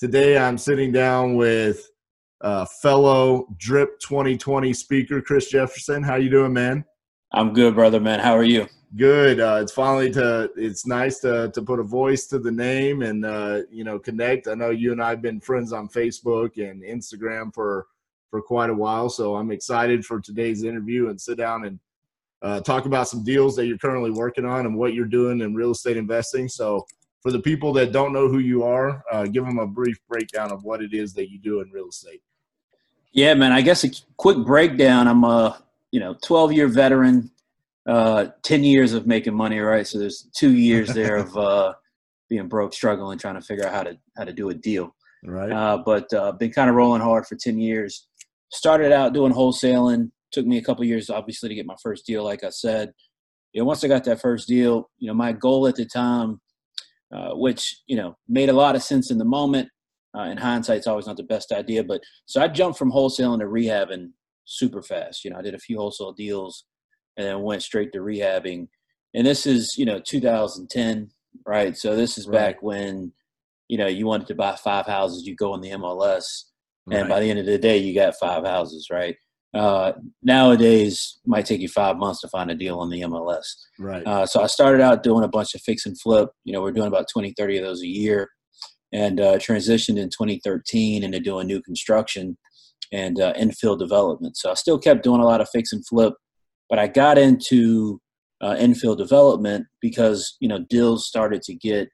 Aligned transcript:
Today 0.00 0.38
I'm 0.38 0.56
sitting 0.56 0.92
down 0.92 1.34
with 1.34 1.90
uh, 2.40 2.64
fellow 2.80 3.46
Drip 3.58 4.00
2020 4.00 4.72
speaker, 4.72 5.20
Chris 5.20 5.50
Jefferson. 5.50 6.02
How 6.02 6.16
you 6.16 6.30
doing, 6.30 6.54
man? 6.54 6.86
I'm 7.34 7.52
good, 7.52 7.74
brother, 7.74 8.00
man. 8.00 8.18
How 8.18 8.32
are 8.32 8.42
you? 8.42 8.66
Good. 8.96 9.40
Uh, 9.40 9.58
it's 9.60 9.72
finally 9.72 10.10
to. 10.12 10.50
It's 10.56 10.86
nice 10.86 11.18
to 11.18 11.50
to 11.50 11.60
put 11.60 11.80
a 11.80 11.82
voice 11.82 12.26
to 12.28 12.38
the 12.38 12.50
name 12.50 13.02
and 13.02 13.26
uh, 13.26 13.60
you 13.70 13.84
know 13.84 13.98
connect. 13.98 14.48
I 14.48 14.54
know 14.54 14.70
you 14.70 14.92
and 14.92 15.02
I've 15.02 15.20
been 15.20 15.38
friends 15.38 15.70
on 15.70 15.86
Facebook 15.86 16.56
and 16.56 16.82
Instagram 16.82 17.52
for 17.52 17.86
for 18.30 18.40
quite 18.40 18.70
a 18.70 18.74
while, 18.74 19.10
so 19.10 19.36
I'm 19.36 19.50
excited 19.50 20.06
for 20.06 20.18
today's 20.18 20.64
interview 20.64 21.10
and 21.10 21.20
sit 21.20 21.36
down 21.36 21.66
and 21.66 21.78
uh, 22.40 22.60
talk 22.60 22.86
about 22.86 23.08
some 23.08 23.22
deals 23.22 23.54
that 23.56 23.66
you're 23.66 23.76
currently 23.76 24.12
working 24.12 24.46
on 24.46 24.64
and 24.64 24.78
what 24.78 24.94
you're 24.94 25.04
doing 25.04 25.42
in 25.42 25.54
real 25.54 25.72
estate 25.72 25.98
investing. 25.98 26.48
So, 26.48 26.86
for 27.22 27.30
the 27.30 27.40
people 27.40 27.72
that 27.74 27.92
don't 27.92 28.12
know 28.12 28.28
who 28.28 28.38
you 28.38 28.62
are, 28.62 29.02
uh, 29.12 29.24
give 29.24 29.44
them 29.44 29.58
a 29.58 29.66
brief 29.66 29.98
breakdown 30.08 30.50
of 30.50 30.64
what 30.64 30.82
it 30.82 30.94
is 30.94 31.12
that 31.14 31.30
you 31.30 31.38
do 31.38 31.60
in 31.60 31.70
real 31.70 31.88
estate. 31.88 32.22
Yeah, 33.12 33.34
man. 33.34 33.52
I 33.52 33.60
guess 33.60 33.84
a 33.84 33.90
quick 34.16 34.38
breakdown. 34.38 35.08
I'm 35.08 35.24
a 35.24 35.62
you 35.90 36.00
know 36.00 36.16
12 36.22 36.52
year 36.52 36.68
veteran, 36.68 37.30
uh, 37.86 38.26
10 38.42 38.64
years 38.64 38.92
of 38.92 39.06
making 39.06 39.34
money, 39.34 39.58
right? 39.58 39.86
So 39.86 39.98
there's 39.98 40.28
two 40.34 40.52
years 40.52 40.88
there 40.94 41.16
of 41.16 41.36
uh, 41.36 41.74
being 42.28 42.48
broke, 42.48 42.72
struggling, 42.72 43.18
trying 43.18 43.34
to 43.34 43.42
figure 43.42 43.66
out 43.66 43.74
how 43.74 43.82
to 43.82 43.98
how 44.16 44.24
to 44.24 44.32
do 44.32 44.50
a 44.50 44.54
deal. 44.54 44.94
Right. 45.24 45.52
Uh, 45.52 45.78
but 45.84 46.12
uh, 46.14 46.32
been 46.32 46.52
kind 46.52 46.70
of 46.70 46.76
rolling 46.76 47.02
hard 47.02 47.26
for 47.26 47.36
10 47.36 47.58
years. 47.58 48.06
Started 48.48 48.90
out 48.90 49.12
doing 49.12 49.32
wholesaling, 49.32 50.10
took 50.30 50.46
me 50.46 50.58
a 50.58 50.62
couple 50.62 50.84
years 50.84 51.10
obviously 51.10 51.48
to 51.48 51.54
get 51.54 51.66
my 51.66 51.76
first 51.82 52.06
deal 52.06 52.24
like 52.24 52.44
i 52.44 52.50
said 52.50 52.92
you 53.52 53.60
know 53.60 53.64
once 53.64 53.82
i 53.84 53.88
got 53.88 54.04
that 54.04 54.20
first 54.20 54.48
deal 54.48 54.90
you 54.98 55.08
know 55.08 55.14
my 55.14 55.32
goal 55.32 55.66
at 55.66 55.76
the 55.76 55.84
time 55.84 56.40
uh, 57.12 57.32
which 57.34 57.80
you 57.86 57.96
know 57.96 58.16
made 58.28 58.48
a 58.48 58.52
lot 58.52 58.76
of 58.76 58.82
sense 58.82 59.10
in 59.10 59.18
the 59.18 59.24
moment. 59.24 59.68
Uh, 60.18 60.22
in 60.22 60.36
hindsight 60.36 60.78
it's 60.78 60.88
always 60.88 61.06
not 61.06 61.16
the 61.16 61.22
best 61.22 61.52
idea 61.52 61.84
but 61.84 62.00
so 62.26 62.42
i 62.42 62.48
jumped 62.48 62.76
from 62.76 62.90
wholesaling 62.90 63.38
to 63.38 63.44
rehabbing 63.44 64.10
super 64.44 64.82
fast. 64.82 65.24
You 65.24 65.30
know 65.30 65.38
i 65.38 65.42
did 65.42 65.54
a 65.54 65.58
few 65.58 65.78
wholesale 65.78 66.12
deals 66.12 66.64
and 67.16 67.24
then 67.26 67.42
went 67.42 67.62
straight 67.62 67.92
to 67.92 68.00
rehabbing. 68.00 68.66
And 69.14 69.24
this 69.26 69.46
is 69.46 69.74
you 69.78 69.84
know 69.84 70.00
2010 70.00 71.10
right? 71.46 71.76
So 71.76 71.94
this 71.94 72.18
is 72.18 72.26
Right. 72.26 72.38
back 72.54 72.62
when 72.62 73.12
you 73.68 73.78
know 73.78 73.86
you 73.86 74.04
wanted 74.06 74.26
to 74.28 74.34
buy 74.34 74.56
five 74.56 74.86
houses 74.86 75.24
you 75.26 75.36
go 75.36 75.54
in 75.54 75.60
the 75.60 75.70
mls 75.70 76.24
and 76.90 77.02
Right. 77.02 77.08
by 77.08 77.20
the 77.20 77.30
end 77.30 77.38
of 77.38 77.46
the 77.46 77.56
day 77.58 77.78
you 77.78 77.94
got 77.94 78.16
five 78.16 78.44
houses 78.44 78.88
right 78.90 79.14
uh, 79.52 79.92
nowadays 80.22 81.18
might 81.26 81.44
take 81.44 81.60
you 81.60 81.68
five 81.68 81.96
months 81.96 82.20
to 82.20 82.28
find 82.28 82.50
a 82.50 82.54
deal 82.54 82.78
on 82.78 82.88
the 82.88 83.00
mls 83.00 83.46
right. 83.78 84.06
uh, 84.06 84.24
so 84.24 84.42
i 84.42 84.46
started 84.46 84.80
out 84.80 85.02
doing 85.02 85.24
a 85.24 85.28
bunch 85.28 85.54
of 85.54 85.60
fix 85.62 85.86
and 85.86 86.00
flip 86.00 86.30
you 86.44 86.52
know 86.52 86.62
we're 86.62 86.72
doing 86.72 86.86
about 86.86 87.06
20 87.12 87.34
30 87.36 87.58
of 87.58 87.64
those 87.64 87.82
a 87.82 87.86
year 87.86 88.28
and 88.92 89.20
uh, 89.20 89.36
transitioned 89.38 89.98
in 89.98 90.08
2013 90.08 91.02
into 91.02 91.20
doing 91.20 91.46
new 91.46 91.60
construction 91.62 92.36
and 92.92 93.20
uh, 93.20 93.32
infill 93.34 93.78
development 93.78 94.36
so 94.36 94.50
i 94.50 94.54
still 94.54 94.78
kept 94.78 95.02
doing 95.02 95.20
a 95.20 95.26
lot 95.26 95.40
of 95.40 95.48
fix 95.52 95.72
and 95.72 95.86
flip 95.86 96.14
but 96.68 96.78
i 96.78 96.86
got 96.86 97.18
into 97.18 98.00
uh, 98.40 98.54
infill 98.54 98.96
development 98.96 99.66
because 99.80 100.36
you 100.40 100.48
know 100.48 100.64
deals 100.70 101.06
started 101.06 101.42
to 101.42 101.54
get 101.54 101.88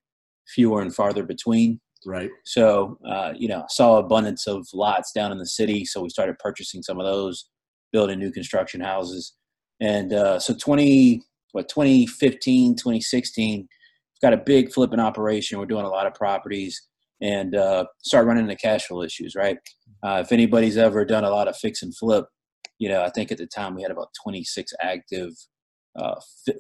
fewer 0.55 0.81
and 0.81 0.95
farther 0.95 1.25
between 1.25 1.81
right. 2.07 2.31
so, 2.45 2.99
uh, 3.07 3.33
you 3.37 3.49
know, 3.49 3.65
saw 3.69 3.99
abundance 3.99 4.47
of 4.47 4.67
lots 4.73 5.13
down 5.13 5.33
in 5.33 5.39
the 5.39 5.47
city. 5.47 5.85
So 5.85 6.01
we 6.03 6.09
started 6.09 6.39
purchasing 6.39 6.83
some 6.83 6.99
of 6.99 7.07
those, 7.07 7.49
building 7.93 8.19
new 8.19 8.31
construction 8.31 8.81
houses. 8.81 9.35
And 9.81 10.13
uh, 10.13 10.39
so 10.39 10.55
20, 10.55 11.23
what, 11.53 11.69
2015, 11.69 12.77
2016, 12.77 13.59
we've 13.61 13.69
got 14.23 14.33
a 14.33 14.43
big 14.43 14.73
flipping 14.73 15.01
operation. 15.01 15.59
We're 15.59 15.67
doing 15.67 15.85
a 15.85 15.91
lot 15.91 16.07
of 16.07 16.15
properties 16.15 16.81
and 17.21 17.55
uh, 17.55 17.87
start 18.03 18.27
running 18.27 18.45
into 18.45 18.57
cash 18.57 18.87
flow 18.87 19.03
issues, 19.03 19.35
right? 19.35 19.59
Uh, 20.03 20.23
if 20.25 20.33
anybody's 20.33 20.77
ever 20.77 21.05
done 21.05 21.25
a 21.25 21.31
lot 21.31 21.49
of 21.49 21.57
fix 21.57 21.83
and 21.83 21.97
flip, 21.97 22.27
you 22.79 22.89
know, 22.89 23.03
I 23.03 23.11
think 23.11 23.33
at 23.33 23.39
the 23.39 23.47
time 23.47 23.75
we 23.75 23.83
had 23.83 23.91
about 23.91 24.09
26 24.23 24.73
active 24.81 25.33
uh, 25.99 26.17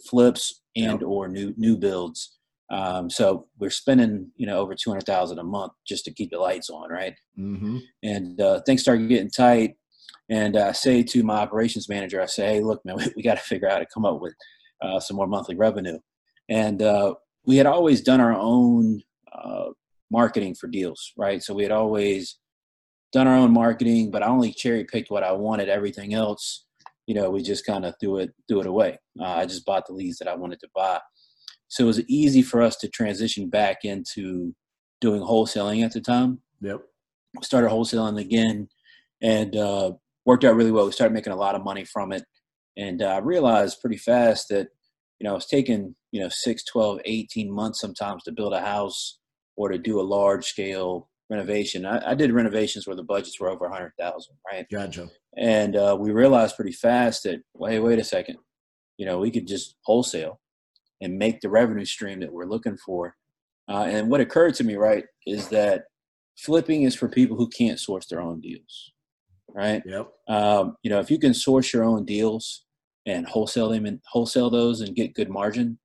flips 0.09 0.63
and 0.75 1.03
or 1.03 1.29
new 1.29 1.53
new 1.57 1.77
builds. 1.77 2.39
Um, 2.71 3.11
so 3.11 3.47
we're 3.59 3.71
spending, 3.71 4.31
you 4.37 4.47
know, 4.47 4.59
over 4.59 4.75
200,000 4.75 5.39
a 5.39 5.45
month 5.45 5.73
just 5.87 6.05
to 6.07 6.13
keep 6.13 6.31
the 6.31 6.39
lights 6.39 6.69
on. 6.71 6.91
Right. 6.91 7.15
Mm-hmm. 7.39 7.79
And, 8.03 8.41
uh, 8.41 8.61
things 8.67 8.83
started 8.83 9.09
getting 9.09 9.31
tight. 9.31 9.77
And 10.29 10.57
I 10.57 10.73
say 10.73 11.03
to 11.03 11.23
my 11.23 11.37
operations 11.37 11.89
manager, 11.89 12.21
I 12.21 12.27
say, 12.27 12.47
Hey, 12.47 12.61
look, 12.61 12.85
man, 12.85 12.97
we, 12.99 13.13
we 13.17 13.23
got 13.23 13.37
to 13.37 13.43
figure 13.43 13.69
out 13.69 13.75
how 13.75 13.79
to 13.79 13.87
come 13.93 14.05
up 14.05 14.21
with, 14.21 14.35
uh, 14.83 15.01
some 15.01 15.17
more 15.17 15.27
monthly 15.27 15.57
revenue. 15.57 15.99
And, 16.49 16.83
uh, 16.83 17.15
we 17.45 17.57
had 17.57 17.67
always 17.67 18.01
done 18.01 18.21
our 18.21 18.35
own, 18.35 19.03
uh, 19.33 19.67
marketing 20.11 20.55
for 20.55 20.67
deals. 20.69 21.13
Right. 21.17 21.43
So 21.43 21.55
we 21.55 21.63
had 21.63 21.73
always 21.73 22.39
done 23.13 23.27
our 23.27 23.37
own 23.37 23.53
marketing, 23.53 24.11
but 24.11 24.23
I 24.23 24.27
only 24.27 24.53
cherry 24.53 24.85
picked 24.85 25.11
what 25.11 25.23
I 25.23 25.33
wanted. 25.33 25.69
Everything 25.69 26.15
else, 26.15 26.67
you 27.07 27.15
know, 27.15 27.31
we 27.31 27.43
just 27.43 27.65
kind 27.65 27.85
of 27.85 27.95
threw 28.01 28.19
it, 28.19 28.35
threw 28.49 28.61
it 28.61 28.67
away. 28.67 28.99
Uh, 29.19 29.25
I 29.25 29.47
just 29.47 29.65
bought 29.65 29.87
the 29.87 29.95
leads 29.95 30.19
that 30.19 30.29
I 30.29 30.35
wanted 30.35 30.61
to 30.61 30.69
buy. 30.75 31.01
So 31.69 31.85
it 31.85 31.89
was 31.89 32.09
easy 32.09 32.43
for 32.43 32.63
us 32.63 32.77
to 32.77 32.89
transition 32.89 33.49
back 33.49 33.85
into 33.85 34.55
doing 35.01 35.21
wholesaling 35.21 35.85
at 35.85 35.93
the 35.93 36.01
time. 36.01 36.41
Yep. 36.61 36.81
Started 37.43 37.71
wholesaling 37.71 38.21
again 38.21 38.69
and 39.23 39.57
uh, 39.57 39.93
worked 40.27 40.45
out 40.45 40.57
really 40.57 40.73
well. 40.73 40.85
We 40.85 40.93
started 40.93 41.15
making 41.15 41.33
a 41.33 41.37
lot 41.37 41.55
of 41.55 41.65
money 41.65 41.85
from 41.85 42.13
it. 42.13 42.25
And 42.77 43.01
uh, 43.01 43.07
I 43.07 43.19
realized 43.19 43.81
pretty 43.81 43.97
fast 43.97 44.49
that, 44.51 44.69
you 45.19 45.25
know, 45.25 45.37
it's 45.37 45.47
taking, 45.47 45.95
you 46.11 46.21
know, 46.21 46.29
6, 46.29 46.65
12, 46.65 47.01
18 47.05 47.51
months 47.51 47.81
sometimes 47.81 48.25
to 48.25 48.33
build 48.33 48.53
a 48.53 48.61
house 48.61 49.19
or 49.57 49.71
to 49.71 49.79
do 49.79 49.99
a 49.99 50.03
large 50.03 50.45
scale 50.45 51.09
renovation. 51.31 51.87
I, 51.87 52.11
I 52.11 52.15
did 52.15 52.33
renovations 52.33 52.87
where 52.87 52.97
the 52.97 53.03
budgets 53.03 53.41
were 53.41 53.49
over 53.49 53.69
100,000, 53.69 54.35
right? 54.53 54.67
Gotcha. 54.71 55.09
And 55.39 55.77
uh, 55.77 55.97
we 55.99 56.11
realized 56.11 56.57
pretty 56.57 56.73
fast 56.73 57.23
that, 57.23 57.41
wait, 57.55 57.79
wait 57.79 57.99
a 57.99 58.05
second, 58.05 58.37
you 58.99 59.07
know, 59.07 59.19
we 59.19 59.31
could 59.31 59.47
just 59.47 59.77
wholesale 59.85 60.41
and 61.01 61.19
make 61.19 61.41
the 61.41 61.51
revenue 61.51 61.85
stream 61.85 62.21
that 62.21 62.33
we're 62.33 62.47
looking 62.47 62.77
for. 62.77 63.15
Uh, 63.69 63.87
and 63.89 64.11
what 64.11 64.21
occurred 64.21 64.55
to 64.55 64.65
me, 64.65 64.77
right, 64.77 65.05
is 65.27 65.49
that 65.49 65.85
flipping 66.39 66.83
is 66.83 66.95
for 66.95 67.09
people 67.09 67.37
who 67.37 67.49
can't 67.49 67.81
source 67.81 68.07
their 68.07 68.21
own 68.21 68.41
deals, 68.41 68.93
right? 69.57 69.83
Yep. 69.87 70.09
Um, 70.29 70.77
you 70.83 70.91
know, 70.91 71.01
if 71.01 71.11
you 71.11 71.19
can 71.19 71.35
source 71.35 71.73
your 71.73 71.83
own 71.85 72.05
deals 72.05 72.65
and 73.07 73.27
wholesale 73.27 73.71
them 73.71 73.87
and 73.87 74.01
wholesale 74.07 74.51
those 74.51 74.81
and 74.83 74.95
get 74.95 75.15
good 75.15 75.31
margin, 75.31 75.79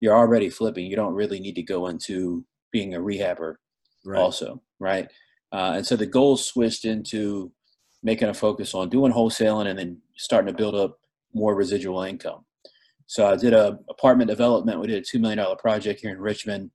you're 0.00 0.16
already 0.16 0.48
flipping. 0.48 0.86
You 0.86 0.96
don't 0.96 1.14
really 1.14 1.40
need 1.40 1.56
to 1.56 1.62
go 1.62 1.88
into 1.88 2.44
being 2.72 2.94
a 2.94 3.00
rehabber 3.00 3.56
Right. 4.04 4.20
also, 4.20 4.62
right? 4.78 5.10
Uh, 5.52 5.72
and 5.76 5.86
so 5.86 5.96
the 5.96 6.06
goal 6.06 6.36
switched 6.36 6.84
into 6.84 7.50
making 8.02 8.28
a 8.28 8.34
focus 8.34 8.74
on 8.74 8.88
doing 8.88 9.12
wholesaling 9.12 9.66
and 9.66 9.78
then 9.78 10.00
starting 10.16 10.46
to 10.46 10.56
build 10.56 10.74
up 10.76 10.98
more 11.34 11.54
residual 11.54 12.02
income. 12.02 12.44
So 13.06 13.26
I 13.26 13.36
did 13.36 13.54
a 13.54 13.78
apartment 13.88 14.28
development. 14.28 14.80
We 14.80 14.86
did 14.86 15.02
a 15.02 15.04
two 15.04 15.18
million 15.18 15.38
dollar 15.38 15.56
project 15.56 16.00
here 16.00 16.12
in 16.12 16.20
Richmond, 16.20 16.70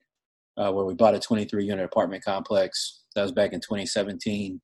uh, 0.57 0.71
where 0.71 0.85
we 0.85 0.95
bought 0.95 1.15
a 1.15 1.19
23 1.19 1.63
unit 1.63 1.85
apartment 1.85 2.23
complex. 2.25 3.01
That 3.15 3.21
was 3.21 3.31
back 3.31 3.53
in 3.53 3.61
2017. 3.61 4.59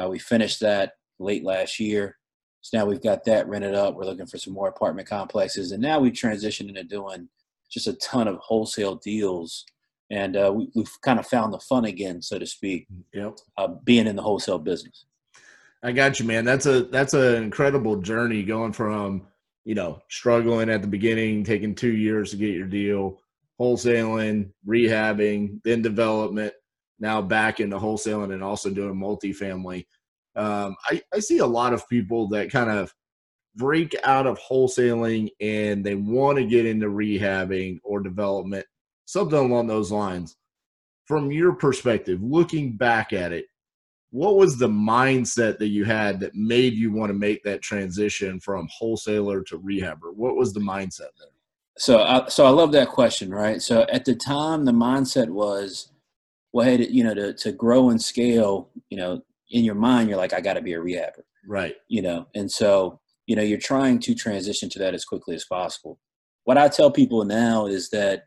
Uh, 0.00 0.08
we 0.08 0.18
finished 0.18 0.60
that 0.60 0.92
late 1.18 1.44
last 1.44 1.78
year. 1.80 2.16
So 2.60 2.78
now 2.78 2.86
we've 2.86 3.02
got 3.02 3.24
that 3.24 3.48
rented 3.48 3.74
up. 3.74 3.94
We're 3.94 4.04
looking 4.04 4.26
for 4.26 4.38
some 4.38 4.52
more 4.52 4.68
apartment 4.68 5.08
complexes, 5.08 5.72
and 5.72 5.82
now 5.82 5.98
we've 6.00 6.12
transitioned 6.12 6.68
into 6.68 6.84
doing 6.84 7.28
just 7.70 7.86
a 7.86 7.92
ton 7.94 8.28
of 8.28 8.36
wholesale 8.36 8.96
deals. 8.96 9.64
And 10.10 10.36
uh, 10.36 10.52
we, 10.54 10.68
we've 10.74 10.90
kind 11.02 11.18
of 11.18 11.26
found 11.26 11.52
the 11.52 11.60
fun 11.60 11.84
again, 11.84 12.22
so 12.22 12.38
to 12.38 12.46
speak, 12.46 12.86
Yep. 13.12 13.36
uh, 13.58 13.68
being 13.84 14.06
in 14.06 14.16
the 14.16 14.22
wholesale 14.22 14.58
business. 14.58 15.04
I 15.82 15.92
got 15.92 16.18
you, 16.18 16.26
man. 16.26 16.44
That's 16.44 16.66
a 16.66 16.84
that's 16.84 17.14
an 17.14 17.42
incredible 17.42 17.96
journey 18.00 18.42
going 18.42 18.72
from 18.72 19.26
you 19.64 19.74
know 19.74 20.00
struggling 20.08 20.70
at 20.70 20.82
the 20.82 20.88
beginning, 20.88 21.44
taking 21.44 21.74
two 21.74 21.94
years 21.94 22.30
to 22.30 22.36
get 22.36 22.54
your 22.54 22.66
deal, 22.66 23.20
wholesaling, 23.60 24.50
rehabbing, 24.66 25.60
then 25.62 25.82
development, 25.82 26.52
now 26.98 27.22
back 27.22 27.60
into 27.60 27.78
wholesaling 27.78 28.32
and 28.32 28.42
also 28.42 28.70
doing 28.70 28.94
multifamily. 28.94 29.86
Um, 30.38 30.76
I, 30.84 31.02
I 31.12 31.18
see 31.18 31.38
a 31.38 31.46
lot 31.46 31.72
of 31.72 31.88
people 31.88 32.28
that 32.28 32.50
kind 32.50 32.70
of 32.70 32.94
break 33.56 33.94
out 34.04 34.26
of 34.26 34.38
wholesaling 34.38 35.28
and 35.40 35.84
they 35.84 35.96
want 35.96 36.38
to 36.38 36.44
get 36.44 36.64
into 36.64 36.86
rehabbing 36.86 37.80
or 37.82 38.00
development, 38.00 38.64
something 39.04 39.38
along 39.38 39.66
those 39.66 39.90
lines. 39.90 40.36
From 41.06 41.32
your 41.32 41.54
perspective, 41.54 42.22
looking 42.22 42.76
back 42.76 43.12
at 43.12 43.32
it, 43.32 43.46
what 44.10 44.36
was 44.36 44.56
the 44.56 44.68
mindset 44.68 45.58
that 45.58 45.68
you 45.68 45.84
had 45.84 46.20
that 46.20 46.34
made 46.34 46.74
you 46.74 46.92
want 46.92 47.10
to 47.10 47.18
make 47.18 47.42
that 47.42 47.62
transition 47.62 48.38
from 48.40 48.68
wholesaler 48.70 49.42
to 49.42 49.58
rehabber? 49.58 50.14
What 50.14 50.36
was 50.36 50.52
the 50.52 50.60
mindset 50.60 51.10
there? 51.18 51.28
So, 51.76 52.02
I, 52.02 52.28
so 52.28 52.44
I 52.44 52.50
love 52.50 52.72
that 52.72 52.88
question, 52.88 53.30
right? 53.30 53.60
So 53.60 53.86
at 53.92 54.04
the 54.04 54.14
time, 54.14 54.64
the 54.64 54.72
mindset 54.72 55.28
was, 55.28 55.90
well, 56.52 56.66
hey, 56.66 56.86
you 56.88 57.04
know, 57.04 57.14
to 57.14 57.34
to 57.34 57.52
grow 57.52 57.90
and 57.90 58.02
scale, 58.02 58.70
you 58.88 58.96
know, 58.96 59.22
in 59.50 59.64
your 59.64 59.74
mind, 59.74 60.08
you're 60.08 60.18
like, 60.18 60.32
I 60.32 60.40
got 60.40 60.54
to 60.54 60.62
be 60.62 60.74
a 60.74 60.80
rehabber, 60.80 61.22
right? 61.46 61.74
You 61.88 62.02
know, 62.02 62.26
and 62.34 62.50
so 62.50 63.00
you 63.28 63.36
know, 63.36 63.42
you're 63.42 63.58
trying 63.58 64.00
to 64.00 64.14
transition 64.14 64.70
to 64.70 64.78
that 64.78 64.94
as 64.94 65.04
quickly 65.04 65.34
as 65.34 65.44
possible. 65.44 66.00
What 66.44 66.56
I 66.56 66.66
tell 66.68 66.90
people 66.90 67.24
now 67.26 67.66
is 67.66 67.90
that, 67.90 68.22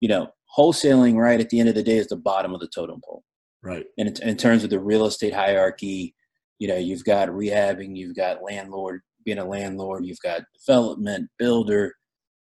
you 0.00 0.08
know, 0.08 0.28
wholesaling, 0.56 1.16
right 1.16 1.40
at 1.40 1.48
the 1.48 1.58
end 1.58 1.70
of 1.70 1.74
the 1.74 1.82
day, 1.82 1.96
is 1.96 2.08
the 2.08 2.16
bottom 2.16 2.52
of 2.52 2.60
the 2.60 2.68
totem 2.68 3.00
pole 3.02 3.24
Right. 3.62 3.86
And 3.96 4.08
in, 4.08 4.28
in 4.28 4.36
terms 4.36 4.62
of 4.62 4.70
the 4.70 4.80
real 4.80 5.06
estate 5.06 5.32
hierarchy, 5.32 6.14
you 6.58 6.68
know, 6.68 6.76
you've 6.76 7.04
got 7.04 7.28
rehabbing, 7.28 7.96
you've 7.96 8.16
got 8.16 8.42
landlord, 8.42 9.00
being 9.24 9.38
a 9.38 9.44
landlord, 9.44 10.04
you've 10.04 10.20
got 10.22 10.42
development, 10.58 11.30
builder. 11.38 11.94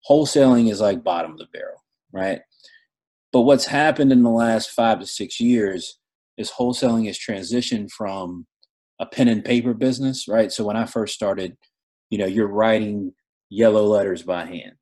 Wholesaling 0.09 0.69
is 0.69 0.81
like 0.81 1.03
bottom 1.03 1.31
of 1.31 1.37
the 1.37 1.47
barrel, 1.53 1.83
right? 2.11 2.41
But 3.33 3.41
what's 3.41 3.65
happened 3.65 4.11
in 4.11 4.23
the 4.23 4.29
last 4.29 4.71
five 4.71 4.99
to 4.99 5.07
six 5.07 5.39
years 5.39 5.97
is 6.37 6.51
wholesaling 6.51 7.07
has 7.07 7.17
transitioned 7.17 7.91
from 7.91 8.45
a 8.99 9.05
pen 9.05 9.27
and 9.27 9.43
paper 9.43 9.73
business, 9.73 10.27
right? 10.27 10.51
So 10.51 10.63
when 10.63 10.77
I 10.77 10.85
first 10.85 11.13
started, 11.13 11.55
you 12.09 12.17
know, 12.17 12.25
you're 12.25 12.47
writing 12.47 13.13
yellow 13.49 13.85
letters 13.85 14.23
by 14.23 14.45
hand, 14.45 14.73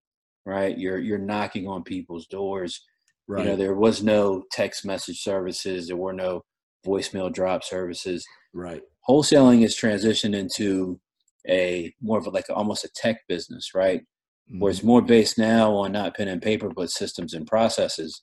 right? 0.46 0.78
You're 0.78 1.00
you're 1.00 1.18
knocking 1.18 1.68
on 1.68 1.84
people's 1.84 2.28
doors 2.28 2.82
Right. 3.28 3.44
You 3.44 3.52
know, 3.52 3.56
there 3.56 3.76
was 3.76 4.04
no 4.04 4.44
text 4.52 4.86
message 4.86 5.22
services. 5.22 5.88
There 5.88 5.98
were 5.98 6.14
no 6.14 6.42
voicemail 6.86 7.32
drop 7.32 7.64
services. 7.64 8.26
Right. 8.54 8.82
Wholesaling 9.08 9.62
has 9.62 9.78
transitioned 9.78 10.36
into 10.36 11.00
a 11.48 11.94
more 12.02 12.18
of 12.18 12.28
a, 12.28 12.30
like 12.30 12.46
almost 12.50 12.84
a 12.84 12.90
tech 12.96 13.22
business, 13.28 13.72
right? 13.74 14.02
Mm-hmm. 14.02 14.60
Where 14.60 14.70
it's 14.70 14.80
mm-hmm. 14.80 14.88
more 14.88 15.02
based 15.02 15.38
now 15.38 15.74
on 15.74 15.94
not 15.94 16.16
pen 16.16 16.28
and 16.28 16.42
paper, 16.42 16.70
but 16.70 16.90
systems 16.92 17.34
and 17.34 17.48
processes. 17.48 18.22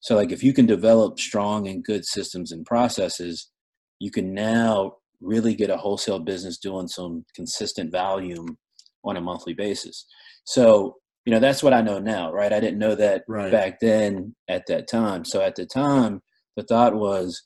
So, 0.00 0.16
like, 0.16 0.32
if 0.32 0.42
you 0.42 0.52
can 0.52 0.66
develop 0.66 1.18
strong 1.18 1.68
and 1.68 1.84
good 1.84 2.04
systems 2.04 2.52
and 2.52 2.64
processes, 2.64 3.50
you 3.98 4.10
can 4.10 4.34
now 4.34 4.94
really 5.20 5.54
get 5.54 5.70
a 5.70 5.76
wholesale 5.76 6.18
business 6.18 6.58
doing 6.58 6.88
some 6.88 7.24
consistent 7.34 7.92
volume 7.92 8.56
on 9.04 9.16
a 9.16 9.20
monthly 9.20 9.52
basis. 9.54 10.06
So, 10.44 10.96
you 11.24 11.32
know 11.32 11.40
that's 11.40 11.62
what 11.62 11.72
i 11.72 11.80
know 11.80 11.98
now 11.98 12.32
right 12.32 12.52
i 12.52 12.60
didn't 12.60 12.78
know 12.78 12.94
that 12.94 13.22
right. 13.28 13.52
back 13.52 13.80
then 13.80 14.34
at 14.48 14.66
that 14.66 14.88
time 14.88 15.24
so 15.24 15.40
at 15.40 15.54
the 15.54 15.66
time 15.66 16.20
the 16.56 16.62
thought 16.62 16.94
was 16.94 17.42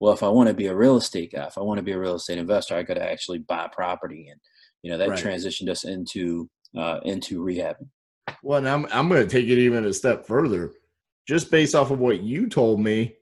well 0.00 0.12
if 0.12 0.22
i 0.22 0.28
want 0.28 0.48
to 0.48 0.54
be 0.54 0.66
a 0.66 0.74
real 0.74 0.96
estate 0.96 1.32
guy 1.32 1.44
if 1.44 1.58
i 1.58 1.60
want 1.60 1.78
to 1.78 1.84
be 1.84 1.92
a 1.92 1.98
real 1.98 2.16
estate 2.16 2.38
investor 2.38 2.74
i 2.74 2.82
got 2.82 2.94
to 2.94 3.10
actually 3.10 3.38
buy 3.38 3.68
property 3.72 4.28
and 4.30 4.40
you 4.82 4.90
know 4.90 4.98
that 4.98 5.10
right. 5.10 5.22
transitioned 5.22 5.68
us 5.68 5.84
into 5.84 6.48
uh, 6.76 7.00
into 7.04 7.40
rehabbing 7.40 7.88
well 8.42 8.58
and 8.58 8.68
i'm, 8.68 8.86
I'm 8.90 9.08
going 9.08 9.22
to 9.22 9.28
take 9.28 9.48
it 9.48 9.58
even 9.58 9.84
a 9.84 9.92
step 9.92 10.26
further 10.26 10.72
just 11.26 11.50
based 11.50 11.74
off 11.74 11.90
of 11.90 11.98
what 11.98 12.22
you 12.22 12.48
told 12.48 12.80
me 12.80 13.14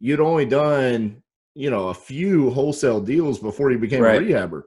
you'd 0.00 0.20
only 0.20 0.46
done 0.46 1.22
you 1.54 1.70
know 1.70 1.88
a 1.88 1.94
few 1.94 2.50
wholesale 2.50 3.00
deals 3.00 3.38
before 3.38 3.70
you 3.70 3.78
became 3.78 4.02
right. 4.02 4.20
a 4.20 4.24
rehabber 4.24 4.62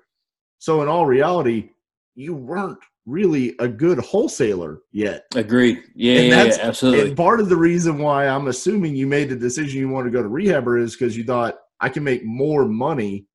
so 0.59 0.81
in 0.81 0.87
all 0.87 1.05
reality 1.05 1.69
you 2.15 2.33
weren't 2.33 2.79
really 3.07 3.55
a 3.59 3.67
good 3.67 3.97
wholesaler 3.99 4.81
yet. 4.91 5.25
Agreed. 5.33 5.81
Yeah, 5.95 6.19
yeah, 6.19 6.43
yeah, 6.43 6.57
absolutely. 6.61 7.07
And 7.07 7.17
part 7.17 7.39
of 7.39 7.49
the 7.49 7.55
reason 7.55 7.97
why 7.97 8.27
I'm 8.27 8.47
assuming 8.47 8.95
you 8.95 9.07
made 9.07 9.29
the 9.29 9.35
decision 9.35 9.79
you 9.79 9.89
want 9.89 10.05
to 10.05 10.11
go 10.11 10.21
to 10.21 10.29
rehabber 10.29 10.79
is 10.79 10.95
because 10.95 11.17
you 11.17 11.23
thought 11.23 11.55
I 11.79 11.89
can 11.89 12.03
make 12.03 12.23
more 12.25 12.67
money 12.67 13.25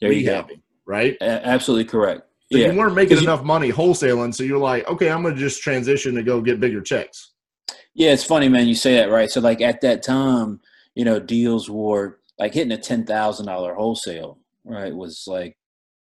there 0.00 0.10
rehabbing, 0.10 0.60
right? 0.86 1.16
A- 1.20 1.46
absolutely 1.46 1.86
correct. 1.86 2.22
So 2.52 2.58
yeah. 2.58 2.70
you 2.70 2.78
weren't 2.78 2.94
making 2.94 3.18
enough 3.18 3.40
you, 3.40 3.46
money 3.46 3.72
wholesaling, 3.72 4.34
so 4.34 4.44
you're 4.44 4.58
like, 4.58 4.86
okay, 4.86 5.10
I'm 5.10 5.22
going 5.22 5.34
to 5.34 5.40
just 5.40 5.62
transition 5.62 6.14
to 6.16 6.22
go 6.22 6.42
get 6.42 6.60
bigger 6.60 6.82
checks. 6.82 7.31
Yeah, 7.94 8.12
it's 8.12 8.24
funny, 8.24 8.48
man. 8.48 8.68
You 8.68 8.74
say 8.74 8.96
that 8.96 9.10
right. 9.10 9.30
So 9.30 9.40
like 9.40 9.60
at 9.60 9.80
that 9.82 10.02
time, 10.02 10.60
you 10.94 11.04
know, 11.04 11.20
deals 11.20 11.68
were 11.68 12.18
like 12.38 12.54
hitting 12.54 12.72
a 12.72 12.78
ten 12.78 13.04
thousand 13.04 13.46
dollar 13.46 13.74
wholesale, 13.74 14.38
right? 14.64 14.94
Was 14.94 15.24
like 15.26 15.56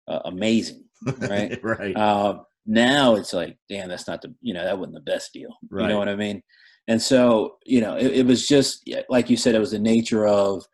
uh, 0.09 0.21
amazing, 0.25 0.85
right? 1.19 1.59
right. 1.63 1.97
Uh, 1.97 2.41
now 2.67 3.17
it's 3.17 3.33
like, 3.33 3.57
damn, 3.69 3.89
that's 3.89 4.07
not 4.07 4.23
the, 4.23 4.35
you 4.41 4.55
know, 4.55 4.65
that 4.65 4.79
wasn't 4.79 4.95
the 4.95 5.01
best 5.01 5.33
deal. 5.33 5.51
Right. 5.71 5.83
You 5.83 5.89
know 5.89 5.99
what 5.99 6.09
I 6.09 6.17
mean? 6.17 6.43
And 6.89 7.01
so, 7.01 7.57
you 7.65 7.81
know, 7.81 7.97
it, 7.97 8.13
it 8.19 8.27
was 8.27 8.47
just, 8.47 8.89
like 9.09 9.31
you 9.31 9.37
said, 9.37 9.55
it 9.55 9.61
was 9.61 9.73
the 9.73 9.79
nature 9.79 10.27
of, 10.27 10.65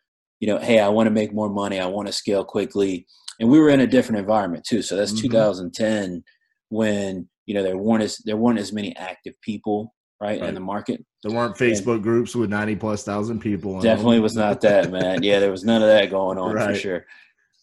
you 0.41 0.47
know, 0.47 0.59
hey, 0.59 0.81
I 0.81 0.89
want 0.89 1.07
to 1.07 1.13
make 1.13 1.33
more 1.33 1.49
money. 1.49 1.81
I 1.81 1.87
want 1.87 2.07
to 2.07 2.13
scale 2.13 2.45
quickly. 2.45 3.07
And 3.41 3.51
we 3.51 3.59
were 3.59 3.71
in 3.71 3.81
a 3.81 3.87
different 3.87 4.19
environment 4.19 4.65
too. 4.65 4.83
So 4.83 4.97
that's 4.97 5.13
mm-hmm. 5.13 5.29
2010 5.29 6.23
when, 6.69 7.29
you 7.47 7.55
know, 7.55 7.63
there 7.63 7.77
weren't 7.79 8.03
as, 8.03 8.19
there 8.25 8.37
weren't 8.37 8.59
as 8.59 8.73
many 8.73 8.95
active 8.97 9.35
people 9.43 9.95
right, 10.21 10.41
right, 10.41 10.49
in 10.49 10.55
the 10.55 10.61
market. 10.61 11.05
There 11.23 11.35
weren't 11.35 11.57
Facebook 11.57 11.95
and 11.95 12.03
groups 12.03 12.35
with 12.35 12.51
90 12.51 12.77
plus 12.77 13.05
thousand 13.05 13.41
people. 13.41 13.81
Definitely 13.81 14.21
was 14.21 14.37
not 14.37 14.61
that, 14.63 14.91
man. 14.91 15.23
Yeah, 15.23 15.41
there 15.41 15.51
was 15.51 15.65
none 15.65 15.83
of 15.83 15.89
that 15.89 16.11
going 16.11 16.39
on 16.39 16.55
right. 16.55 16.75
for 16.75 16.81
sure. 16.81 17.07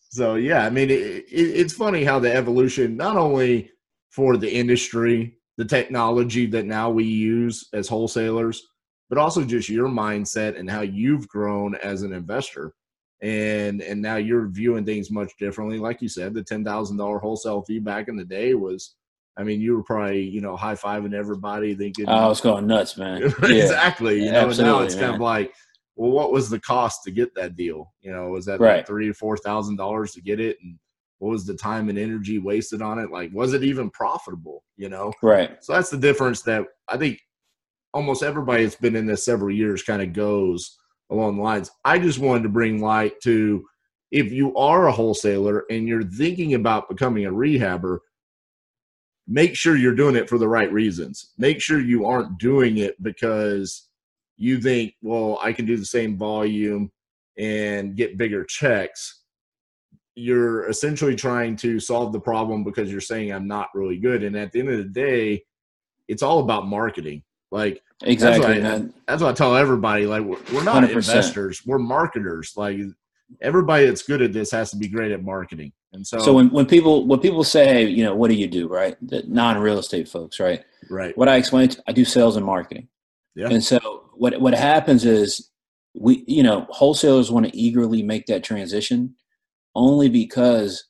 So, 0.09 0.35
yeah, 0.35 0.65
I 0.65 0.69
mean, 0.69 0.91
it, 0.91 1.01
it, 1.01 1.25
it's 1.31 1.73
funny 1.73 2.03
how 2.03 2.19
the 2.19 2.33
evolution, 2.33 2.95
not 2.95 3.17
only 3.17 3.71
for 4.11 4.37
the 4.37 4.51
industry, 4.51 5.37
the 5.57 5.65
technology 5.65 6.45
that 6.47 6.65
now 6.65 6.89
we 6.89 7.03
use 7.03 7.67
as 7.73 7.87
wholesalers, 7.87 8.61
but 9.09 9.17
also 9.17 9.43
just 9.43 9.69
your 9.69 9.87
mindset 9.87 10.57
and 10.57 10.69
how 10.69 10.81
you've 10.81 11.27
grown 11.27 11.75
as 11.75 12.03
an 12.03 12.13
investor. 12.13 12.73
And 13.21 13.81
and 13.81 14.01
now 14.01 14.17
you're 14.17 14.49
viewing 14.49 14.85
things 14.85 15.09
much 15.09 15.31
differently. 15.39 15.79
Like 15.79 16.01
you 16.01 16.09
said, 16.09 16.33
the 16.33 16.43
ten 16.43 16.63
thousand 16.63 16.97
dollar 16.97 17.19
wholesale 17.19 17.61
fee 17.61 17.79
back 17.79 18.09
in 18.09 18.17
the 18.17 18.25
day 18.25 18.53
was 18.53 18.95
I 19.35 19.43
mean, 19.43 19.61
you 19.61 19.75
were 19.75 19.83
probably, 19.83 20.21
you 20.21 20.41
know, 20.41 20.55
high 20.55 20.75
fiving 20.75 21.13
everybody 21.13 21.73
thinking 21.73 22.05
oh, 22.07 22.11
I 22.11 22.27
was 22.27 22.41
going 22.41 22.67
nuts, 22.67 22.97
man. 22.97 23.23
exactly. 23.43 24.23
Yeah, 24.25 24.45
you 24.45 24.57
know, 24.57 24.63
now 24.63 24.79
it's 24.79 24.95
man. 24.95 25.03
kind 25.05 25.15
of 25.15 25.21
like, 25.21 25.53
well, 25.95 26.11
what 26.11 26.31
was 26.31 26.49
the 26.49 26.59
cost 26.59 27.03
to 27.03 27.11
get 27.11 27.33
that 27.35 27.55
deal? 27.55 27.93
You 28.01 28.11
know, 28.11 28.29
was 28.29 28.45
that 28.45 28.59
right. 28.59 28.77
like 28.77 28.87
three 28.87 29.09
or 29.09 29.13
four 29.13 29.37
thousand 29.37 29.77
dollars 29.77 30.11
to 30.13 30.21
get 30.21 30.39
it? 30.39 30.57
And 30.61 30.77
what 31.23 31.31
was 31.31 31.45
the 31.45 31.55
time 31.55 31.87
and 31.87 31.97
energy 31.97 32.37
wasted 32.37 32.81
on 32.81 32.99
it 32.99 33.09
like 33.09 33.31
was 33.33 33.53
it 33.53 33.63
even 33.63 33.89
profitable 33.91 34.61
you 34.75 34.89
know 34.89 35.13
right 35.21 35.63
so 35.63 35.71
that's 35.71 35.89
the 35.89 35.97
difference 35.97 36.41
that 36.41 36.65
i 36.89 36.97
think 36.97 37.17
almost 37.93 38.23
everybody 38.23 38.63
that's 38.63 38.75
been 38.75 38.95
in 38.95 39.05
this 39.05 39.23
several 39.23 39.55
years 39.55 39.83
kind 39.83 40.01
of 40.01 40.11
goes 40.11 40.77
along 41.11 41.37
the 41.37 41.41
lines 41.41 41.71
i 41.85 41.97
just 41.97 42.19
wanted 42.19 42.43
to 42.43 42.49
bring 42.49 42.81
light 42.81 43.13
to 43.21 43.63
if 44.11 44.33
you 44.33 44.53
are 44.57 44.87
a 44.87 44.91
wholesaler 44.91 45.63
and 45.69 45.87
you're 45.87 46.03
thinking 46.03 46.55
about 46.55 46.89
becoming 46.89 47.25
a 47.25 47.31
rehabber 47.31 47.99
make 49.27 49.55
sure 49.55 49.77
you're 49.77 49.95
doing 49.95 50.15
it 50.15 50.29
for 50.29 50.37
the 50.37 50.47
right 50.47 50.71
reasons 50.71 51.31
make 51.37 51.61
sure 51.61 51.79
you 51.79 52.05
aren't 52.05 52.37
doing 52.37 52.77
it 52.77 53.01
because 53.01 53.87
you 54.37 54.59
think 54.59 54.93
well 55.01 55.39
i 55.41 55.53
can 55.53 55.65
do 55.65 55.77
the 55.77 55.85
same 55.85 56.17
volume 56.17 56.91
and 57.37 57.95
get 57.95 58.17
bigger 58.17 58.43
checks 58.43 59.23
you're 60.15 60.69
essentially 60.69 61.15
trying 61.15 61.55
to 61.57 61.79
solve 61.79 62.13
the 62.13 62.19
problem 62.19 62.63
because 62.63 62.91
you're 62.91 63.01
saying 63.01 63.31
I'm 63.31 63.47
not 63.47 63.69
really 63.73 63.97
good. 63.97 64.23
And 64.23 64.35
at 64.35 64.51
the 64.51 64.59
end 64.59 64.69
of 64.69 64.77
the 64.77 64.83
day, 64.83 65.43
it's 66.07 66.21
all 66.21 66.39
about 66.39 66.67
marketing. 66.67 67.23
Like 67.51 67.81
exactly, 68.03 68.59
that's 68.59 68.81
what 68.81 68.89
I, 68.89 68.93
that's 69.07 69.21
what 69.21 69.29
I 69.29 69.33
tell 69.33 69.55
everybody. 69.55 70.05
Like 70.05 70.23
we're, 70.23 70.39
we're 70.53 70.63
not 70.63 70.83
100%. 70.83 70.95
investors, 70.95 71.61
we're 71.65 71.79
marketers. 71.79 72.53
Like 72.55 72.79
everybody 73.41 73.85
that's 73.85 74.03
good 74.03 74.21
at 74.21 74.33
this 74.33 74.51
has 74.51 74.71
to 74.71 74.77
be 74.77 74.87
great 74.87 75.11
at 75.11 75.23
marketing. 75.23 75.71
And 75.93 76.05
so, 76.05 76.19
so 76.19 76.33
when, 76.33 76.49
when 76.49 76.65
people 76.65 77.05
when 77.05 77.19
people 77.19 77.43
say, 77.43 77.67
hey, 77.67 77.87
you 77.87 78.03
know, 78.03 78.15
what 78.15 78.29
do 78.29 78.35
you 78.35 78.47
do, 78.47 78.67
right? 78.67 78.95
The 79.01 79.23
non 79.27 79.57
real 79.59 79.77
estate 79.77 80.07
folks, 80.07 80.39
right? 80.39 80.63
Right. 80.89 81.15
What 81.17 81.29
I 81.29 81.35
explain, 81.35 81.69
I 81.87 81.91
do 81.91 82.05
sales 82.05 82.35
and 82.35 82.45
marketing. 82.45 82.87
Yeah. 83.35 83.49
And 83.49 83.63
so 83.63 84.09
what 84.15 84.39
what 84.41 84.53
happens 84.53 85.05
is 85.05 85.49
we, 85.93 86.23
you 86.27 86.43
know, 86.43 86.65
wholesalers 86.69 87.31
want 87.31 87.45
to 87.45 87.57
eagerly 87.57 88.01
make 88.01 88.25
that 88.25 88.43
transition 88.43 89.15
only 89.75 90.09
because 90.09 90.85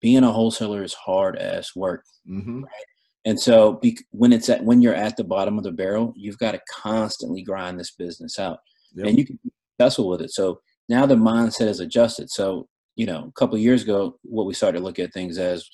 being 0.00 0.24
a 0.24 0.32
wholesaler 0.32 0.82
is 0.82 0.92
hard 0.92 1.38
ass 1.38 1.74
work. 1.74 2.04
Mm-hmm. 2.28 2.62
Right? 2.62 2.84
And 3.24 3.40
so 3.40 3.74
be, 3.74 3.98
when 4.10 4.32
it's 4.32 4.50
at 4.50 4.62
when 4.62 4.82
you're 4.82 4.94
at 4.94 5.16
the 5.16 5.24
bottom 5.24 5.56
of 5.56 5.64
the 5.64 5.72
barrel, 5.72 6.12
you've 6.14 6.38
got 6.38 6.52
to 6.52 6.60
constantly 6.70 7.42
grind 7.42 7.80
this 7.80 7.92
business 7.92 8.38
out, 8.38 8.58
yep. 8.94 9.06
and 9.06 9.18
you 9.18 9.24
can 9.24 9.38
be 9.42 9.50
successful 9.78 10.08
with 10.08 10.20
it. 10.20 10.30
So 10.30 10.60
now 10.88 11.06
the 11.06 11.16
mindset 11.16 11.68
is 11.68 11.80
adjusted. 11.80 12.30
So 12.30 12.68
you 12.96 13.06
know, 13.06 13.24
a 13.28 13.32
couple 13.32 13.56
of 13.56 13.60
years 13.60 13.82
ago, 13.82 14.18
what 14.22 14.46
we 14.46 14.54
started 14.54 14.78
to 14.78 14.84
look 14.84 14.98
at 14.98 15.12
things 15.12 15.36
as, 15.38 15.68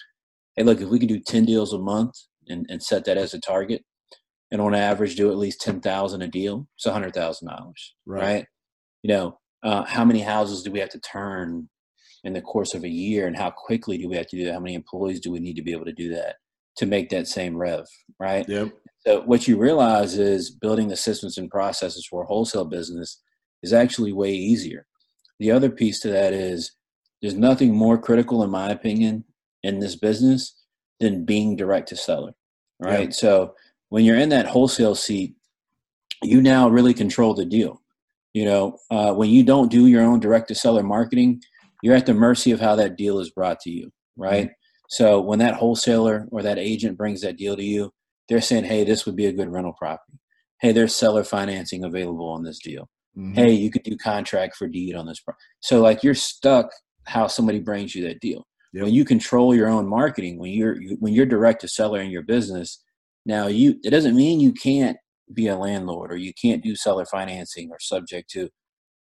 hey, 0.57 0.63
look, 0.63 0.81
if 0.81 0.89
we 0.89 0.99
can 0.99 1.09
do 1.09 1.21
ten 1.21 1.45
deals 1.45 1.73
a 1.73 1.79
month 1.79 2.15
and, 2.49 2.67
and 2.69 2.83
set 2.83 3.05
that 3.05 3.19
as 3.19 3.35
a 3.35 3.41
target, 3.41 3.85
and 4.51 4.61
on 4.61 4.75
average 4.75 5.17
do 5.17 5.31
at 5.31 5.37
least 5.37 5.61
ten 5.61 5.81
thousand 5.81 6.23
a 6.23 6.29
deal, 6.29 6.67
it's 6.77 6.87
a 6.87 6.93
hundred 6.93 7.15
thousand 7.15 7.49
dollars, 7.49 7.95
right? 8.07 8.47
You 9.03 9.09
know, 9.09 9.39
uh, 9.63 9.85
how 9.85 10.05
many 10.05 10.21
houses 10.21 10.63
do 10.63 10.71
we 10.71 10.81
have 10.81 10.91
to 10.91 11.01
turn 11.01 11.69
in 12.25 12.33
the 12.33 12.41
course 12.41 12.75
of 12.75 12.85
a 12.85 12.89
year 12.89 13.27
and 13.27 13.37
how 13.37 13.51
quickly 13.51 13.99
do 13.99 14.09
we 14.09 14.17
have 14.17 14.27
to 14.27 14.37
do 14.37 14.45
that 14.45 14.53
how 14.53 14.61
many 14.61 14.75
employees 14.75 15.21
do 15.21 15.31
we 15.31 15.41
need 15.41 15.57
to 15.57 15.63
be 15.63 15.73
able 15.73 15.85
to 15.85 15.93
do 15.93 16.15
that 16.15 16.37
to 16.77 16.87
make 16.87 17.09
that 17.09 17.27
same 17.27 17.57
rev 17.57 17.87
right 18.19 18.47
yep. 18.49 18.71
so 19.07 19.23
what 19.23 19.49
you 19.49 19.57
realize 19.57 20.19
is 20.19 20.51
building 20.51 20.89
the 20.89 20.97
systems 20.97 21.39
and 21.39 21.51
processes 21.51 22.07
for 22.11 22.23
a 22.23 22.27
wholesale 22.27 22.65
business 22.65 23.23
is 23.63 23.73
actually 23.73 24.13
way 24.13 24.33
easier 24.33 24.87
the 25.41 25.51
other 25.51 25.71
piece 25.71 25.99
to 26.01 26.09
that 26.11 26.33
is 26.33 26.73
there's 27.21 27.35
nothing 27.35 27.75
more 27.75 27.99
critical, 27.99 28.45
in 28.45 28.51
my 28.51 28.71
opinion, 28.71 29.25
in 29.63 29.81
this 29.81 29.97
business 29.97 30.55
than 31.01 31.25
being 31.25 31.57
direct 31.57 31.89
to 31.89 31.97
seller, 31.97 32.33
right? 32.79 33.09
Yeah. 33.09 33.15
So 33.15 33.55
when 33.89 34.05
you're 34.05 34.19
in 34.19 34.29
that 34.29 34.47
wholesale 34.47 34.95
seat, 34.95 35.35
you 36.23 36.41
now 36.43 36.69
really 36.69 36.95
control 36.95 37.35
the 37.35 37.47
deal. 37.47 37.83
You 38.35 38.45
know, 38.45 38.79
uh, 38.91 39.13
when 39.15 39.31
you 39.31 39.43
don't 39.43 39.71
do 39.71 39.87
your 39.87 40.03
own 40.03 40.21
direct 40.21 40.49
to 40.49 40.55
seller 40.55 40.83
marketing, 40.83 41.43
you're 41.83 41.97
at 41.97 42.07
the 42.07 42.15
mercy 42.15 42.53
of 42.53 42.61
how 42.61 42.77
that 42.77 42.97
deal 42.97 43.19
is 43.19 43.31
brought 43.31 43.61
to 43.61 43.71
you, 43.71 43.91
right? 44.17 44.47
Mm-hmm. 44.47 44.53
So 44.91 45.21
when 45.21 45.39
that 45.39 45.55
wholesaler 45.55 46.29
or 46.31 46.43
that 46.43 46.59
agent 46.59 46.99
brings 46.99 47.23
that 47.23 47.39
deal 47.39 47.57
to 47.57 47.65
you, 47.65 47.93
they're 48.29 48.41
saying, 48.41 48.65
"Hey, 48.65 48.85
this 48.85 49.07
would 49.07 49.17
be 49.17 49.27
a 49.27 49.33
good 49.33 49.51
rental 49.51 49.73
property. 49.73 50.19
Hey, 50.61 50.73
there's 50.73 50.95
seller 50.95 51.25
financing 51.25 51.85
available 51.85 52.29
on 52.29 52.45
this 52.45 52.59
deal. 52.59 52.89
Mm-hmm. 53.21 53.35
Hey, 53.35 53.53
you 53.53 53.71
could 53.71 53.83
do 53.83 53.97
contract 53.97 54.57
for 54.57 54.67
deed 54.67 54.95
on 54.95 55.07
this." 55.07 55.21
Pro-. 55.21 55.35
So 55.61 55.81
like 55.81 56.03
you're 56.03 56.15
stuck 56.15 56.71
how 57.05 57.27
somebody 57.27 57.61
brings 57.61 57.95
you 57.95 58.07
that 58.09 58.21
deal. 58.21 58.47
Yep. 58.73 58.85
When 58.85 58.95
you 58.95 59.05
control 59.05 59.55
your 59.55 59.69
own 59.69 59.89
marketing, 59.89 60.39
when 60.39 60.53
you're 60.53 60.81
you, 60.81 60.97
when 61.01 61.13
you're 61.13 61.27
direct 61.27 61.61
to 61.63 61.69
seller 61.69 62.01
in 62.01 62.11
your 62.11 62.23
business, 62.23 62.83
now 63.27 63.47
you 63.47 63.77
it 63.83 63.91
doesn't 63.91 64.17
mean 64.17 64.41
you 64.41 64.53
can't 64.53 64.97
be 65.35 65.49
a 65.49 65.57
landlord 65.57 66.13
or 66.13 66.17
you 66.17 66.33
can't 66.41 66.63
do 66.63 66.75
seller 66.75 67.05
financing 67.07 67.71
or 67.71 67.79
subject 67.81 68.31
to, 68.31 68.49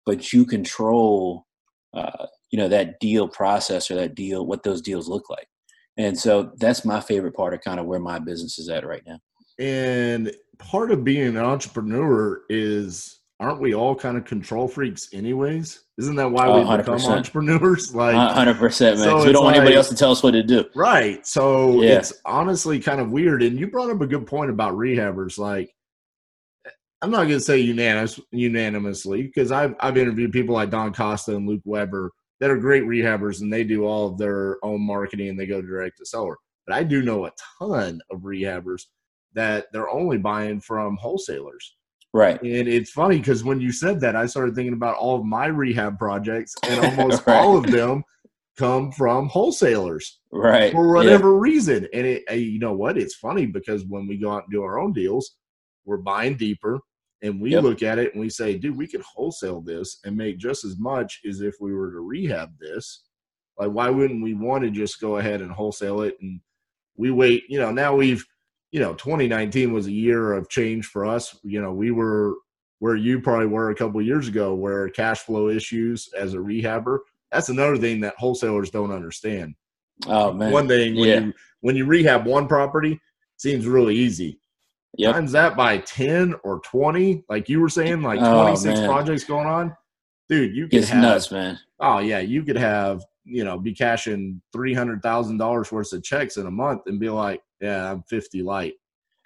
but 0.06 0.32
you 0.34 0.46
control, 0.46 1.46
uh, 1.94 2.26
you 2.52 2.58
know, 2.60 2.68
that 2.68 3.00
deal 3.00 3.28
process 3.28 3.90
or 3.90 3.96
that 3.96 4.16
deal, 4.16 4.46
what 4.46 4.64
those 4.64 4.82
deals 4.82 5.08
look 5.08 5.30
like. 5.30 5.48
And 5.98 6.18
so 6.18 6.52
that's 6.58 6.86
my 6.86 7.02
favorite 7.02 7.36
part 7.36 7.54
of 7.54 7.62
kind 7.62 7.80
of 7.80 7.86
where 7.86 8.00
my 8.00 8.20
business 8.20 8.58
is 8.58 8.70
at 8.70 8.86
right 8.86 9.04
now. 9.08 9.20
And 9.60 10.32
part 10.58 10.92
of 10.92 11.04
being 11.04 11.28
an 11.28 11.38
entrepreneur 11.38 12.42
is, 12.50 13.19
aren't 13.40 13.62
we 13.62 13.74
all 13.74 13.96
kind 13.96 14.18
of 14.18 14.26
control 14.26 14.68
freaks 14.68 15.10
anyways? 15.14 15.86
Isn't 15.98 16.16
that 16.16 16.30
why 16.30 16.48
oh, 16.48 16.60
we 16.60 16.66
oh, 16.66 16.78
become 16.78 17.02
entrepreneurs? 17.02 17.94
Like 18.00 18.16
hundred 18.16 18.58
percent, 18.58 18.98
man. 18.98 19.06
So 19.06 19.26
we 19.26 19.32
don't 19.32 19.44
want 19.44 19.56
like, 19.56 19.62
anybody 19.62 19.76
else 19.76 19.90
to 19.90 19.96
tell 19.96 20.12
us 20.12 20.22
what 20.22 20.32
to 20.32 20.44
do. 20.44 20.66
Right. 20.76 21.26
So 21.26 21.82
yeah. 21.82 21.98
it's 21.98 22.14
honestly 22.26 22.80
kind 22.80 23.00
of 23.00 23.12
weird. 23.12 23.42
And 23.44 23.60
you 23.60 23.68
brought 23.68 23.90
up 23.90 24.02
a 24.02 24.08
good 24.08 24.26
point 24.28 24.50
about 24.50 24.74
rehabbers. 24.74 25.38
Like 25.38 25.74
I'm 27.02 27.12
not 27.12 27.24
going 27.24 27.40
to 27.40 27.40
say 27.40 27.60
unanimous, 27.60 28.20
unanimously 28.32 29.24
because 29.24 29.52
I've 29.52 29.76
I've 29.80 29.98
interviewed 29.98 30.32
people 30.32 30.56
like 30.56 30.70
Don 30.70 30.94
Costa 30.94 31.36
and 31.36 31.48
Luke 31.48 31.62
Weber 31.66 32.12
that 32.40 32.50
are 32.50 32.58
great 32.58 32.84
rehabbers 32.84 33.42
and 33.42 33.52
they 33.52 33.64
do 33.64 33.86
all 33.86 34.08
of 34.08 34.18
their 34.18 34.58
own 34.64 34.82
marketing 34.82 35.30
and 35.30 35.40
they 35.40 35.46
go 35.46 35.62
direct 35.62 35.98
to 35.98 36.06
seller. 36.06 36.38
But 36.68 36.76
I 36.76 36.84
do 36.84 37.02
know 37.02 37.26
a 37.26 37.32
ton 37.58 38.00
of 38.12 38.20
rehabbers 38.20 38.84
that 39.34 39.68
they're 39.72 39.90
only 39.90 40.18
buying 40.18 40.60
from 40.60 40.98
wholesalers. 40.98 41.76
Right. 42.14 42.42
And 42.42 42.68
it's 42.68 42.92
funny 42.92 43.18
because 43.18 43.44
when 43.44 43.62
you 43.62 43.72
said 43.72 44.00
that, 44.02 44.16
I 44.16 44.26
started 44.26 44.56
thinking 44.56 44.74
about 44.74 44.96
all 44.96 45.20
of 45.20 45.26
my 45.26 45.46
rehab 45.46 46.00
projects, 46.00 46.56
and 46.68 46.84
almost 47.00 47.26
right. 47.28 47.38
all 47.38 47.58
of 47.58 47.70
them 47.70 48.04
come 48.58 48.92
from 48.92 49.30
wholesalers. 49.30 50.20
Right. 50.32 50.72
For 50.72 50.94
whatever 50.94 51.30
yeah. 51.30 51.40
reason. 51.40 51.88
And 51.94 52.06
it, 52.06 52.24
you 52.32 52.60
know 52.60 52.74
what? 52.74 52.98
It's 52.98 53.16
funny 53.16 53.46
because 53.46 53.86
when 53.86 54.08
we 54.08 54.18
go 54.18 54.32
out 54.32 54.44
and 54.44 54.52
do 54.52 54.64
our 54.64 54.80
own 54.80 54.92
deals, 54.92 55.36
we're 55.86 55.98
buying 55.98 56.36
deeper 56.36 56.80
and 57.22 57.42
we 57.42 57.52
yep. 57.52 57.64
look 57.64 57.84
at 57.84 58.00
it 58.00 58.14
and 58.14 58.22
we 58.22 58.30
say, 58.30 58.58
dude, 58.58 58.78
we 58.78 58.88
could 58.88 59.02
wholesale 59.02 59.62
this 59.62 60.00
and 60.04 60.16
make 60.16 60.38
just 60.38 60.66
as 60.66 60.78
much 60.78 61.22
as 61.28 61.42
if 61.42 61.56
we 61.60 61.74
were 61.74 61.92
to 61.92 62.00
rehab 62.00 62.52
this. 62.60 63.04
Like, 63.58 63.72
why 63.72 63.90
wouldn't 63.90 64.24
we 64.24 64.34
want 64.34 64.64
to 64.64 64.72
just 64.72 65.02
go 65.02 65.18
ahead 65.18 65.42
and 65.42 65.52
wholesale 65.52 66.02
it? 66.02 66.18
And 66.22 66.40
we 66.96 67.12
wait, 67.12 67.44
you 67.50 67.60
know, 67.60 67.72
now 67.72 67.96
we've, 67.96 68.26
you 68.72 68.80
know, 68.80 68.94
2019 68.94 69.74
was 69.74 69.88
a 69.88 69.92
year 69.92 70.34
of 70.34 70.50
change 70.50 70.86
for 70.86 71.06
us. 71.06 71.38
You 71.44 71.62
know, 71.62 71.74
we 71.74 71.92
were 71.92 72.36
where 72.80 72.96
you 72.96 73.20
probably 73.20 73.48
were 73.48 73.72
a 73.72 73.76
couple 73.76 74.02
years 74.02 74.28
ago, 74.28 74.54
where 74.54 74.90
cash 74.90 75.20
flow 75.20 75.50
issues 75.50 76.10
as 76.18 76.34
a 76.34 76.38
rehabber. 76.38 77.00
That's 77.32 77.50
another 77.50 77.78
thing 77.78 78.00
that 78.02 78.16
wholesalers 78.18 78.70
don't 78.70 78.92
understand. 78.92 79.56
Oh 80.08 80.32
man, 80.32 80.52
one 80.52 80.68
thing 80.68 80.96
when 80.96 81.10
yeah. 81.10 81.20
you 81.20 81.34
when 81.62 81.76
you 81.76 81.86
rehab 81.86 82.26
one 82.26 82.48
property, 82.48 83.00
seems 83.38 83.68
really 83.68 83.96
easy 83.96 84.40
Yep. 84.98 85.14
Times 85.14 85.32
that 85.34 85.56
by 85.56 85.78
10 85.80 86.36
or 86.44 86.60
20, 86.62 87.24
like 87.30 87.48
you 87.48 87.62
were 87.62 87.70
saying, 87.70 88.02
like 88.02 88.20
26 88.20 88.80
oh, 88.80 88.86
projects 88.88 89.24
going 89.24 89.48
on. 89.48 89.76
Dude, 90.28 90.56
you 90.56 90.68
could 90.68 90.80
it's 90.80 90.90
have 90.90 91.02
nuts, 91.02 91.32
man. 91.32 91.60
Oh 91.80 92.00
yeah, 92.00 92.20
you 92.20 92.44
could 92.44 92.58
have, 92.58 93.04
you 93.24 93.44
know, 93.44 93.58
be 93.58 93.74
cashing 93.74 94.42
three 94.54 94.74
hundred 94.74 95.02
thousand 95.02 95.38
dollars 95.38 95.72
worth 95.72 95.92
of 95.94 96.04
checks 96.04 96.38
in 96.38 96.46
a 96.46 96.52
month 96.52 96.82
and 96.86 97.00
be 97.00 97.10
like, 97.10 97.42
Yeah, 97.62 97.92
I'm 97.92 98.04
50 98.04 98.44
light. 98.44 98.74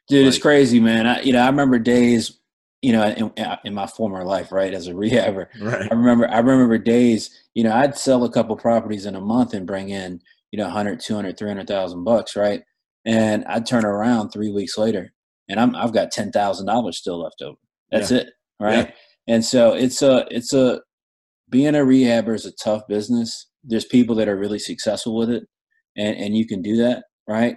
Dude, 0.08 0.26
like, 0.26 0.34
it's 0.34 0.42
crazy, 0.42 0.80
man. 0.80 1.08
I, 1.08 1.22
you 1.22 1.34
know, 1.34 1.42
I 1.42 1.48
remember 1.48 1.80
days, 1.80 2.40
you 2.82 2.92
know, 2.92 3.06
in, 3.08 3.32
in, 3.64 3.74
my 3.74 3.88
former 3.88 4.26
life, 4.26 4.52
right, 4.52 4.74
as 4.74 4.88
a 4.88 4.94
rehabber. 4.94 5.48
Right. 5.62 5.88
I 5.90 5.94
remember, 5.94 6.30
I 6.30 6.40
remember 6.40 6.78
days, 6.78 7.30
you 7.54 7.64
know, 7.64 7.74
I'd 7.74 7.98
sell 7.98 8.24
a 8.26 8.32
couple 8.32 8.56
properties 8.58 9.06
in 9.06 9.16
a 9.16 9.22
month 9.22 9.54
and 9.54 9.66
bring 9.66 9.90
in, 9.90 10.20
you 10.52 10.58
know, 10.58 10.66
100, 10.66 11.00
200, 11.00 11.38
300,000 11.38 12.04
bucks, 12.04 12.36
right? 12.36 12.62
And 13.06 13.46
I'd 13.46 13.66
turn 13.66 13.86
around 13.86 14.30
three 14.30 14.52
weeks 14.52 14.78
later 14.78 15.14
and 15.50 15.60
I'm 15.60 15.76
I've 15.76 15.94
got 15.94 16.12
ten 16.12 16.32
thousand 16.32 16.68
dollars 16.68 16.98
still 16.98 17.22
left 17.22 17.42
over. 17.42 17.58
That's 17.92 18.12
yeah. 18.12 18.20
it, 18.20 18.30
right? 18.60 18.88
Yeah. 18.88 18.92
And 19.28 19.46
so 19.46 19.74
it's 19.74 20.02
a 20.02 20.26
it's 20.32 20.54
a 20.54 20.82
being 21.50 21.76
a 21.76 21.80
rehabber 21.80 22.36
is 22.36 22.46
a 22.46 22.52
tough 22.52 22.88
business. 22.88 23.48
There's 23.64 23.86
people 23.86 24.16
that 24.16 24.28
are 24.28 24.38
really 24.38 24.60
successful 24.60 25.16
with 25.18 25.30
it, 25.30 25.44
and 25.98 26.18
and 26.18 26.38
you 26.38 26.48
can 26.48 26.62
do 26.62 26.78
that, 26.78 27.04
right? 27.28 27.56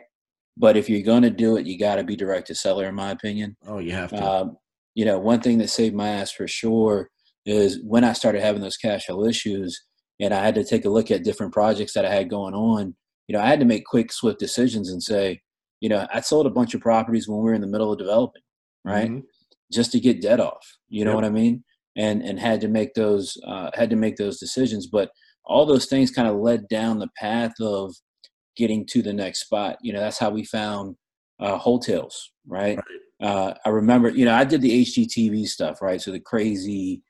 But 0.56 0.76
if 0.76 0.88
you're 0.88 1.02
going 1.02 1.22
to 1.22 1.30
do 1.30 1.56
it, 1.56 1.66
you 1.66 1.78
got 1.78 1.96
to 1.96 2.04
be 2.04 2.16
direct 2.16 2.46
to 2.48 2.54
seller, 2.54 2.86
in 2.86 2.94
my 2.94 3.10
opinion. 3.10 3.56
Oh, 3.66 3.78
you 3.78 3.92
have 3.92 4.10
to. 4.10 4.24
Um, 4.24 4.56
you 4.94 5.04
know, 5.04 5.18
one 5.18 5.40
thing 5.40 5.58
that 5.58 5.68
saved 5.68 5.94
my 5.94 6.08
ass 6.08 6.30
for 6.30 6.48
sure 6.48 7.10
is 7.44 7.78
when 7.84 8.04
I 8.04 8.14
started 8.14 8.42
having 8.42 8.62
those 8.62 8.78
cash 8.78 9.06
flow 9.06 9.26
issues, 9.26 9.78
and 10.18 10.32
I 10.32 10.42
had 10.42 10.54
to 10.54 10.64
take 10.64 10.86
a 10.86 10.90
look 10.90 11.10
at 11.10 11.24
different 11.24 11.52
projects 11.52 11.92
that 11.92 12.06
I 12.06 12.14
had 12.14 12.30
going 12.30 12.54
on. 12.54 12.96
You 13.28 13.34
know, 13.34 13.42
I 13.42 13.46
had 13.46 13.60
to 13.60 13.66
make 13.66 13.84
quick, 13.84 14.12
swift 14.12 14.38
decisions 14.38 14.90
and 14.90 15.02
say, 15.02 15.40
you 15.80 15.88
know, 15.88 16.06
I 16.12 16.20
sold 16.20 16.46
a 16.46 16.50
bunch 16.50 16.74
of 16.74 16.80
properties 16.80 17.28
when 17.28 17.38
we 17.38 17.44
were 17.44 17.54
in 17.54 17.60
the 17.60 17.66
middle 17.66 17.92
of 17.92 17.98
developing, 17.98 18.42
right? 18.84 19.10
Mm-hmm. 19.10 19.20
Just 19.72 19.92
to 19.92 20.00
get 20.00 20.22
debt 20.22 20.40
off. 20.40 20.64
You 20.88 21.04
know 21.04 21.10
yep. 21.10 21.16
what 21.16 21.24
I 21.24 21.30
mean? 21.30 21.64
And 21.96 22.22
and 22.22 22.40
had 22.40 22.60
to 22.62 22.68
make 22.68 22.94
those 22.94 23.36
uh, 23.46 23.70
had 23.74 23.90
to 23.90 23.96
make 23.96 24.16
those 24.16 24.38
decisions. 24.38 24.86
But 24.86 25.10
all 25.44 25.66
those 25.66 25.86
things 25.86 26.10
kind 26.10 26.28
of 26.28 26.36
led 26.36 26.68
down 26.68 26.98
the 26.98 27.10
path 27.18 27.52
of 27.60 27.94
getting 28.56 28.86
to 28.86 29.02
the 29.02 29.12
next 29.12 29.40
spot. 29.40 29.78
You 29.82 29.92
know, 29.92 30.00
that's 30.00 30.18
how 30.18 30.30
we 30.30 30.44
found 30.44 30.96
uh, 31.40 31.58
wholetails, 31.58 32.32
right? 32.46 32.78
right. 32.78 33.28
Uh, 33.28 33.54
I 33.64 33.70
remember, 33.70 34.10
you 34.10 34.24
know, 34.24 34.34
I 34.34 34.44
did 34.44 34.62
the 34.62 34.84
HGTV 34.84 35.46
stuff, 35.46 35.80
right? 35.80 36.00
So 36.00 36.10
the 36.12 36.20
crazy 36.20 37.02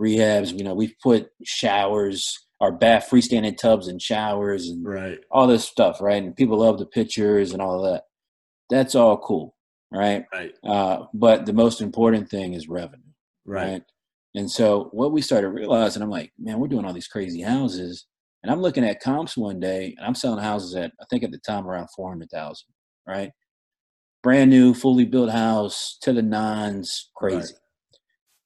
rehabs. 0.00 0.56
You 0.56 0.64
know, 0.64 0.74
we've 0.74 0.94
put 1.02 1.28
showers 1.42 2.44
our 2.60 2.72
bath 2.72 3.08
freestanding 3.10 3.56
tubs 3.56 3.88
and 3.88 4.00
showers 4.00 4.68
and 4.68 4.86
right. 4.86 5.18
all 5.30 5.46
this 5.46 5.64
stuff, 5.64 6.00
right? 6.00 6.22
And 6.22 6.36
people 6.36 6.58
love 6.58 6.78
the 6.78 6.86
pictures 6.86 7.52
and 7.52 7.60
all 7.60 7.84
of 7.84 7.92
that. 7.92 8.04
That's 8.70 8.94
all 8.94 9.18
cool, 9.18 9.54
right? 9.90 10.24
Right. 10.32 10.54
Uh, 10.64 11.04
but 11.12 11.46
the 11.46 11.52
most 11.52 11.80
important 11.80 12.30
thing 12.30 12.54
is 12.54 12.68
revenue, 12.68 13.02
right. 13.44 13.70
right? 13.70 13.82
And 14.34 14.50
so 14.50 14.88
what 14.92 15.12
we 15.12 15.20
started 15.20 15.50
realizing, 15.50 16.02
I'm 16.02 16.10
like, 16.10 16.32
man, 16.38 16.58
we're 16.58 16.68
doing 16.68 16.84
all 16.84 16.92
these 16.92 17.06
crazy 17.06 17.42
houses, 17.42 18.06
and 18.44 18.52
I'm 18.52 18.60
looking 18.60 18.84
at 18.84 19.00
comps 19.00 19.36
one 19.36 19.58
day, 19.58 19.96
and 19.98 20.06
I'm 20.06 20.14
selling 20.14 20.38
houses 20.42 20.76
at 20.76 20.92
I 21.00 21.04
think 21.10 21.24
at 21.24 21.32
the 21.32 21.38
time 21.38 21.66
around 21.66 21.88
four 21.96 22.10
hundred 22.10 22.30
thousand, 22.30 22.68
right? 23.08 23.32
Brand 24.22 24.50
new, 24.50 24.72
fully 24.72 25.04
built 25.04 25.30
house 25.30 25.98
to 26.02 26.12
the 26.12 26.22
nines, 26.22 27.10
crazy. 27.16 27.36
Right. 27.36 27.50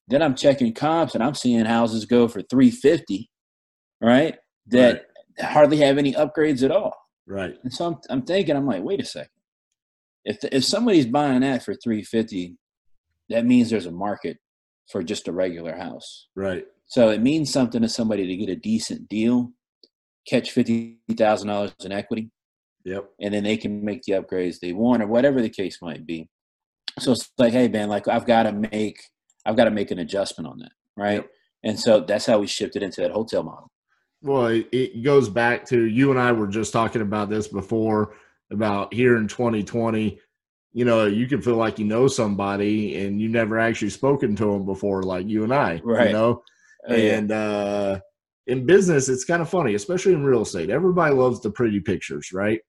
Then 0.08 0.22
I'm 0.22 0.34
checking 0.34 0.72
comps, 0.72 1.14
and 1.14 1.22
I'm 1.22 1.34
seeing 1.34 1.66
houses 1.66 2.06
go 2.06 2.28
for 2.28 2.40
three 2.40 2.70
fifty 2.70 3.28
right? 4.00 4.36
That 4.68 5.06
right. 5.38 5.48
hardly 5.48 5.78
have 5.78 5.98
any 5.98 6.14
upgrades 6.14 6.62
at 6.62 6.70
all. 6.70 6.94
Right. 7.26 7.56
And 7.62 7.72
so 7.72 7.86
I'm, 7.86 7.96
I'm 8.10 8.22
thinking, 8.22 8.56
I'm 8.56 8.66
like, 8.66 8.82
wait 8.82 9.00
a 9.00 9.04
second. 9.04 9.30
If, 10.24 10.38
if 10.44 10.64
somebody's 10.64 11.06
buying 11.06 11.40
that 11.40 11.62
for 11.62 11.74
350, 11.74 12.56
that 13.30 13.46
means 13.46 13.70
there's 13.70 13.86
a 13.86 13.92
market 13.92 14.38
for 14.90 15.02
just 15.02 15.28
a 15.28 15.32
regular 15.32 15.76
house. 15.76 16.28
Right. 16.34 16.64
So 16.86 17.10
it 17.10 17.22
means 17.22 17.52
something 17.52 17.82
to 17.82 17.88
somebody 17.88 18.26
to 18.26 18.36
get 18.36 18.48
a 18.48 18.56
decent 18.56 19.08
deal, 19.08 19.52
catch 20.28 20.54
$50,000 20.54 21.84
in 21.84 21.92
equity. 21.92 22.30
Yep. 22.84 23.10
And 23.20 23.34
then 23.34 23.44
they 23.44 23.56
can 23.56 23.84
make 23.84 24.02
the 24.02 24.12
upgrades 24.12 24.60
they 24.60 24.72
want 24.72 25.02
or 25.02 25.06
whatever 25.06 25.42
the 25.42 25.50
case 25.50 25.78
might 25.82 26.06
be. 26.06 26.28
So 26.98 27.12
it's 27.12 27.30
like, 27.38 27.52
hey 27.52 27.68
man, 27.68 27.88
like 27.88 28.08
I've 28.08 28.26
got 28.26 28.44
to 28.44 28.52
make 28.52 29.02
I've 29.44 29.56
got 29.56 29.64
to 29.64 29.70
make 29.70 29.90
an 29.90 29.98
adjustment 29.98 30.48
on 30.48 30.58
that, 30.58 30.72
right? 30.96 31.16
Yep. 31.16 31.30
And 31.64 31.78
so 31.78 32.00
that's 32.00 32.26
how 32.26 32.38
we 32.38 32.46
shifted 32.46 32.82
into 32.82 33.00
that 33.00 33.10
wholetail 33.10 33.42
model. 33.42 33.70
Well, 34.22 34.62
it 34.72 35.02
goes 35.02 35.28
back 35.28 35.64
to 35.66 35.84
you 35.84 36.10
and 36.10 36.18
I 36.18 36.32
were 36.32 36.48
just 36.48 36.72
talking 36.72 37.02
about 37.02 37.30
this 37.30 37.46
before 37.46 38.14
about 38.50 38.92
here 38.92 39.16
in 39.16 39.28
2020. 39.28 40.20
You 40.72 40.84
know, 40.84 41.06
you 41.06 41.26
can 41.26 41.40
feel 41.40 41.56
like 41.56 41.78
you 41.78 41.84
know 41.84 42.08
somebody 42.08 42.96
and 43.02 43.20
you 43.20 43.28
never 43.28 43.58
actually 43.58 43.90
spoken 43.90 44.34
to 44.36 44.44
them 44.44 44.64
before, 44.64 45.02
like 45.02 45.26
you 45.26 45.44
and 45.44 45.54
I. 45.54 45.80
Right. 45.84 46.08
You 46.08 46.12
know, 46.12 46.42
oh, 46.88 46.94
and 46.94 47.30
uh, 47.30 48.00
in 48.48 48.66
business, 48.66 49.08
it's 49.08 49.24
kind 49.24 49.40
of 49.40 49.48
funny, 49.48 49.74
especially 49.74 50.14
in 50.14 50.24
real 50.24 50.42
estate. 50.42 50.70
Everybody 50.70 51.14
loves 51.14 51.40
the 51.40 51.50
pretty 51.50 51.80
pictures, 51.80 52.32
right? 52.32 52.60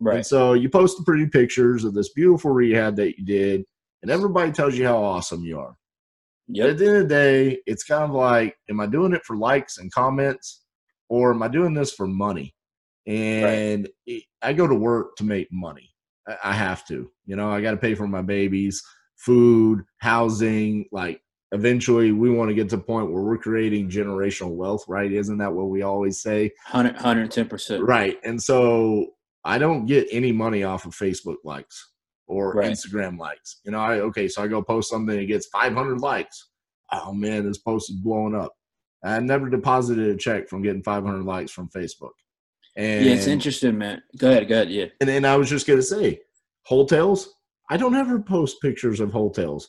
Right. 0.00 0.16
And 0.16 0.26
so 0.26 0.52
you 0.52 0.68
post 0.68 0.98
the 0.98 1.04
pretty 1.04 1.26
pictures 1.28 1.84
of 1.84 1.94
this 1.94 2.12
beautiful 2.12 2.50
rehab 2.50 2.96
that 2.96 3.18
you 3.18 3.24
did, 3.24 3.64
and 4.02 4.10
everybody 4.10 4.52
tells 4.52 4.76
you 4.76 4.86
how 4.86 5.02
awesome 5.02 5.42
you 5.44 5.58
are. 5.58 5.76
Yep. 6.48 6.70
At 6.70 6.78
the 6.78 6.86
end 6.86 6.96
of 6.96 7.02
the 7.04 7.08
day, 7.08 7.58
it's 7.66 7.84
kind 7.84 8.04
of 8.04 8.10
like, 8.10 8.56
am 8.68 8.80
I 8.80 8.86
doing 8.86 9.14
it 9.14 9.24
for 9.24 9.36
likes 9.36 9.78
and 9.78 9.90
comments? 9.92 10.62
or 11.12 11.30
am 11.30 11.42
I 11.42 11.48
doing 11.48 11.74
this 11.74 11.92
for 11.92 12.06
money? 12.06 12.54
And 13.06 13.86
it, 14.06 14.22
I 14.40 14.54
go 14.54 14.66
to 14.66 14.74
work 14.74 15.14
to 15.16 15.24
make 15.24 15.48
money. 15.52 15.90
I, 16.26 16.36
I 16.44 16.52
have 16.54 16.86
to. 16.86 17.10
You 17.26 17.36
know, 17.36 17.50
I 17.50 17.60
got 17.60 17.72
to 17.72 17.76
pay 17.76 17.94
for 17.94 18.08
my 18.08 18.22
babies, 18.22 18.82
food, 19.16 19.82
housing. 19.98 20.86
Like, 20.90 21.20
eventually, 21.52 22.12
we 22.12 22.30
want 22.30 22.48
to 22.50 22.54
get 22.54 22.68
to 22.70 22.76
the 22.76 22.82
point 22.82 23.10
where 23.12 23.22
we're 23.22 23.38
creating 23.38 23.88
generational 23.88 24.50
wealth, 24.54 24.84
right? 24.88 25.10
Isn't 25.12 25.38
that 25.38 25.52
what 25.52 25.68
we 25.70 25.82
always 25.82 26.20
say? 26.20 26.50
100, 26.70 26.96
110%. 26.96 27.86
Right. 27.86 28.18
And 28.24 28.42
so 28.42 29.06
I 29.44 29.58
don't 29.58 29.86
get 29.86 30.08
any 30.10 30.32
money 30.32 30.64
off 30.64 30.84
of 30.86 30.92
Facebook 30.94 31.36
likes 31.44 31.90
or 32.26 32.52
Right. 32.52 32.70
Instagram 32.70 33.18
likes. 33.18 33.60
You 33.64 33.72
know, 33.72 33.78
I 33.78 34.00
okay, 34.00 34.28
so 34.28 34.42
I 34.42 34.46
go 34.48 34.62
post 34.62 34.90
something, 34.90 35.18
it 35.18 35.26
gets 35.26 35.46
500 35.48 36.00
likes. 36.00 36.48
Oh 36.92 37.12
man, 37.12 37.46
this 37.46 37.58
post 37.58 37.90
is 37.90 37.96
blowing 37.96 38.34
up. 38.34 38.52
I 39.04 39.18
never 39.20 39.50
deposited 39.50 40.08
a 40.08 40.16
check 40.16 40.48
from 40.48 40.62
getting 40.62 40.82
500 40.82 41.24
likes 41.24 41.50
from 41.50 41.68
Facebook. 41.68 42.12
And 42.76 43.04
Yeah, 43.04 43.12
it's 43.12 43.26
interesting, 43.26 43.76
man. 43.78 44.02
Go 44.16 44.30
ahead, 44.30 44.48
go 44.48 44.54
ahead. 44.54 44.70
Yeah. 44.70 44.86
and 45.00 45.08
then 45.08 45.24
I 45.24 45.36
was 45.36 45.50
just 45.50 45.66
gonna 45.66 45.82
say, 45.82 46.20
wholetails. 46.64 47.34
I 47.70 47.76
don't 47.76 47.94
ever 47.96 48.20
post 48.20 48.60
pictures 48.62 49.00
of 49.00 49.12
wholetails, 49.12 49.68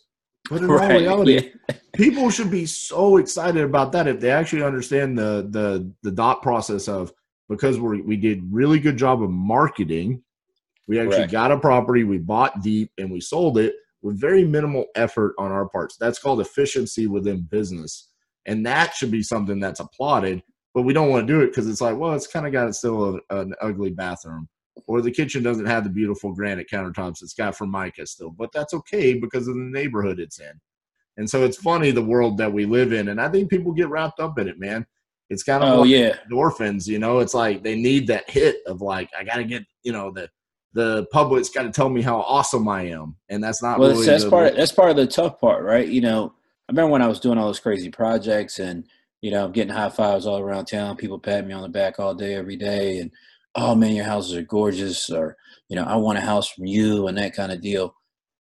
but 0.50 0.62
in 0.62 0.70
all 0.70 0.78
Right. 0.78 1.00
reality, 1.00 1.52
Yeah. 1.70 1.76
people 1.94 2.30
should 2.30 2.52
be 2.52 2.66
so 2.66 3.18
excited 3.18 3.64
about 3.64 3.92
that 3.94 4.08
if 4.08 4.20
they 4.20 4.32
actually 4.32 4.64
understand 4.64 5.18
the 5.18 5.48
the 5.50 5.92
the 6.04 6.12
dot 6.12 6.42
process 6.42 6.88
of 6.88 7.12
because 7.50 7.80
we 7.80 8.02
we 8.02 8.18
did 8.18 8.44
really 8.52 8.80
good 8.80 8.98
job 8.98 9.22
of 9.22 9.30
marketing 9.30 10.24
we 10.88 11.00
actually 11.00 11.22
Right. 11.22 11.32
got 11.32 11.52
a 11.52 11.58
property 11.60 12.04
we 12.04 12.18
bought 12.18 12.62
deep 12.62 12.92
and 12.98 13.12
we 13.12 13.22
sold 13.22 13.58
it 13.58 13.76
with 14.02 14.20
very 14.20 14.44
minimal 14.44 14.86
effort 14.96 15.34
on 15.38 15.52
our 15.52 15.68
parts 15.70 15.98
that's 15.98 16.20
called 16.20 16.42
efficiency 16.42 17.08
within 17.08 17.42
business 17.44 18.10
and 18.46 18.66
that 18.66 18.94
should 18.94 19.12
be 19.12 19.24
something 19.24 19.60
that's 19.60 19.80
applauded 19.80 20.42
but 20.74 20.82
we 20.82 20.94
don't 20.94 21.10
want 21.10 21.26
to 21.28 21.34
do 21.34 21.42
it 21.42 21.48
because 21.48 21.68
it's 21.70 21.82
like 21.82 21.98
well 21.98 22.14
it's 22.14 22.28
kind 22.28 22.46
of 22.48 22.52
got 22.52 22.74
still 22.76 23.20
a, 23.30 23.38
an 23.38 23.54
ugly 23.62 23.92
bathroom 23.92 24.48
or 24.88 25.01
the 25.01 25.12
kitchen 25.12 25.44
doesn't 25.44 25.65
have 25.65 25.84
the 25.84 25.89
beautiful 25.89 26.34
granite 26.34 26.70
countertops 26.70 27.22
it's 27.22 27.34
got 27.34 27.56
formica 27.56 28.06
still 28.06 28.32
but 28.32 28.51
that's 28.51 28.74
okay 28.74 29.13
because 29.13 29.48
of 29.48 29.56
the 29.56 29.62
neighborhood 29.62 30.20
it's 30.20 30.39
in 30.39 30.60
and 31.18 31.30
so 31.30 31.44
it's 31.44 31.58
funny 31.58 31.92
the 31.92 32.01
world 32.03 32.38
that 32.39 32.51
we 32.51 32.65
live 32.65 32.92
in, 32.92 33.10
and 33.10 33.22
I 33.22 33.30
think 33.30 33.50
people 33.50 33.72
get 33.72 33.89
wrapped 33.89 34.20
up 34.20 34.39
in 34.39 34.48
it, 34.48 34.60
man. 34.60 34.86
It's 35.30 35.44
kind 35.44 35.63
of 35.63 35.70
Oh, 35.72 35.82
like 35.82 35.89
yeah. 35.89 36.15
endorphins, 36.30 36.88
you 36.88 37.00
know. 37.00 37.20
It's 37.20 37.34
like 37.34 37.63
they 37.63 37.75
need 37.75 38.08
that 38.08 38.30
hit 38.30 38.58
of 38.65 38.82
like 38.82 39.10
I 39.18 39.24
got 39.24 39.36
to 39.36 39.44
get, 39.44 39.63
you 39.84 39.92
know, 39.92 40.12
the 40.12 40.30
the 40.74 41.06
public's 41.12 41.50
got 41.50 41.63
to 41.63 41.72
tell 41.72 41.89
me 41.89 42.01
how 42.01 42.22
awesome 42.22 42.68
I 42.68 42.84
am, 42.88 43.15
and 43.30 43.44
that's 43.44 43.62
not 43.62 43.80
Well, 43.80 43.92
really 43.92 44.06
that's 44.08 44.25
part. 44.25 44.56
That's 44.56 44.72
part 44.72 44.89
of 44.89 44.96
the 44.96 45.06
tough 45.06 45.39
part, 45.39 45.63
right? 45.63 45.88
You 45.88 46.01
know, 46.01 46.34
I 46.68 46.72
remember 46.72 46.92
when 46.92 47.03
I 47.03 47.08
was 47.08 47.20
doing 47.20 47.38
all 47.38 47.46
those 47.46 47.60
crazy 47.60 47.92
projects, 47.92 48.58
and 48.58 48.84
you 49.22 49.30
know, 49.30 49.46
I'm 49.46 49.51
getting 49.51 49.74
high 49.74 49.89
fives 49.89 50.25
all 50.25 50.39
around 50.39 50.65
town. 50.65 50.98
People 50.98 51.20
pat 51.20 51.46
me 51.46 51.53
on 51.53 51.62
the 51.62 51.70
back 51.70 52.00
all 52.00 52.15
day, 52.15 52.34
every 52.34 52.56
day, 52.56 52.98
and 52.98 53.12
oh 53.56 53.76
man, 53.76 53.96
your 53.96 54.06
houses 54.06 54.36
are 54.36 54.42
gorgeous, 54.44 55.10
or 55.10 55.36
you 55.70 55.76
know, 55.76 55.84
I 55.84 55.96
want 55.96 56.18
a 56.18 56.22
house 56.22 56.50
from 56.50 56.66
you, 56.66 57.08
and 57.08 57.18
that 57.18 57.36
kind 57.36 57.52
of 57.52 57.62
deal. 57.62 57.96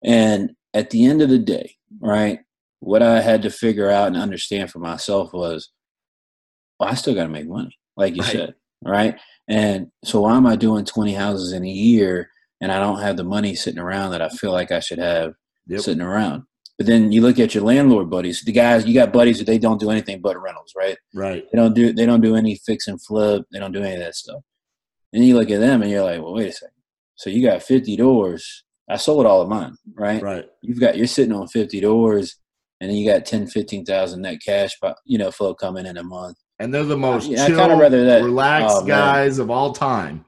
And 0.03 0.51
at 0.73 0.89
the 0.89 1.05
end 1.05 1.21
of 1.21 1.29
the 1.29 1.39
day, 1.39 1.75
right, 1.99 2.39
what 2.79 3.03
I 3.03 3.21
had 3.21 3.41
to 3.43 3.49
figure 3.49 3.89
out 3.89 4.07
and 4.07 4.17
understand 4.17 4.71
for 4.71 4.79
myself 4.79 5.33
was, 5.33 5.71
well, 6.79 6.89
I 6.89 6.95
still 6.95 7.13
got 7.13 7.23
to 7.23 7.29
make 7.29 7.47
money, 7.47 7.77
like 7.95 8.15
you 8.15 8.21
Right. 8.23 8.31
said, 8.31 8.55
right? 8.83 9.19
And 9.47 9.87
so, 10.03 10.21
why 10.21 10.35
am 10.35 10.47
I 10.47 10.55
doing 10.55 10.85
20 10.85 11.13
houses 11.13 11.51
in 11.53 11.63
a 11.63 11.69
year? 11.69 12.29
And 12.61 12.71
I 12.71 12.79
don't 12.79 13.01
have 13.01 13.17
the 13.17 13.23
money 13.23 13.55
sitting 13.55 13.79
around 13.79 14.11
that 14.11 14.21
I 14.21 14.29
feel 14.29 14.51
like 14.51 14.71
I 14.71 14.79
should 14.79 14.99
have 14.99 15.33
Yep. 15.67 15.81
sitting 15.81 16.01
around. 16.01 16.43
But 16.77 16.87
then 16.87 17.11
you 17.11 17.21
look 17.21 17.37
at 17.39 17.53
your 17.53 17.63
landlord 17.63 18.09
buddies, 18.09 18.41
the 18.41 18.51
guys 18.51 18.85
you 18.85 18.93
got 18.93 19.13
buddies 19.13 19.37
that 19.37 19.45
they 19.45 19.59
don't 19.59 19.79
do 19.79 19.91
anything 19.91 20.19
but 20.21 20.39
rentals, 20.41 20.73
right? 20.75 20.97
right. 21.13 21.45
They 21.51 21.55
don't 21.57 21.73
do 21.75 21.93
they 21.93 22.05
don't 22.07 22.21
do 22.21 22.35
any 22.35 22.55
fix 22.55 22.87
and 22.87 22.99
flip, 23.03 23.45
they 23.51 23.59
don't 23.59 23.71
do 23.71 23.83
any 23.83 23.93
of 23.93 23.99
that 23.99 24.15
stuff. 24.15 24.41
And 25.13 25.25
you 25.25 25.35
look 25.37 25.49
at 25.49 25.59
them 25.59 25.81
and 25.81 25.91
you're 25.91 26.03
like, 26.03 26.21
well, 26.21 26.33
wait 26.33 26.49
a 26.49 26.51
second. 26.53 26.75
So 27.15 27.29
you 27.29 27.45
got 27.45 27.63
50 27.63 27.95
doors. 27.97 28.63
I 28.89 28.97
sold 28.97 29.25
all 29.25 29.41
of 29.41 29.49
mine, 29.49 29.75
right? 29.95 30.21
Right. 30.21 30.45
You've 30.61 30.79
got 30.79 30.97
you're 30.97 31.07
sitting 31.07 31.33
on 31.33 31.47
50 31.47 31.79
doors, 31.81 32.37
and 32.79 32.89
then 32.89 32.97
you 32.97 33.09
got 33.09 33.25
10, 33.25 33.47
15,000 33.47 34.21
net 34.21 34.39
cash, 34.45 34.71
you 35.05 35.17
know, 35.17 35.31
flow 35.31 35.53
coming 35.53 35.85
in 35.85 35.97
a 35.97 36.03
month. 36.03 36.37
And 36.59 36.73
they're 36.73 36.83
the 36.83 36.97
most 36.97 37.29
I 37.31 37.47
chill, 37.47 37.57
kinda 37.59 37.75
rather 37.75 38.03
that- 38.05 38.23
relaxed 38.23 38.77
oh, 38.81 38.85
guys 38.85 39.39
of 39.39 39.49
all 39.49 39.71
time. 39.73 40.25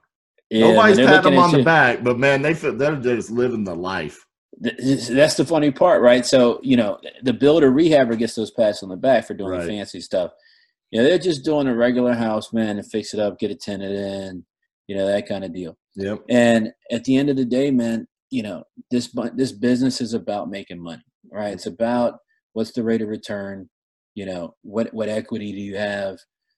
Yeah, 0.49 0.71
Nobody's 0.71 0.97
patting 0.97 1.31
them 1.31 1.39
on 1.39 1.51
the 1.51 1.59
you- 1.59 1.63
back, 1.65 2.03
but 2.03 2.19
man, 2.19 2.41
they 2.41 2.53
feel 2.53 2.75
they're 2.77 2.95
just 2.95 3.31
living 3.31 3.63
the 3.63 3.75
life. 3.75 4.23
That's 4.61 5.35
the 5.35 5.45
funny 5.45 5.71
part, 5.71 6.01
right? 6.03 6.25
So, 6.25 6.59
you 6.61 6.77
know, 6.77 6.99
the 7.23 7.33
builder 7.33 7.71
rehabber 7.71 8.17
gets 8.17 8.35
those 8.35 8.51
pats 8.51 8.83
on 8.83 8.89
the 8.89 8.95
back 8.95 9.25
for 9.25 9.33
doing 9.33 9.49
Right. 9.49 9.61
the 9.61 9.67
fancy 9.67 9.99
stuff. 9.99 10.31
You 10.91 11.01
know, 11.01 11.09
they're 11.09 11.17
just 11.17 11.43
doing 11.43 11.67
a 11.67 11.75
regular 11.75 12.13
house, 12.13 12.53
man, 12.53 12.77
and 12.77 12.89
fix 12.89 13.13
it 13.15 13.19
up, 13.19 13.39
get 13.39 13.49
a 13.51 13.55
tenant 13.55 13.93
in, 13.95 14.45
you 14.87 14.95
know, 14.95 15.05
that 15.05 15.27
kind 15.27 15.43
of 15.43 15.53
deal. 15.53 15.77
Yep. 15.95 16.23
And 16.29 16.71
at 16.91 17.03
the 17.03 17.17
end 17.17 17.29
of 17.29 17.35
the 17.35 17.45
day, 17.45 17.71
man, 17.71 18.07
you 18.29 18.43
know, 18.43 18.63
this 18.89 19.15
this 19.35 19.51
business 19.51 20.01
is 20.01 20.13
about 20.13 20.49
making 20.49 20.81
money, 20.81 21.03
right? 21.31 21.53
It's 21.53 21.67
about 21.67 22.15
what's 22.53 22.71
the 22.71 22.83
rate 22.83 23.01
of 23.01 23.09
return, 23.09 23.69
you 24.15 24.25
know, 24.25 24.55
what 24.63 24.93
what 24.93 25.09
equity 25.09 25.51
do 25.51 25.59
you 25.59 25.77
have, 25.77 26.17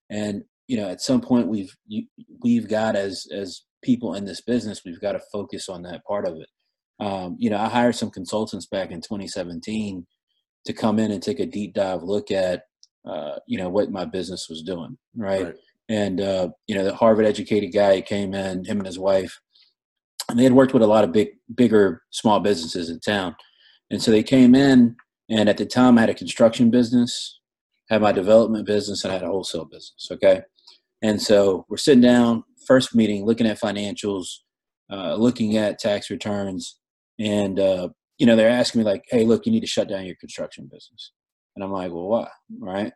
and 0.09 0.43
you 0.67 0.77
know, 0.77 0.89
at 0.89 1.01
some 1.01 1.21
point 1.21 1.47
we've 1.47 1.75
you, 1.87 2.05
we've 2.41 2.67
got 2.67 2.95
as 2.95 3.27
as 3.33 3.63
people 3.83 4.15
in 4.15 4.25
this 4.25 4.41
business, 4.41 4.81
we've 4.85 5.01
got 5.01 5.13
to 5.13 5.21
focus 5.31 5.69
on 5.69 5.83
that 5.83 6.03
part 6.05 6.27
of 6.27 6.35
it. 6.37 6.47
Um, 6.99 7.35
you 7.37 7.49
know, 7.49 7.57
I 7.57 7.69
hired 7.69 7.95
some 7.95 8.09
consultants 8.09 8.65
back 8.65 8.91
in 8.91 9.01
2017 9.01 10.05
to 10.65 10.73
come 10.73 10.97
in 10.97 11.11
and 11.11 11.21
take 11.21 11.39
a 11.39 11.45
deep 11.45 11.73
dive 11.73 12.01
look 12.03 12.31
at, 12.31 12.63
uh, 13.05 13.35
you 13.47 13.57
know, 13.57 13.69
what 13.69 13.91
my 13.91 14.05
business 14.05 14.47
was 14.49 14.63
doing, 14.63 14.97
right? 15.15 15.45
Right. 15.45 15.55
And 15.89 16.21
uh, 16.21 16.49
you 16.67 16.75
know 16.75 16.83
the 16.83 16.95
Harvard 16.95 17.25
educated 17.25 17.73
guy 17.73 18.01
came 18.01 18.33
in, 18.33 18.65
him 18.65 18.77
and 18.77 18.85
his 18.85 18.99
wife, 18.99 19.39
and 20.29 20.39
they 20.39 20.43
had 20.43 20.53
worked 20.53 20.73
with 20.73 20.83
a 20.83 20.87
lot 20.87 21.03
of 21.03 21.11
big, 21.11 21.29
bigger 21.53 22.01
small 22.11 22.39
businesses 22.39 22.89
in 22.89 22.99
town, 22.99 23.35
and 23.91 24.01
so 24.01 24.11
they 24.11 24.23
came 24.23 24.55
in, 24.55 24.95
and 25.29 25.49
at 25.49 25.57
the 25.57 25.65
time 25.65 25.97
I 25.97 26.01
had 26.01 26.09
a 26.09 26.15
construction 26.15 26.69
business, 26.71 27.39
had 27.89 28.01
my 28.01 28.11
development 28.11 28.65
business, 28.65 29.03
and 29.03 29.11
I 29.11 29.15
had 29.15 29.23
a 29.23 29.27
wholesale 29.27 29.65
business. 29.65 30.07
Okay, 30.11 30.41
and 31.01 31.21
so 31.21 31.65
we're 31.69 31.77
sitting 31.77 32.01
down, 32.01 32.43
first 32.67 32.95
meeting, 32.95 33.25
looking 33.25 33.47
at 33.47 33.59
financials, 33.59 34.27
uh, 34.91 35.15
looking 35.15 35.57
at 35.57 35.79
tax 35.79 36.09
returns, 36.09 36.79
and 37.19 37.59
uh, 37.59 37.89
you 38.17 38.25
know 38.25 38.35
they're 38.35 38.49
asking 38.49 38.79
me 38.79 38.85
like, 38.85 39.03
"Hey, 39.09 39.23
look, 39.23 39.45
you 39.45 39.51
need 39.51 39.61
to 39.61 39.67
shut 39.67 39.89
down 39.89 40.05
your 40.05 40.15
construction 40.15 40.65
business," 40.71 41.11
and 41.55 41.63
I'm 41.63 41.71
like, 41.71 41.91
"Well, 41.91 42.07
why?" 42.07 42.27
Right? 42.59 42.91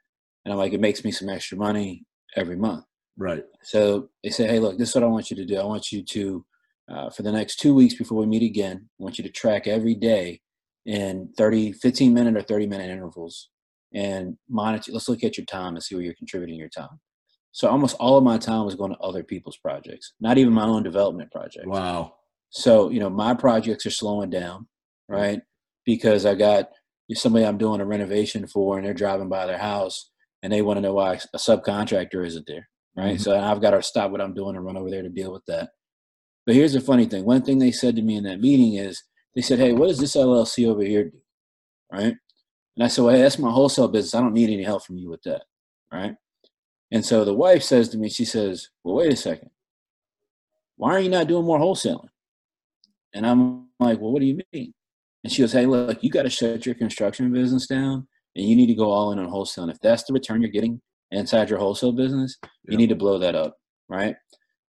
And 0.46 0.54
I'm 0.54 0.58
like, 0.58 0.74
"It 0.74 0.80
makes 0.80 1.04
me 1.04 1.12
some 1.12 1.30
extra 1.30 1.58
money 1.58 2.06
every 2.36 2.56
month." 2.56 2.86
Right. 3.20 3.44
So 3.64 4.10
they 4.24 4.30
say, 4.30 4.48
hey, 4.48 4.60
look, 4.60 4.78
this 4.78 4.90
is 4.90 4.96
what 4.96 5.04
I 5.04 5.08
want 5.08 5.30
you 5.30 5.36
to 5.36 5.46
do. 5.46 5.58
I 5.58 5.66
want 5.66 5.92
you 5.92 6.04
to, 6.04 6.46
uh, 6.90 7.10
for 7.10 7.22
the 7.22 7.34
next 7.34 7.58
two 7.58 7.76
weeks 7.76 7.94
before 7.94 8.18
we 8.18 8.26
meet 8.26 8.44
again, 8.44 8.90
I 9.00 9.04
want 9.04 9.18
you 9.18 9.26
to 9.26 9.30
track 9.30 9.68
every 9.68 9.94
day 9.94 10.40
in 10.86 11.30
30, 11.38 11.74
15 11.74 12.14
minute 12.14 12.38
or 12.38 12.42
30 12.42 12.66
minute 12.66 12.90
intervals 12.90 13.50
and 13.94 14.38
monitor. 14.50 14.94
Let's 14.94 15.10
look 15.10 15.24
at 15.26 15.38
your 15.38 15.46
time 15.46 15.76
and 15.76 15.84
see 15.84 15.96
where 15.96 16.04
you're 16.04 16.14
contributing 16.14 16.58
your 16.58 16.70
time. 16.70 17.02
So 17.52 17.68
almost 17.68 17.98
all 18.00 18.18
of 18.18 18.24
my 18.24 18.38
time 18.38 18.64
was 18.64 18.76
going 18.76 18.94
to 18.94 19.00
other 19.00 19.24
people's 19.24 19.58
projects, 19.58 20.14
not 20.22 20.38
even 20.38 20.54
my 20.54 20.64
own 20.64 20.84
development 20.84 21.30
projects. 21.30 21.68
Wow. 21.68 22.14
So, 22.52 22.90
you 22.90 23.02
know, 23.02 23.10
my 23.10 23.34
projects 23.34 23.86
are 23.86 23.92
slowing 23.92 24.30
down, 24.30 24.68
right? 25.10 25.42
Because 25.86 26.26
I 26.26 26.36
got 26.36 26.70
somebody 27.14 27.46
I'm 27.46 27.58
doing 27.58 27.82
a 27.82 27.86
renovation 27.86 28.48
for 28.48 28.78
and 28.78 28.86
they're 28.86 28.94
driving 28.94 29.28
by 29.28 29.46
their 29.46 29.58
house 29.58 30.10
and 30.44 30.52
they 30.52 30.62
want 30.62 30.78
to 30.78 30.82
know 30.82 30.94
why 30.94 31.14
a 31.16 31.38
subcontractor 31.38 32.26
isn't 32.26 32.48
there, 32.48 32.68
right? 32.96 33.18
Mhm. 33.18 33.22
So 33.22 33.40
I've 33.40 33.62
got 33.62 33.72
to 33.72 33.82
stop 33.82 34.12
what 34.12 34.22
I'm 34.22 34.34
doing 34.34 34.56
and 34.56 34.66
run 34.66 34.78
over 34.78 34.90
there 34.90 35.02
to 35.02 35.10
deal 35.10 35.32
with 35.32 35.46
that. 35.48 35.72
But 36.46 36.56
here's 36.56 36.74
the 36.74 36.82
funny 36.82 37.06
thing. 37.06 37.26
One 37.26 37.42
thing 37.42 37.60
they 37.60 37.72
said 37.72 37.96
to 37.96 38.02
me 38.02 38.16
in 38.16 38.24
that 38.24 38.40
meeting 38.40 38.74
is 38.76 39.04
they 39.36 39.42
said, 39.42 39.60
Hey, 39.60 39.74
what 39.74 39.88
does 39.88 40.00
this 40.00 40.16
LLC 40.16 40.68
over 40.68 40.82
here 40.82 41.06
do? 41.06 41.18
Right. 41.92 42.16
And 42.76 42.84
I 42.84 42.88
said, 42.88 43.04
Well, 43.04 43.16
hey, 43.16 43.22
that's 43.22 43.40
my 43.40 43.52
wholesale 43.52 43.88
business. 43.88 44.16
I 44.16 44.22
don't 44.22 44.34
need 44.34 44.50
any 44.50 44.64
help 44.64 44.84
from 44.86 44.98
you 44.98 45.10
with 45.10 45.22
that. 45.24 45.44
Right. 45.92 46.16
And 46.92 47.06
so 47.06 47.24
the 47.24 47.34
wife 47.34 47.62
says 47.62 47.90
to 47.90 47.98
me, 47.98 48.10
she 48.10 48.26
says, 48.26 48.70
Well, 48.84 48.96
wait 48.96 49.14
a 49.14 49.16
second. 49.16 49.50
Why 50.78 50.94
are 50.94 51.00
you 51.00 51.10
not 51.10 51.28
doing 51.28 51.46
more 51.46 51.60
wholesaling? 51.60 52.10
And 53.14 53.28
I'm 53.28 53.68
like, 53.80 54.00
Well, 54.00 54.12
what 54.12 54.22
do 54.22 54.26
you 54.26 54.40
mean? 54.54 54.74
And 55.24 55.32
she 55.32 55.42
goes, 55.44 55.52
Hey, 55.52 55.66
look, 55.66 56.02
you 56.02 56.10
got 56.10 56.24
to 56.24 56.30
shut 56.30 56.66
your 56.66 56.76
construction 56.76 57.32
business 57.34 57.68
down 57.68 58.08
and 58.36 58.46
you 58.46 58.56
need 58.56 58.68
to 58.68 58.76
go 58.76 58.92
all 58.92 59.12
in 59.12 59.20
on 59.20 59.28
wholesale. 59.28 59.66
And 59.66 59.74
if 59.74 59.80
that's 59.82 60.04
the 60.04 60.14
return 60.14 60.42
you're 60.42 60.52
getting 60.52 60.82
inside 61.12 61.50
your 61.50 61.60
wholesale 61.60 61.92
business, 61.92 62.38
you 62.68 62.78
need 62.78 62.90
to 62.90 62.96
blow 62.96 63.20
that 63.20 63.36
up. 63.36 63.56
Right. 63.88 64.16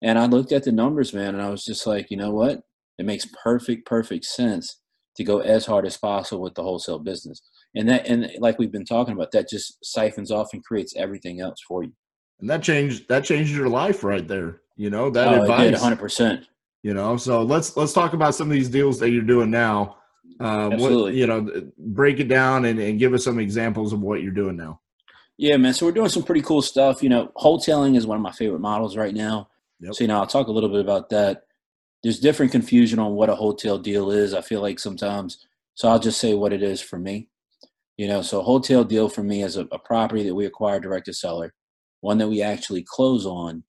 And 0.03 0.19
I 0.19 0.27
looked 0.27 0.53
at 0.53 0.65
the 0.65 0.73
numbers, 0.73 1.13
man, 1.13 1.35
and 1.35 1.43
I 1.43 1.51
was 1.51 1.65
just 1.65 1.87
like, 1.87 2.11
you 2.11 2.17
know 2.17 2.31
what? 2.31 2.61
It 2.99 3.07
makes 3.07 3.27
perfect, 3.43 3.87
perfect 3.87 4.25
sense 4.25 4.81
to 5.17 5.25
go 5.25 5.41
as 5.41 5.67
hard 5.67 5.85
as 5.87 5.97
possible 5.97 6.43
with 6.43 6.55
the 6.55 6.63
wholesale 6.63 7.01
business. 7.01 7.43
And 7.75 7.89
that, 7.89 8.07
and 8.07 8.31
like 8.39 8.59
we've 8.59 8.73
been 8.73 8.85
talking 8.85 9.15
about, 9.15 9.33
that 9.33 9.49
just 9.49 9.77
siphons 9.83 10.31
off 10.31 10.51
and 10.53 10.65
creates 10.65 10.95
everything 10.97 11.41
else 11.41 11.59
for 11.67 11.83
you. 11.83 11.93
And 12.41 12.49
that 12.49 12.63
changed 12.63 13.09
that 13.09 13.25
changed 13.25 13.51
your 13.51 13.69
life 13.69 14.05
right 14.05 14.27
there. 14.27 14.61
You 14.77 14.91
know, 14.91 15.11
that 15.11 15.29
oh, 15.29 15.43
advice. 15.43 15.83
100%. 15.83 16.45
you 16.85 16.95
know 16.95 17.17
so 17.17 17.43
let's 17.43 17.77
let's 17.77 17.93
talk 17.93 18.13
about 18.13 18.37
some 18.37 18.47
of 18.47 18.53
these 18.53 18.69
deals 18.69 19.01
that 19.01 19.11
you're 19.11 19.23
doing 19.23 19.51
now 19.51 19.98
Uh, 20.41 20.69
what, 20.69 20.73
Absolutely. 20.75 21.19
you 21.19 21.27
know 21.27 21.71
break 21.79 22.21
it 22.21 22.29
down 22.29 22.65
and, 22.65 22.79
and 22.79 22.99
give 22.99 23.13
us 23.13 23.25
some 23.25 23.41
examples 23.41 23.93
of 23.93 24.01
what 24.01 24.23
you're 24.23 24.31
doing 24.31 24.57
now 24.57 24.81
Yeah, 25.37 25.57
man. 25.57 25.75
So 25.75 25.87
we're 25.87 25.93
doing 25.93 26.09
some 26.09 26.23
pretty 26.23 26.43
cool 26.43 26.63
stuff. 26.63 27.03
You 27.03 27.09
know, 27.09 27.33
wholesaling 27.37 27.97
is 27.97 28.07
one 28.07 28.17
of 28.17 28.23
my 28.23 28.33
favorite 28.33 28.61
models 28.61 28.97
right 28.97 29.15
now. 29.15 29.49
Yep. 29.81 29.95
So 29.95 30.05
you 30.05 30.09
know, 30.09 30.19
I'll 30.19 30.27
talk 30.27 30.49
a 30.49 30.53
little 30.53 30.69
bit 30.69 30.81
about 30.81 31.11
that. 31.11 31.45
There's 32.03 32.21
different 32.21 32.53
confusion 32.53 32.99
on 32.99 33.13
what 33.13 33.31
a 33.31 33.35
wholesale 33.35 33.79
deal 33.79 34.11
is. 34.11 34.35
I 34.35 34.41
feel 34.41 34.61
like 34.61 34.79
sometimes. 34.79 35.45
So 35.75 35.89
I'll 35.89 35.99
just 35.99 36.21
say 36.21 36.35
what 36.35 36.53
it 36.53 36.63
is 36.63 36.81
for 36.81 36.99
me. 36.99 37.29
You 37.97 38.07
know, 38.09 38.23
so 38.23 38.41
a 38.41 38.43
wholesale 38.43 38.85
deal 38.85 39.09
for 39.09 39.23
me 39.23 39.43
is 39.43 39.57
a, 39.57 39.63
a 39.73 39.79
property 39.79 40.25
that 40.25 40.35
we 40.35 40.47
acquire 40.47 40.79
direct 40.79 41.07
to 41.07 41.13
seller, 41.13 41.53
one 42.01 42.19
that 42.19 42.29
we 42.29 42.43
actually 42.43 42.85
close 42.87 43.27
on, 43.27 43.65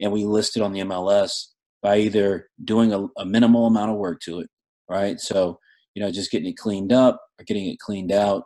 and 0.00 0.12
we 0.12 0.24
list 0.24 0.56
it 0.56 0.62
on 0.62 0.72
the 0.72 0.80
MLS 0.80 1.48
by 1.82 1.98
either 1.98 2.48
doing 2.62 2.92
a, 2.92 3.06
a 3.16 3.24
minimal 3.24 3.66
amount 3.66 3.90
of 3.90 3.96
work 3.96 4.20
to 4.20 4.40
it, 4.40 4.50
right? 4.88 5.18
So 5.18 5.58
you 5.94 6.02
know, 6.02 6.10
just 6.10 6.30
getting 6.30 6.48
it 6.48 6.56
cleaned 6.56 6.92
up 6.92 7.20
or 7.38 7.44
getting 7.44 7.68
it 7.68 7.78
cleaned 7.78 8.12
out, 8.12 8.44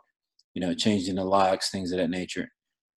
you 0.53 0.61
know, 0.61 0.73
changing 0.73 1.15
the 1.15 1.23
locks, 1.23 1.69
things 1.69 1.91
of 1.91 1.99
that 1.99 2.09
nature, 2.09 2.49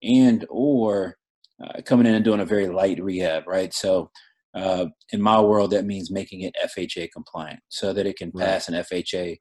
and 0.03 0.45
or 0.49 1.17
uh, 1.63 1.81
coming 1.85 2.07
in 2.07 2.15
and 2.15 2.25
doing 2.25 2.39
a 2.39 2.45
very 2.45 2.67
light 2.67 3.01
rehab, 3.01 3.43
right? 3.47 3.73
So 3.73 4.09
uh, 4.55 4.87
in 5.11 5.21
my 5.21 5.39
world, 5.39 5.71
that 5.71 5.85
means 5.85 6.11
making 6.11 6.41
it 6.41 6.55
FHA 6.63 7.09
compliant 7.11 7.59
so 7.69 7.93
that 7.93 8.07
it 8.07 8.17
can 8.17 8.31
pass 8.31 8.67
an 8.67 8.75
FHA 8.75 9.37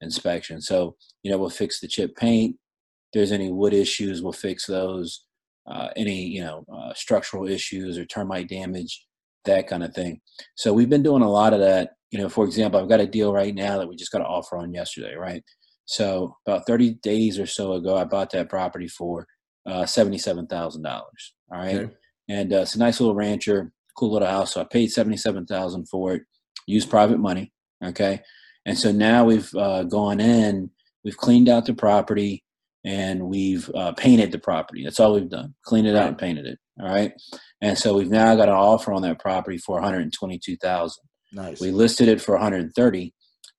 inspection. 0.00 0.60
So 0.60 0.96
you 1.22 1.30
know, 1.30 1.38
we'll 1.38 1.50
fix 1.50 1.80
the 1.80 1.88
chip 1.88 2.16
paint. 2.16 2.56
If 2.56 3.12
there's 3.12 3.32
any 3.32 3.52
wood 3.52 3.74
issues, 3.74 4.22
we'll 4.22 4.32
fix 4.32 4.66
those. 4.66 5.24
Uh, 5.66 5.90
any 5.96 6.22
you 6.22 6.42
know 6.42 6.64
uh, 6.72 6.94
structural 6.94 7.46
issues 7.46 7.98
or 7.98 8.06
termite 8.06 8.48
damage, 8.48 9.06
that 9.44 9.66
kind 9.66 9.84
of 9.84 9.94
thing. 9.94 10.20
So 10.54 10.72
we've 10.72 10.88
been 10.88 11.02
doing 11.02 11.22
a 11.22 11.30
lot 11.30 11.52
of 11.52 11.60
that. 11.60 11.90
You 12.10 12.18
know, 12.18 12.28
for 12.28 12.44
example, 12.44 12.80
I've 12.80 12.88
got 12.88 13.00
a 13.00 13.06
deal 13.06 13.32
right 13.32 13.54
now 13.54 13.78
that 13.78 13.88
we 13.88 13.96
just 13.96 14.12
got 14.12 14.22
an 14.22 14.26
offer 14.26 14.56
on 14.56 14.72
yesterday, 14.72 15.14
right? 15.14 15.42
So 15.84 16.36
about 16.46 16.66
30 16.66 16.94
days 17.02 17.38
or 17.38 17.46
so 17.46 17.72
ago, 17.72 17.96
I 17.96 18.04
bought 18.04 18.30
that 18.30 18.50
property 18.50 18.88
for 18.88 19.26
uh, 19.66 19.82
$77,000. 19.82 20.86
All 20.86 21.08
right. 21.50 21.76
Okay. 21.76 21.92
And 22.28 22.52
uh, 22.52 22.58
it's 22.58 22.74
a 22.74 22.78
nice 22.78 23.00
little 23.00 23.14
rancher, 23.14 23.72
cool 23.96 24.12
little 24.12 24.28
house. 24.28 24.54
So 24.54 24.60
I 24.60 24.64
paid 24.64 24.90
77000 24.90 25.88
for 25.88 26.14
it, 26.14 26.22
used 26.66 26.90
private 26.90 27.18
money. 27.18 27.52
Okay. 27.84 28.20
And 28.66 28.76
so 28.76 28.92
now 28.92 29.24
we've 29.24 29.54
uh, 29.54 29.84
gone 29.84 30.20
in, 30.20 30.70
we've 31.04 31.16
cleaned 31.16 31.48
out 31.48 31.64
the 31.64 31.74
property 31.74 32.44
and 32.84 33.22
we've 33.22 33.70
uh, 33.74 33.92
painted 33.92 34.30
the 34.30 34.38
property. 34.38 34.84
That's 34.84 35.00
all 35.00 35.14
we've 35.14 35.28
done. 35.28 35.54
Cleaned 35.64 35.88
it 35.88 35.96
out 35.96 36.08
and 36.08 36.18
painted 36.18 36.46
it. 36.46 36.58
All 36.80 36.88
right. 36.88 37.12
And 37.60 37.76
so 37.76 37.94
we've 37.94 38.10
now 38.10 38.34
got 38.36 38.48
an 38.48 38.54
offer 38.54 38.92
on 38.92 39.02
that 39.02 39.20
property 39.20 39.58
for 39.58 39.76
122,000. 39.76 41.07
Nice. 41.32 41.60
We 41.60 41.70
listed 41.70 42.08
it 42.08 42.20
for 42.20 42.32
130 42.32 43.14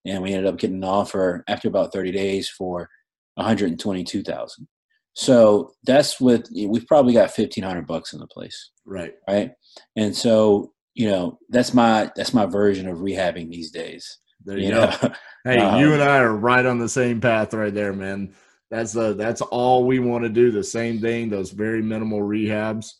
and 0.05 0.23
we 0.23 0.33
ended 0.33 0.47
up 0.51 0.57
getting 0.59 0.77
an 0.77 0.83
offer 0.83 1.43
after 1.47 1.67
about 1.67 1.93
30 1.93 2.11
days 2.11 2.49
for 2.49 2.89
122,000. 3.35 4.67
So 5.13 5.73
that's 5.85 6.21
with 6.21 6.47
we've 6.55 6.87
probably 6.87 7.13
got 7.13 7.35
1500 7.37 7.85
bucks 7.87 8.13
in 8.13 8.19
the 8.19 8.27
place, 8.27 8.71
right. 8.85 9.13
right? 9.27 9.51
And 9.95 10.15
so, 10.15 10.71
you 10.93 11.09
know, 11.09 11.39
that's 11.49 11.73
my 11.73 12.11
that's 12.15 12.33
my 12.33 12.45
version 12.45 12.87
of 12.87 12.99
rehabbing 12.99 13.49
these 13.49 13.71
days. 13.71 14.19
There 14.45 14.57
you, 14.57 14.67
You 14.67 14.71
go. 14.71 14.85
know, 14.85 15.13
Hey, 15.45 15.57
Um, 15.59 15.79
you 15.79 15.93
and 15.93 16.01
I 16.01 16.19
are 16.19 16.35
right 16.35 16.65
on 16.65 16.79
the 16.79 16.89
same 16.89 17.19
path 17.19 17.53
right 17.53 17.73
there, 17.73 17.93
man. 17.93 18.33
That's 18.71 18.93
the 18.93 19.13
that's 19.13 19.41
all 19.41 19.85
we 19.85 19.99
want 19.99 20.23
to 20.23 20.29
do. 20.29 20.51
The 20.51 20.63
same 20.63 20.99
thing. 21.01 21.29
Those 21.29 21.51
very 21.51 21.81
minimal 21.81 22.21
rehabs. 22.21 22.91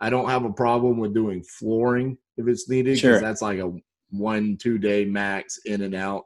I 0.00 0.10
don't 0.10 0.28
have 0.28 0.44
a 0.44 0.52
problem 0.52 0.98
with 0.98 1.12
doing 1.14 1.42
flooring 1.42 2.16
if 2.36 2.46
it's 2.48 2.68
needed 2.68 2.94
because 2.94 3.00
Sure. 3.00 3.20
that's 3.20 3.42
like 3.42 3.58
a 3.58 3.72
one 4.10 4.56
two 4.56 4.78
day 4.78 5.04
max 5.04 5.58
in 5.64 5.82
and 5.82 5.94
out. 5.94 6.24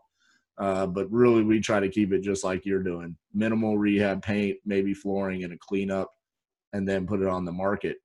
Uh, 0.59 0.87
but 0.87 1.11
really, 1.11 1.42
we 1.42 1.61
try 1.61 1.81
to 1.81 1.88
keep 1.88 2.12
it 2.12 2.21
just 2.23 2.45
like 2.45 2.64
you're 2.66 2.83
doing: 2.83 3.16
minimal 3.35 3.79
rehab, 3.79 4.23
paint, 4.23 4.59
maybe 4.64 4.95
flooring, 4.95 5.45
and 5.45 5.53
a 5.53 5.59
cleanup, 5.59 6.11
and 6.73 6.88
then 6.88 7.07
put 7.07 7.23
it 7.23 7.29
on 7.29 7.45
the 7.45 7.53
market. 7.53 7.97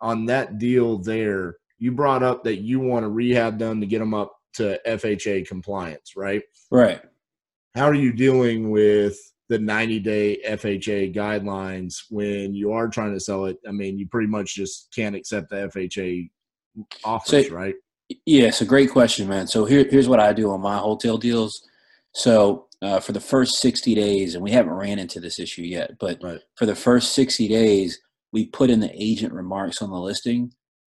On 0.00 0.24
that 0.26 0.58
deal, 0.58 0.98
there, 0.98 1.56
you 1.78 1.90
brought 1.92 2.22
up 2.22 2.44
that 2.44 2.58
you 2.58 2.78
want 2.80 3.04
a 3.04 3.08
rehab 3.08 3.58
done 3.58 3.80
to 3.80 3.86
get 3.86 3.98
them 3.98 4.14
up 4.14 4.32
to 4.54 4.80
FHA 4.86 5.46
compliance, 5.46 6.14
right? 6.16 6.42
right. 6.70 7.00
how 7.74 7.84
are 7.84 7.94
you 7.94 8.12
dealing 8.12 8.70
with 8.70 9.16
the 9.48 9.58
90 9.58 10.00
day 10.00 10.38
FHA 10.46 11.14
guidelines 11.14 12.02
when 12.10 12.54
you 12.54 12.72
are 12.72 12.88
trying 12.88 13.12
to 13.12 13.20
sell 13.20 13.44
it? 13.46 13.58
I 13.66 13.72
mean, 13.72 13.98
you 13.98 14.06
pretty 14.08 14.28
much 14.28 14.54
just 14.54 14.92
can't 14.94 15.16
accept 15.16 15.50
the 15.50 15.68
FHA 15.68 16.30
offers, 17.04 17.48
So- 17.48 17.54
right? 17.54 17.74
Yeah, 18.08 18.44
it's 18.44 18.62
a 18.62 18.66
great 18.66 18.90
question, 18.90 19.28
man. 19.28 19.46
So 19.46 19.64
here, 19.64 19.86
here's 19.90 20.08
what 20.08 20.20
I 20.20 20.32
do 20.32 20.50
on 20.50 20.60
my 20.60 20.78
wholetail 20.78 21.18
deals. 21.18 21.60
So 22.14 22.66
uh, 22.80 23.00
for 23.00 23.12
the 23.12 23.20
first 23.20 23.60
60 23.60 23.94
days, 23.94 24.34
and 24.34 24.42
we 24.42 24.50
haven't 24.50 24.72
ran 24.72 24.98
into 24.98 25.20
this 25.20 25.38
issue 25.38 25.62
yet, 25.62 25.92
but 26.00 26.18
Right. 26.22 26.40
for 26.56 26.64
the 26.64 26.74
first 26.74 27.12
60 27.12 27.48
days, 27.48 27.98
we 28.32 28.46
put 28.46 28.70
in 28.70 28.80
the 28.80 28.90
agent 28.94 29.32
remarks 29.32 29.82
on 29.82 29.90
the 29.90 29.98
listing 29.98 30.52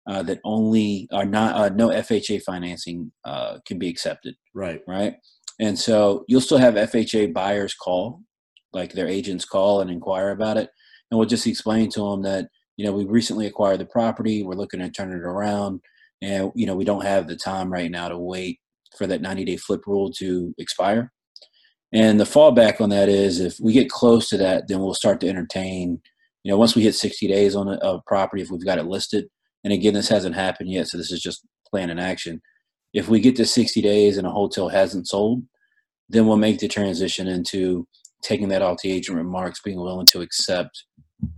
uh, 0.07 0.23
that 0.23 0.39
only 0.43 1.07
are 1.11 1.25
not 1.25 1.55
uh, 1.55 1.69
no 1.69 1.89
FHA 1.89 2.41
financing 2.41 3.11
uh, 3.25 3.59
can 3.65 3.77
be 3.77 3.89
accepted, 3.89 4.35
Right. 4.53 4.81
right? 4.87 5.15
And 5.59 5.77
so 5.77 6.25
you'll 6.27 6.41
still 6.41 6.57
have 6.57 6.73
FHA 6.75 7.31
buyers 7.31 7.75
call, 7.75 8.21
like 8.73 8.93
their 8.93 9.07
agents 9.07 9.45
call 9.45 9.81
and 9.81 9.91
inquire 9.91 10.31
about 10.31 10.57
it, 10.57 10.69
and 11.11 11.19
we'll 11.19 11.27
just 11.29 11.45
explain 11.45 11.89
to 11.91 12.09
them 12.09 12.23
that 12.23 12.49
you 12.75 12.83
know 12.85 12.91
we 12.91 13.05
recently 13.05 13.45
acquired 13.45 13.79
the 13.79 13.85
property, 13.85 14.41
we're 14.41 14.55
looking 14.55 14.79
to 14.79 14.89
turn 14.89 15.11
it 15.11 15.23
around, 15.23 15.79
and 16.23 16.51
you 16.55 16.65
know 16.65 16.75
we 16.75 16.85
don't 16.85 17.05
have 17.05 17.27
the 17.27 17.35
time 17.35 17.71
right 17.71 17.91
now 17.91 18.07
to 18.07 18.17
wait 18.17 18.59
for 18.97 19.07
that 19.07 19.21
90 19.21 19.45
day 19.45 19.57
flip 19.57 19.85
rule 19.87 20.11
to 20.11 20.53
expire. 20.57 21.11
And 21.91 22.19
the 22.19 22.23
fallback 22.25 22.81
on 22.81 22.89
that 22.89 23.09
is 23.09 23.39
if 23.39 23.59
we 23.59 23.73
get 23.73 23.89
close 23.89 24.29
to 24.29 24.37
that, 24.37 24.67
then 24.67 24.79
we'll 24.79 24.93
start 24.95 25.19
to 25.21 25.29
entertain. 25.29 26.01
You 26.43 26.51
know, 26.51 26.57
once 26.57 26.75
we 26.75 26.83
hit 26.83 26.95
60 26.95 27.27
days 27.27 27.55
on 27.55 27.67
a, 27.67 27.77
a 27.77 28.01
property, 28.07 28.41
if 28.41 28.49
we've 28.49 28.65
got 28.65 28.79
it 28.79 28.85
listed, 28.85 29.27
and 29.63 29.71
again, 29.71 29.93
this 29.93 30.09
hasn't 30.09 30.35
happened 30.35 30.71
yet, 30.71 30.87
so 30.87 30.97
this 30.97 31.11
is 31.11 31.21
just 31.21 31.45
plan 31.69 31.89
in 31.89 31.99
action. 31.99 32.41
If 32.93 33.09
we 33.09 33.19
get 33.19 33.35
to 33.37 33.45
60 33.45 33.81
days 33.81 34.17
and 34.17 34.27
a 34.27 34.31
wholetail 34.31 34.69
hasn't 34.69 35.07
sold, 35.07 35.43
then 36.09 36.27
we'll 36.27 36.37
make 36.37 36.59
the 36.59 36.67
transition 36.67 37.27
into 37.27 37.87
taking 38.23 38.49
that 38.49 38.61
off 38.61 38.81
the 38.81 38.91
agent 38.91 39.17
remarks, 39.17 39.61
being 39.63 39.79
willing 39.79 40.07
to 40.07 40.21
accept, 40.21 40.85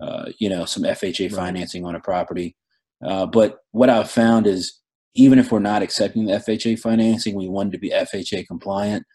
uh, 0.01 0.31
you 0.39 0.49
know, 0.49 0.65
some 0.65 0.83
FHA 0.83 1.29
Right. 1.29 1.35
financing 1.35 1.85
on 1.85 1.95
a 1.95 1.99
property. 1.99 2.55
Uh, 3.03 3.25
but 3.25 3.57
what 3.71 3.89
I've 3.89 4.09
found 4.09 4.47
is 4.47 4.79
even 5.15 5.39
if 5.39 5.51
we're 5.51 5.59
not 5.59 5.81
accepting 5.81 6.25
the 6.25 6.33
FHA 6.33 6.79
financing, 6.79 7.35
we 7.35 7.47
want 7.47 7.71
to 7.71 7.77
be 7.77 7.89
FHA 7.89 8.47
compliant 8.47 9.05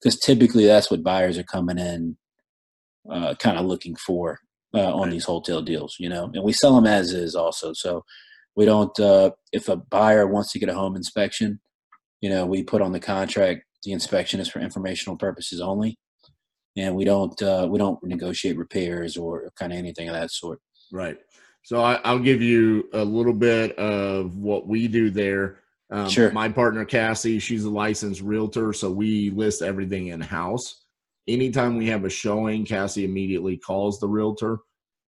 because 0.00 0.18
typically 0.18 0.66
that's 0.66 0.90
what 0.90 1.02
buyers 1.02 1.38
are 1.38 1.44
coming 1.44 1.78
in 1.78 2.16
uh, 3.10 3.34
kind 3.34 3.58
of 3.58 3.66
looking 3.66 3.96
for 3.96 4.38
uh, 4.74 4.94
on 4.94 5.10
these 5.10 5.24
wholesale 5.24 5.62
deals, 5.62 5.96
you 5.98 6.08
know, 6.08 6.30
and 6.34 6.44
we 6.44 6.52
sell 6.52 6.74
them 6.74 6.86
as 6.86 7.12
is 7.12 7.34
also. 7.34 7.72
So 7.72 8.04
we 8.54 8.64
don't, 8.64 8.98
uh, 9.00 9.30
if 9.52 9.68
a 9.68 9.76
buyer 9.76 10.26
wants 10.26 10.52
to 10.52 10.58
get 10.58 10.68
a 10.68 10.74
home 10.74 10.94
inspection, 10.94 11.60
you 12.20 12.28
know, 12.28 12.46
we 12.46 12.62
put 12.62 12.82
on 12.82 12.92
the 12.92 13.00
contract 13.00 13.62
the 13.84 13.92
inspection 13.92 14.40
is 14.40 14.48
for 14.48 14.60
informational 14.60 15.16
purposes 15.16 15.60
only, 15.60 15.98
and 16.76 16.94
we 16.96 17.04
don't 17.04 17.40
uh, 17.42 17.66
we 17.70 17.78
don't 17.78 18.02
negotiate 18.02 18.56
repairs 18.56 19.16
or 19.16 19.50
kind 19.58 19.72
of 19.72 19.78
anything 19.78 20.08
of 20.08 20.14
that 20.14 20.30
sort. 20.30 20.60
Right. 20.92 21.16
So 21.68 21.82
I, 21.82 22.00
I'll 22.02 22.18
give 22.18 22.40
you 22.40 22.88
a 22.94 23.04
little 23.04 23.34
bit 23.34 23.76
of 23.78 24.38
what 24.38 24.66
we 24.66 24.88
do 24.88 25.10
there. 25.10 25.58
Um, 25.90 26.08
Sure. 26.08 26.32
My 26.32 26.48
partner 26.48 26.86
Cassie, 26.86 27.38
she's 27.38 27.64
a 27.64 27.70
licensed 27.70 28.22
realtor, 28.22 28.72
so 28.72 28.90
we 28.90 29.28
list 29.28 29.60
everything 29.60 30.06
in 30.06 30.22
house. 30.22 30.86
Anytime 31.28 31.76
we 31.76 31.86
have 31.88 32.06
a 32.06 32.08
showing, 32.08 32.64
Cassie 32.64 33.04
immediately 33.04 33.58
calls 33.58 34.00
the 34.00 34.08
realtor, 34.08 34.60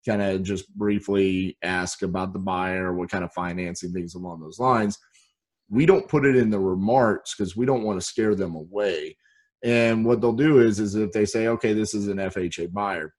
kind 0.07 0.21
of 0.21 0.43
just 0.43 0.69
briefly 0.77 1.57
ask 1.63 2.03
about 2.03 2.35
the 2.35 2.39
buyer, 2.39 2.93
what 2.93 3.11
kind 3.11 3.25
of 3.25 3.33
financing, 3.33 3.95
things 3.95 4.15
along 4.15 4.41
those 4.41 4.59
lines. 4.59 4.99
We 5.71 5.87
don't 5.87 6.09
put 6.09 6.27
it 6.27 6.37
in 6.37 6.51
the 6.51 6.61
remarks 6.61 7.35
because 7.35 7.57
we 7.57 7.65
don't 7.65 7.85
want 7.85 7.99
to 7.99 8.07
scare 8.07 8.35
them 8.35 8.55
away. 8.55 9.17
And 9.65 10.05
what 10.05 10.21
they'll 10.21 10.35
do 10.35 10.59
is, 10.59 10.79
is 10.79 10.95
if 10.95 11.11
they 11.13 11.25
say, 11.25 11.47
okay, 11.47 11.73
this 11.73 11.95
is 11.95 12.09
an 12.09 12.19
FHA 12.19 12.71
buyer, 12.71 13.15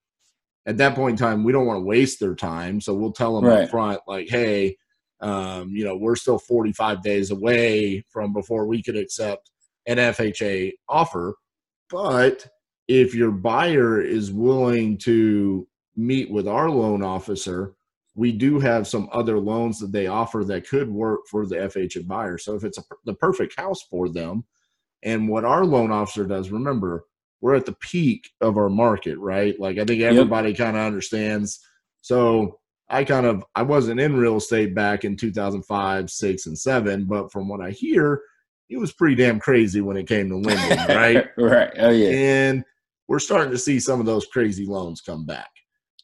at 0.66 0.78
that 0.78 0.96
point 0.96 1.20
in 1.20 1.26
time, 1.26 1.44
we 1.44 1.52
don't 1.52 1.66
want 1.66 1.78
to 1.78 1.86
waste 1.86 2.20
their 2.20 2.36
time. 2.36 2.80
So 2.82 2.94
we'll 2.94 3.12
tell 3.14 3.36
them 3.36 3.46
Right. 3.46 3.64
up 3.64 3.70
front, 3.70 4.02
like, 4.08 4.30
hey, 4.30 4.78
um, 5.22 5.70
you 5.70 5.84
know, 5.84 5.96
we're 5.96 6.16
still 6.16 6.40
45 6.40 7.02
days 7.02 7.32
away 7.32 8.04
from 8.10 8.34
before 8.34 8.66
we 8.66 8.82
could 8.82 8.96
accept 8.98 9.52
an 9.88 9.98
FHA 9.98 10.74
offer. 10.88 11.36
But 11.90 12.48
if 12.88 13.14
your 13.14 13.32
buyer 13.32 14.02
is 14.02 14.32
willing 14.32 14.98
to 15.00 15.68
meet 15.96 16.32
with 16.32 16.48
our 16.48 16.70
loan 16.70 17.04
officer, 17.04 17.74
we 18.16 18.32
do 18.32 18.60
have 18.60 18.88
some 18.88 19.10
other 19.12 19.40
loans 19.40 19.80
that 19.80 19.92
they 19.92 20.08
offer 20.08 20.44
that 20.44 20.68
could 20.68 20.90
work 20.90 21.22
for 21.30 21.46
the 21.46 21.56
FHA 21.56 22.08
buyer. 22.08 22.38
So 22.38 22.56
if 22.56 22.64
it's 22.64 22.78
a, 22.78 22.84
the 23.06 23.14
perfect 23.14 23.60
house 23.60 23.82
for 23.90 24.10
them, 24.10 24.44
and 25.04 25.28
what 25.30 25.46
our 25.46 25.66
loan 25.66 25.92
officer 25.92 26.26
does, 26.26 26.52
remember, 26.52 27.06
we're 27.42 27.56
at 27.56 27.66
the 27.66 27.74
peak 27.74 28.30
of 28.40 28.58
our 28.58 28.70
market, 28.70 29.18
right? 29.18 29.60
Like 29.60 29.80
I 29.80 29.86
think 29.86 30.02
everybody 30.02 30.54
kind 30.54 30.78
of 30.78 30.84
understands. 30.84 31.60
So 32.02 32.60
I 32.90 33.04
kind 33.04 33.26
of 33.26 33.44
I 33.56 33.64
wasn't 33.64 34.00
in 34.00 34.16
real 34.16 34.38
estate 34.38 34.76
back 34.76 35.04
in 35.04 35.18
2005, 35.18 36.10
six, 36.10 36.46
and 36.46 36.58
seven, 36.58 37.06
but 37.06 37.32
from 37.32 37.50
what 37.50 37.62
I 37.62 37.72
hear, 37.72 38.22
it 38.70 38.78
was 38.78 38.94
pretty 38.94 39.16
damn 39.16 39.40
crazy 39.40 39.82
when 39.82 39.98
it 39.98 40.08
came 40.08 40.30
to 40.30 40.38
lending, 40.38 40.96
right? 40.96 41.28
right. 41.38 41.72
Oh 41.78 41.90
yeah. 41.90 42.10
And 42.10 42.64
we're 43.08 43.20
starting 43.20 43.52
to 43.52 43.58
see 43.58 43.80
some 43.80 44.00
of 44.00 44.06
those 44.06 44.28
crazy 44.28 44.66
loans 44.66 45.02
come 45.02 45.26
back. 45.26 45.50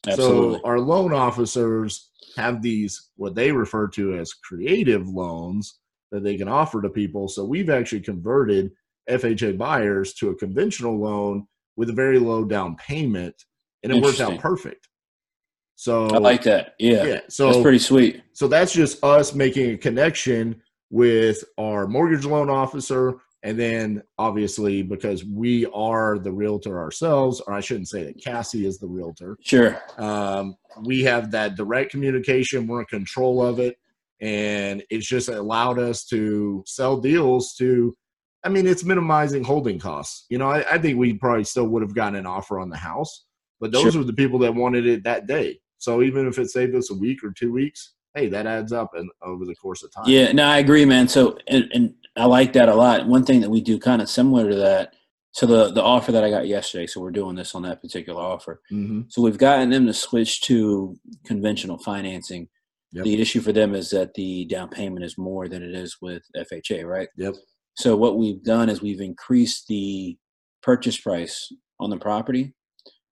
Absolutely. 0.06 0.58
So 0.58 0.64
our 0.64 0.80
loan 0.80 1.12
officers 1.12 2.10
have 2.36 2.62
these 2.62 3.10
what 3.16 3.34
they 3.34 3.52
refer 3.52 3.88
to 3.88 4.14
as 4.14 4.32
creative 4.32 5.08
loans 5.08 5.78
that 6.10 6.24
they 6.24 6.36
can 6.36 6.48
offer 6.48 6.82
to 6.82 6.88
people. 6.88 7.28
So 7.28 7.44
we've 7.44 7.70
actually 7.70 8.00
converted 8.00 8.70
FHA 9.08 9.56
buyers 9.58 10.14
to 10.14 10.30
a 10.30 10.34
conventional 10.34 10.98
loan 10.98 11.46
with 11.76 11.90
a 11.90 11.92
very 11.94 12.18
low 12.18 12.44
down 12.44 12.76
payment, 12.76 13.34
and 13.82 13.92
it 13.92 14.02
worked 14.02 14.20
out 14.20 14.38
perfect. 14.38 14.88
So 15.76 16.06
I 16.08 16.18
like 16.18 16.42
that. 16.42 16.74
Yeah. 16.80 17.04
yeah, 17.04 17.20
so 17.28 17.46
That's 17.50 17.62
pretty 17.62 17.78
sweet. 17.78 18.22
so 18.32 18.48
that's 18.48 18.72
just 18.72 19.02
us 19.04 19.32
making 19.34 19.70
a 19.70 19.78
connection 19.78 20.60
with 20.90 21.44
our 21.56 21.86
mortgage 21.86 22.24
loan 22.24 22.50
officer. 22.50 23.18
And 23.44 23.56
then 23.56 24.02
obviously, 24.18 24.82
because 24.82 25.24
we 25.24 25.66
are 25.66 26.18
the 26.18 26.32
realtor 26.32 26.80
ourselves, 26.80 27.40
or 27.46 27.54
I 27.54 27.60
shouldn't 27.60 27.88
say 27.88 28.02
that 28.02 28.20
Cassie 28.20 28.66
is 28.66 28.78
the 28.78 28.88
realtor, 28.88 29.38
Sure. 29.40 29.80
um, 29.98 30.56
we 30.84 31.04
have 31.04 31.30
that 31.30 31.54
direct 31.54 31.92
communication. 31.92 32.66
We're 32.66 32.80
in 32.80 32.86
control 32.86 33.40
of 33.46 33.60
it. 33.60 33.76
And 34.20 34.82
it's 34.90 35.06
just 35.06 35.28
allowed 35.28 35.78
us 35.78 36.04
to 36.06 36.64
sell 36.66 36.96
deals 37.00 37.54
to, 37.58 37.96
I 38.44 38.48
mean, 38.48 38.66
it's 38.66 38.84
minimizing 38.84 39.42
holding 39.44 39.78
costs. 39.78 40.26
You 40.28 40.38
know, 40.38 40.48
I, 40.48 40.74
I 40.74 40.78
think 40.78 40.98
we 40.98 41.14
probably 41.14 41.44
still 41.44 41.66
would 41.68 41.82
have 41.82 41.94
gotten 41.94 42.14
an 42.16 42.26
offer 42.26 42.60
on 42.60 42.70
the 42.70 42.76
house, 42.76 43.24
but 43.60 43.72
those 43.72 43.92
Sure. 43.92 44.00
were 44.00 44.06
the 44.06 44.12
people 44.12 44.38
that 44.40 44.54
wanted 44.54 44.86
it 44.86 45.04
that 45.04 45.26
day. 45.26 45.58
So 45.78 46.02
even 46.02 46.26
if 46.26 46.38
it 46.38 46.50
saved 46.50 46.74
us 46.74 46.90
a 46.90 46.94
week 46.94 47.22
or 47.24 47.32
two 47.32 47.52
weeks, 47.52 47.94
hey, 48.14 48.28
that 48.28 48.46
adds 48.46 48.72
up 48.72 48.90
and 48.94 49.10
over 49.22 49.44
the 49.44 49.54
course 49.54 49.82
of 49.82 49.92
time. 49.92 50.04
Yeah, 50.06 50.32
no, 50.32 50.44
I 50.44 50.58
agree, 50.58 50.84
man. 50.84 51.08
So, 51.08 51.38
and, 51.46 51.68
and 51.72 51.94
I 52.16 52.26
like 52.26 52.52
that 52.54 52.68
a 52.68 52.74
lot. 52.74 53.06
One 53.06 53.24
thing 53.24 53.40
that 53.42 53.50
we 53.50 53.60
do 53.60 53.78
kind 53.78 54.02
of 54.02 54.08
similar 54.08 54.48
to 54.48 54.56
that. 54.56 54.94
So 55.32 55.46
the 55.46 55.70
the 55.70 55.82
offer 55.82 56.10
that 56.12 56.24
I 56.24 56.30
got 56.30 56.48
yesterday. 56.48 56.86
So 56.86 57.00
we're 57.00 57.10
doing 57.12 57.36
this 57.36 57.54
on 57.54 57.62
that 57.62 57.80
particular 57.80 58.20
offer. 58.20 58.60
hmm 58.70 59.02
So 59.08 59.22
we've 59.22 59.38
gotten 59.38 59.70
them 59.70 59.86
to 59.86 59.92
switch 59.92 60.40
to 60.42 60.96
conventional 61.24 61.78
financing. 61.78 62.48
Yep. 62.92 63.04
The 63.04 63.20
issue 63.20 63.40
for 63.40 63.52
them 63.52 63.74
is 63.74 63.90
that 63.90 64.14
the 64.14 64.46
down 64.46 64.68
payment 64.70 65.04
is 65.04 65.18
more 65.18 65.46
than 65.46 65.62
it 65.62 65.74
is 65.74 65.98
with 66.00 66.22
FHA, 66.34 66.84
right? 66.86 67.08
Yep. 67.16 67.34
So 67.78 67.96
what 67.96 68.18
we've 68.18 68.42
done 68.42 68.68
is 68.68 68.82
we've 68.82 69.00
increased 69.00 69.68
the 69.68 70.16
purchase 70.62 70.98
price 70.98 71.52
on 71.78 71.90
the 71.90 71.96
property, 71.96 72.52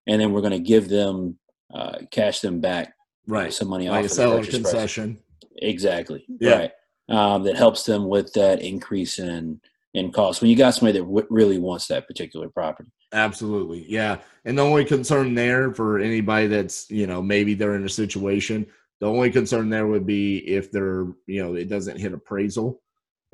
and 0.08 0.20
then 0.20 0.32
we're 0.32 0.40
going 0.40 0.52
to 0.52 0.58
give 0.58 0.88
them 0.88 1.38
uh, 1.72 1.98
cash 2.10 2.40
them 2.40 2.60
back 2.60 2.92
Right. 3.28 3.52
some 3.52 3.68
money 3.68 3.88
Like 3.88 3.98
off 3.98 4.02
a 4.02 4.06
of 4.06 4.10
seller 4.10 4.38
purchase 4.38 4.58
price. 4.58 4.70
concession. 4.72 5.18
Exactly. 5.58 6.24
Yeah. 6.40 6.56
Right. 6.56 6.70
Um, 7.08 7.44
that 7.44 7.56
helps 7.56 7.84
them 7.84 8.08
with 8.08 8.32
that 8.34 8.60
increase 8.60 9.18
in 9.20 9.60
in 9.94 10.10
cost 10.12 10.42
when 10.42 10.50
you 10.50 10.56
got 10.56 10.74
somebody 10.74 10.98
that 10.98 11.04
w- 11.06 11.26
really 11.30 11.58
wants 11.58 11.86
that 11.86 12.06
particular 12.06 12.48
property. 12.50 12.90
Absolutely. 13.14 13.86
Yeah. 13.88 14.18
And 14.44 14.58
the 14.58 14.62
only 14.62 14.84
concern 14.84 15.34
there 15.34 15.72
for 15.72 15.98
anybody 16.00 16.48
that's, 16.48 16.90
you 16.90 17.06
know, 17.06 17.22
maybe 17.22 17.54
they're 17.54 17.76
in 17.76 17.84
a 17.84 17.88
situation, 17.88 18.66
the 19.00 19.06
only 19.06 19.30
concern 19.30 19.70
there 19.70 19.86
would 19.86 20.04
be 20.06 20.38
if 20.38 20.70
they're, 20.70 21.06
you 21.26 21.42
know, 21.42 21.54
it 21.54 21.68
doesn't 21.70 21.98
hit 21.98 22.12
appraisal. 22.12 22.82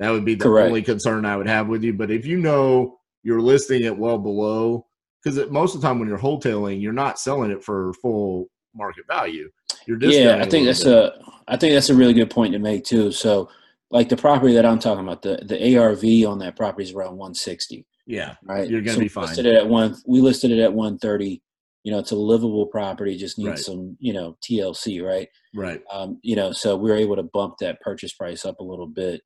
That 0.03 0.11
would 0.11 0.25
be 0.25 0.35
the 0.35 0.43
Correct. 0.43 0.67
only 0.67 0.81
concern 0.81 1.23
I 1.25 1.37
would 1.37 1.47
have 1.47 1.69
with 1.69 1.81
you. 1.81 1.93
But 1.93 2.11
if 2.11 2.25
you 2.25 2.37
know 2.37 2.99
you're 3.23 3.39
listing 3.39 3.83
it 3.83 3.97
well 3.97 4.17
below, 4.17 4.85
because 5.23 5.49
most 5.49 5.75
of 5.75 5.81
the 5.81 5.87
time 5.87 5.97
when 5.97 6.09
you're 6.09 6.19
wholesaling, 6.19 6.81
you're 6.81 6.91
not 6.91 7.17
selling 7.17 7.51
it 7.51 7.63
for 7.63 7.93
full 8.01 8.47
market 8.75 9.05
value. 9.07 9.49
You're 9.87 9.97
Yeah, 10.01 10.39
I 10.41 10.49
think 10.49 10.65
that's 10.65 10.83
bit. 10.83 10.93
a 10.93 11.13
I 11.47 11.55
think 11.55 11.73
that's 11.73 11.89
a 11.89 11.95
really 11.95 12.11
good 12.13 12.29
point 12.29 12.51
to 12.51 12.59
make 12.59 12.83
too. 12.83 13.13
So, 13.13 13.49
like 13.91 14.09
the 14.09 14.17
property 14.17 14.53
that 14.55 14.65
I'm 14.65 14.77
talking 14.79 15.05
about, 15.05 15.21
the 15.21 15.39
the 15.45 15.77
ARV 15.77 16.03
on 16.29 16.39
that 16.39 16.57
property 16.57 16.83
is 16.83 16.91
around 16.91 17.11
160, 17.17 17.85
yeah. 18.05 18.35
right? 18.43 18.69
You're 18.69 18.81
gonna 18.81 18.95
So 18.95 18.99
be 18.99 19.05
we 19.05 19.09
fine. 19.09 19.27
Listed 19.27 19.45
it 19.45 19.55
at 19.55 19.67
one. 19.69 19.95
We 20.05 20.19
listed 20.19 20.51
it 20.51 20.59
at 20.59 20.73
130. 20.73 21.41
You 21.85 21.91
know, 21.93 21.99
it's 21.99 22.11
a 22.11 22.15
livable 22.17 22.65
property. 22.67 23.15
Just 23.17 23.37
needs 23.37 23.49
Right. 23.49 23.59
some, 23.59 23.95
you 24.01 24.11
know, 24.11 24.35
TLC, 24.41 25.01
right? 25.01 25.29
Right. 25.55 25.81
um, 25.93 26.19
you 26.23 26.35
know, 26.35 26.51
so 26.51 26.75
we 26.75 26.89
were 26.91 26.97
able 26.97 27.15
to 27.15 27.23
bump 27.23 27.57
that 27.59 27.79
purchase 27.79 28.11
price 28.13 28.43
up 28.43 28.59
a 28.59 28.63
little 28.63 28.87
bit 28.87 29.21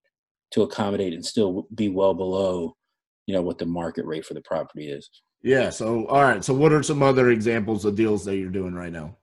to 0.52 0.64
accommodate 0.64 1.14
and 1.14 1.26
still 1.26 1.68
be 1.76 1.90
well 1.90 2.14
below, 2.14 2.76
you 3.26 3.34
know, 3.34 3.42
what 3.42 3.58
the 3.58 3.66
market 3.66 4.06
rate 4.06 4.26
for 4.26 4.34
the 4.34 4.42
property 4.42 4.90
is. 4.90 5.10
Yeah. 5.44 5.70
So, 5.70 6.06
all 6.08 6.24
right. 6.24 6.44
So, 6.44 6.54
what 6.54 6.74
are 6.74 6.84
some 6.84 7.04
other 7.04 7.30
examples 7.32 7.86
of 7.86 7.96
deals 7.96 8.26
that 8.26 8.38
you're 8.38 8.50
doing 8.50 8.74
right 8.74 8.92
now? 8.92 9.18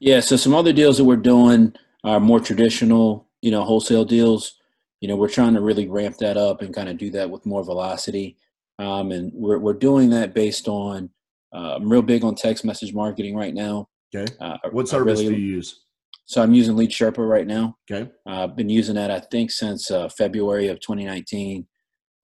Yeah, 0.00 0.20
so 0.20 0.36
some 0.36 0.54
other 0.54 0.72
deals 0.72 0.96
that 0.98 1.04
we're 1.04 1.16
doing 1.16 1.74
are 2.04 2.20
more 2.20 2.40
traditional, 2.40 3.26
you 3.42 3.50
know, 3.50 3.64
wholesale 3.64 4.04
deals. 4.04 4.54
You 5.00 5.08
know, 5.08 5.16
we're 5.16 5.28
trying 5.28 5.54
to 5.54 5.60
really 5.60 5.88
ramp 5.88 6.18
that 6.18 6.36
up 6.36 6.62
and 6.62 6.74
kind 6.74 6.88
of 6.88 6.98
do 6.98 7.10
that 7.10 7.30
with 7.30 7.46
more 7.46 7.64
velocity. 7.64 8.36
Um, 8.78 9.10
and 9.10 9.32
we're 9.34 9.58
we're 9.58 9.74
doing 9.74 10.10
that 10.10 10.34
based 10.34 10.68
on. 10.68 11.10
Uh, 11.52 11.76
I'm 11.76 11.90
real 11.90 12.02
big 12.02 12.24
on 12.24 12.34
text 12.34 12.64
message 12.64 12.92
marketing 12.94 13.34
right 13.34 13.54
now. 13.54 13.88
Okay. 14.14 14.32
Uh, 14.40 14.58
What 14.70 14.88
service 14.88 15.20
really- 15.20 15.34
do 15.34 15.40
you 15.40 15.56
use? 15.56 15.80
So 16.28 16.42
I'm 16.42 16.52
using 16.52 16.76
Lead 16.76 16.90
Sherpa 16.90 17.26
right 17.26 17.46
now. 17.46 17.78
Okay. 17.90 18.10
Uh, 18.26 18.44
I've 18.44 18.54
been 18.54 18.68
using 18.68 18.96
that, 18.96 19.10
I 19.10 19.18
think, 19.18 19.50
since 19.50 19.90
uh, 19.90 20.10
February 20.10 20.68
of 20.68 20.78
2019. 20.78 21.66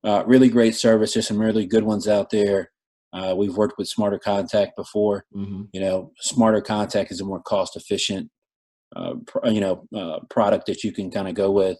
Uh, 0.03 0.23
really 0.27 0.47
great 0.47 0.75
service. 0.75 1.13
There's 1.13 1.27
some 1.27 1.39
really 1.39 1.65
good 1.65 1.83
ones 1.83 2.07
out 2.07 2.29
there. 2.29 2.71
Uh, 3.13 3.33
we've 3.35 3.57
worked 3.57 3.79
with 3.79 3.87
Smarter 3.87 4.19
Contact 4.19 4.75
before. 4.75 5.25
Mm-hmm. 5.35 5.63
You 5.73 5.79
know, 5.79 6.11
Smarter 6.19 6.61
Contact 6.61 7.11
is 7.11 7.19
a 7.19 7.25
more 7.25 7.41
cost-efficient, 7.41 8.29
uh, 8.95 9.15
pr- 9.25 9.47
you 9.47 9.59
know, 9.59 9.87
uh, 9.95 10.19
product 10.29 10.67
that 10.67 10.83
you 10.83 10.91
can 10.91 11.09
kind 11.09 11.27
of 11.27 11.33
go 11.33 11.49
with. 11.49 11.79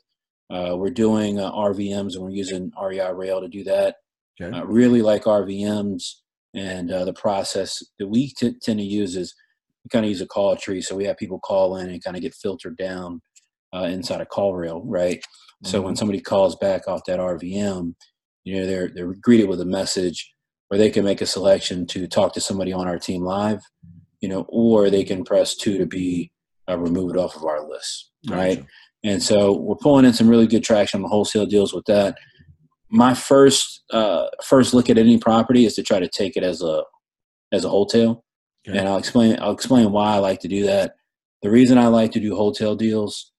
Uh, 0.50 0.76
we're 0.76 0.90
doing 0.90 1.40
uh, 1.40 1.52
RVMs 1.52 2.16
and 2.16 2.24
we're 2.24 2.32
using 2.32 2.72
REI 2.82 3.14
Rail 3.14 3.40
to 3.40 3.48
do 3.48 3.64
that. 3.66 3.98
Okay. 4.42 4.58
Uh, 4.58 4.64
really 4.64 5.04
like 5.04 5.26
RVMs, 5.26 6.04
and 6.56 6.92
uh, 6.92 7.06
the 7.06 7.14
process 7.14 7.84
that 8.00 8.08
we 8.08 8.30
t- 8.30 8.56
tend 8.64 8.80
to 8.80 8.86
use 8.86 9.16
is 9.16 9.36
we 9.86 9.90
kind 9.90 10.04
of 10.04 10.10
use 10.10 10.22
a 10.22 10.28
call 10.28 10.56
tree. 10.58 10.82
So 10.82 10.96
we 10.96 11.06
have 11.06 11.18
people 11.18 11.40
call 11.40 11.78
in 11.78 11.90
and 11.90 12.04
kind 12.04 12.18
of 12.18 12.22
get 12.22 12.34
filtered 12.34 12.76
down 12.76 13.22
uh, 13.74 13.84
inside 13.84 14.22
a 14.22 14.26
CallRail, 14.26 14.82
right? 14.84 15.24
So 15.64 15.82
when 15.82 15.96
somebody 15.96 16.20
calls 16.20 16.56
back 16.56 16.88
off 16.88 17.06
that 17.08 17.20
RVM, 17.20 17.94
you 18.44 18.56
know 18.56 18.66
they're 18.66 18.90
they're 18.94 19.14
greeted 19.22 19.50
with 19.50 19.62
a 19.62 19.66
message, 19.66 20.32
or 20.70 20.78
they 20.78 20.90
can 20.90 21.06
make 21.06 21.22
a 21.22 21.26
selection 21.26 21.88
to 21.88 22.08
talk 22.08 22.34
to 22.34 22.42
somebody 22.42 22.72
on 22.74 22.88
our 22.88 23.00
team 23.00 23.24
live, 23.24 23.62
you 24.22 24.30
know, 24.30 24.46
or 24.50 24.90
they 24.90 25.04
can 25.04 25.24
press 25.24 25.56
two 25.56 25.78
to 25.78 25.86
be 25.86 26.32
uh, 26.70 26.78
removed 26.78 27.18
off 27.18 27.36
of 27.36 27.46
our 27.46 27.68
list, 27.68 28.12
right? 28.30 28.58
Gotcha. 28.58 28.70
And 29.06 29.24
so 29.24 29.58
we're 29.58 29.76
pulling 29.76 30.06
in 30.06 30.14
some 30.14 30.28
really 30.28 30.48
good 30.48 30.64
traction 30.64 31.00
on 31.00 31.04
the 31.04 31.10
wholesale 31.10 31.46
deals 31.46 31.74
with 31.74 31.86
that. 31.86 32.18
My 32.90 33.14
first 33.14 33.84
uh, 33.92 34.28
first 34.44 34.74
look 34.74 34.90
at 34.90 34.98
any 34.98 35.18
property 35.18 35.66
is 35.66 35.76
to 35.76 35.84
try 35.84 36.00
to 36.00 36.10
take 36.10 36.36
it 36.36 36.44
as 36.44 36.62
a 36.62 36.84
as 37.52 37.66
a 37.66 37.70
wholesale, 37.70 38.25
Okay. 38.68 38.78
and 38.78 38.88
I'll 38.88 38.98
explain 38.98 39.38
I'll 39.40 39.52
explain 39.52 39.92
why 39.92 40.16
I 40.16 40.18
like 40.18 40.40
to 40.42 40.48
do 40.48 40.66
that. 40.66 40.96
The 41.42 41.52
reason 41.52 41.78
I 41.78 41.88
like 41.88 42.12
to 42.14 42.20
do 42.20 42.36
wholesale 42.36 42.76
deals 42.76 43.32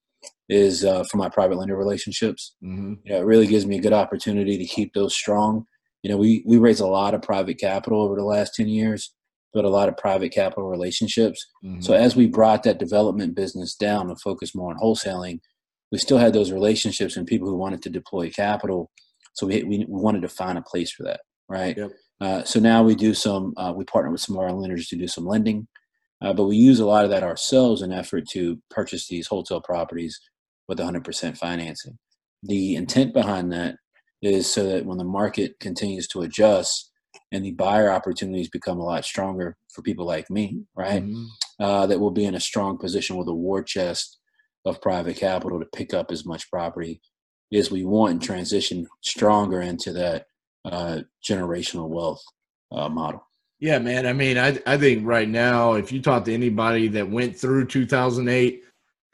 is 0.49 0.85
uh, 0.85 1.03
for 1.11 1.17
my 1.17 1.29
private 1.29 1.57
lender 1.57 1.75
relationships. 1.75 2.55
Mm-hmm. 2.63 2.93
You 3.03 3.13
know, 3.13 3.19
it 3.19 3.25
really 3.25 3.47
gives 3.47 3.65
me 3.65 3.77
a 3.77 3.81
good 3.81 3.93
opportunity 3.93 4.57
to 4.57 4.65
keep 4.65 4.93
those 4.93 5.13
strong. 5.13 5.65
You 6.03 6.11
know, 6.11 6.17
we 6.17 6.43
we 6.45 6.57
raise 6.57 6.79
a 6.79 6.87
lot 6.87 7.13
of 7.13 7.21
private 7.21 7.59
capital 7.59 8.01
over 8.01 8.15
the 8.15 8.23
last 8.23 8.55
ten 8.55 8.67
years, 8.67 9.13
built 9.53 9.65
a 9.65 9.69
lot 9.69 9.89
of 9.89 9.97
private 9.97 10.31
capital 10.31 10.69
relationships. 10.69 11.45
Mm-hmm. 11.63 11.81
So 11.81 11.93
as 11.93 12.15
we 12.15 12.27
brought 12.27 12.63
that 12.63 12.79
development 12.79 13.35
business 13.35 13.75
down 13.75 14.09
and 14.09 14.21
focused 14.21 14.55
more 14.55 14.71
on 14.71 14.79
wholesaling, 14.79 15.39
we 15.91 15.97
still 15.97 16.17
had 16.17 16.33
those 16.33 16.51
relationships 16.51 17.17
and 17.17 17.27
people 17.27 17.47
who 17.49 17.57
wanted 17.57 17.81
to 17.83 17.89
deploy 17.89 18.29
capital. 18.29 18.89
So 19.33 19.47
we 19.47 19.63
we, 19.63 19.79
we 19.79 20.01
wanted 20.01 20.21
to 20.21 20.29
find 20.29 20.57
a 20.57 20.61
place 20.61 20.91
for 20.91 21.03
that, 21.03 21.21
right? 21.49 21.75
Yep. 21.75 21.91
Uh, 22.19 22.43
so 22.43 22.59
now 22.59 22.83
we 22.83 22.95
do 22.95 23.13
some. 23.13 23.53
Uh, 23.57 23.73
we 23.75 23.83
partner 23.85 24.11
with 24.11 24.21
some 24.21 24.35
of 24.35 24.41
our 24.41 24.51
lenders 24.51 24.87
to 24.87 24.95
do 24.95 25.07
some 25.07 25.25
lending, 25.25 25.67
uh, 26.21 26.33
but 26.33 26.45
we 26.45 26.55
use 26.57 26.79
a 26.79 26.85
lot 26.85 27.03
of 27.03 27.11
that 27.11 27.23
ourselves 27.23 27.81
in 27.81 27.91
effort 27.91 28.27
to 28.29 28.59
purchase 28.69 29.07
these 29.07 29.27
wholesale 29.27 29.61
properties 29.61 30.19
with 30.67 30.79
100% 30.79 31.37
financing. 31.37 31.97
The 32.43 32.75
intent 32.75 33.13
behind 33.13 33.51
that 33.53 33.75
is 34.21 34.51
so 34.51 34.63
that 34.67 34.85
when 34.85 34.97
the 34.97 35.03
market 35.03 35.59
continues 35.59 36.07
to 36.09 36.21
adjust 36.23 36.91
and 37.31 37.45
the 37.45 37.51
buyer 37.51 37.91
opportunities 37.91 38.49
become 38.49 38.79
a 38.79 38.83
lot 38.83 39.05
stronger 39.05 39.55
for 39.73 39.81
people 39.81 40.05
like 40.05 40.29
me, 40.29 40.61
right? 40.75 41.03
Mhm. 41.03 41.25
uh, 41.59 41.87
that 41.87 41.99
will 41.99 42.11
be 42.11 42.25
in 42.25 42.35
a 42.35 42.39
strong 42.39 42.77
position 42.77 43.15
with 43.17 43.27
a 43.27 43.33
war 43.33 43.63
chest 43.63 44.19
of 44.65 44.79
private 44.81 45.17
capital 45.17 45.59
to 45.59 45.65
pick 45.75 45.91
up 45.93 46.11
as 46.11 46.23
much 46.25 46.49
property 46.51 47.01
as 47.51 47.71
we 47.71 47.83
want 47.83 48.11
and 48.11 48.21
transition 48.21 48.85
stronger 49.01 49.59
into 49.61 49.91
that 49.93 50.27
uh, 50.65 51.01
generational 51.27 51.87
wealth 51.89 52.23
uh, 52.71 52.89
model. 52.89 53.23
Yeah, 53.59 53.79
man. 53.79 54.05
I 54.05 54.13
mean, 54.13 54.37
I 54.37 54.59
I 54.67 54.77
think 54.77 55.05
right 55.05 55.27
now, 55.27 55.73
if 55.73 55.91
you 55.91 56.01
talk 56.01 56.25
to 56.25 56.33
anybody 56.33 56.87
that 56.89 57.09
went 57.09 57.35
through 57.35 57.65
2008, 57.65 58.63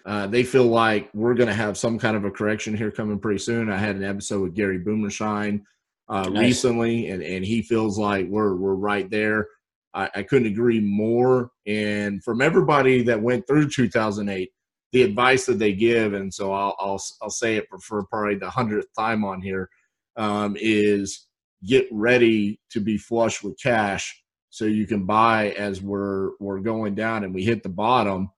uh, 0.05 0.27
they 0.27 0.43
feel 0.43 0.65
like 0.65 1.09
we're 1.13 1.33
going 1.33 1.47
to 1.47 1.53
have 1.53 1.77
some 1.77 1.97
kind 1.97 2.17
of 2.17 2.25
a 2.25 2.31
correction 2.31 2.75
here 2.75 2.91
coming 2.91 3.19
pretty 3.19 3.39
soon. 3.39 3.71
I 3.71 3.77
had 3.77 3.95
an 3.95 4.03
episode 4.03 4.41
with 4.41 4.53
Gary 4.55 4.79
Boomershine 4.79 5.65
uh, 6.09 6.23
Nice. 6.29 6.43
recently, 6.43 7.09
and 7.09 7.23
and 7.23 7.45
he 7.45 7.61
feels 7.61 7.97
like 7.97 8.27
we're 8.27 8.55
we're 8.55 8.75
right 8.75 9.09
there. 9.09 9.47
I, 9.93 10.09
I 10.15 10.23
couldn't 10.23 10.47
agree 10.51 10.81
more. 10.81 11.51
And 11.67 12.21
from 12.23 12.41
everybody 12.41 13.03
that 13.03 13.21
went 13.21 13.47
through 13.47 13.69
2008, 13.69 14.51
the 14.91 15.03
advice 15.03 15.45
that 15.45 15.59
they 15.59 15.71
give, 15.73 16.13
and 16.13 16.33
so 16.33 16.51
I'll 16.51 16.75
I'll, 16.79 17.01
I'll 17.21 17.29
say 17.29 17.55
it 17.55 17.67
for, 17.69 17.79
for 17.79 18.03
probably 18.07 18.35
the 18.35 18.49
hundredth 18.49 18.87
time 18.97 19.23
on 19.23 19.41
here, 19.41 19.69
um, 20.17 20.57
is 20.59 21.27
get 21.65 21.87
ready 21.91 22.59
to 22.71 22.79
be 22.79 22.97
flush 22.97 23.43
with 23.43 23.59
cash 23.61 24.21
so 24.49 24.65
you 24.65 24.85
can 24.85 25.05
buy 25.05 25.51
as 25.51 25.81
we're 25.81 26.31
we're 26.39 26.59
going 26.59 26.95
down 26.95 27.23
and 27.23 27.33
we 27.33 27.43
hit 27.43 27.63
the 27.63 27.69
bottom. 27.69 28.29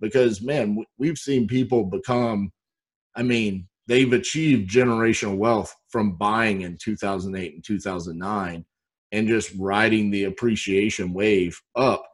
Because 0.00 0.40
man 0.40 0.82
we've 0.98 1.18
seen 1.18 1.46
people 1.46 1.84
become 1.84 2.50
i 3.16 3.22
mean 3.22 3.68
they've 3.86 4.12
achieved 4.12 4.70
generational 4.70 5.36
wealth 5.36 5.74
from 5.88 6.16
buying 6.16 6.62
in 6.62 6.78
2008 6.80 7.54
and 7.54 7.64
2009 7.64 8.64
and 9.12 9.28
just 9.28 9.52
riding 9.58 10.10
the 10.10 10.24
appreciation 10.24 11.12
wave 11.12 11.60
up 11.74 12.06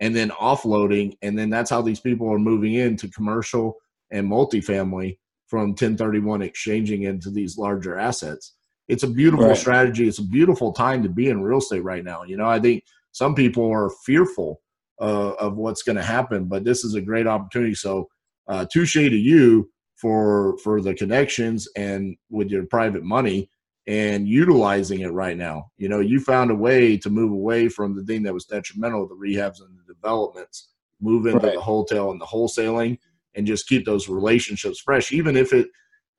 and 0.00 0.16
then 0.16 0.30
offloading. 0.30 1.12
And 1.22 1.38
then 1.38 1.50
that's 1.50 1.70
how 1.70 1.82
these 1.82 2.00
people 2.00 2.32
are 2.32 2.38
moving 2.38 2.74
into 2.74 3.08
commercial 3.08 3.76
and 4.10 4.28
multifamily 4.28 5.18
from 5.46 5.68
1031 5.68 6.42
exchanging 6.42 7.02
into 7.02 7.30
these 7.30 7.56
larger 7.56 7.98
assets 7.98 8.54
it's 8.90 9.02
a 9.02 9.08
beautiful 9.08 9.48
right. 9.48 9.56
strategy 9.56 10.06
it's 10.08 10.18
a 10.18 10.24
beautiful 10.24 10.72
time 10.72 11.02
to 11.02 11.08
be 11.08 11.28
in 11.28 11.42
real 11.42 11.58
estate 11.58 11.84
right 11.84 12.04
now 12.04 12.22
you 12.24 12.36
know 12.36 12.48
i 12.48 12.58
think 12.58 12.84
some 13.12 13.34
people 13.34 13.70
are 13.70 13.90
fearful 14.04 14.60
uh, 15.00 15.32
of 15.40 15.56
what's 15.56 15.82
going 15.82 15.96
to 15.96 16.02
happen 16.02 16.44
but 16.44 16.64
this 16.64 16.84
is 16.84 16.94
a 16.94 17.00
great 17.00 17.26
opportunity 17.26 17.74
so 17.74 18.08
uh, 18.48 18.66
touche 18.72 18.94
to 18.94 19.16
you 19.16 19.70
for 19.96 20.56
for 20.58 20.80
the 20.80 20.94
connections 20.94 21.68
and 21.76 22.16
with 22.30 22.50
your 22.50 22.66
private 22.66 23.02
money 23.04 23.48
and 23.86 24.28
utilizing 24.28 25.00
it 25.00 25.12
right 25.12 25.36
now. 25.36 25.70
You 25.76 25.88
know, 25.88 26.00
you 26.00 26.20
found 26.20 26.50
a 26.50 26.54
way 26.54 26.96
to 26.98 27.10
move 27.10 27.32
away 27.32 27.68
from 27.68 27.96
the 27.96 28.04
thing 28.04 28.22
that 28.22 28.34
was 28.34 28.44
detrimental, 28.44 29.08
the 29.08 29.14
rehabs 29.14 29.60
and 29.60 29.76
the 29.76 29.92
developments, 29.92 30.68
move 31.00 31.26
into 31.26 31.40
right. 31.40 31.54
the 31.54 31.60
hotel 31.60 32.10
and 32.10 32.20
the 32.20 32.26
wholesaling, 32.26 32.98
and 33.34 33.46
just 33.46 33.68
keep 33.68 33.84
those 33.84 34.08
relationships 34.08 34.80
fresh. 34.80 35.12
Even 35.12 35.36
if 35.36 35.52
it, 35.52 35.68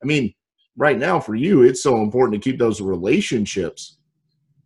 I 0.02 0.06
mean, 0.06 0.34
right 0.76 0.98
now 0.98 1.20
for 1.20 1.34
you, 1.34 1.62
it's 1.62 1.82
so 1.82 2.02
important 2.02 2.40
to 2.40 2.50
keep 2.50 2.58
those 2.58 2.80
relationships 2.80 3.98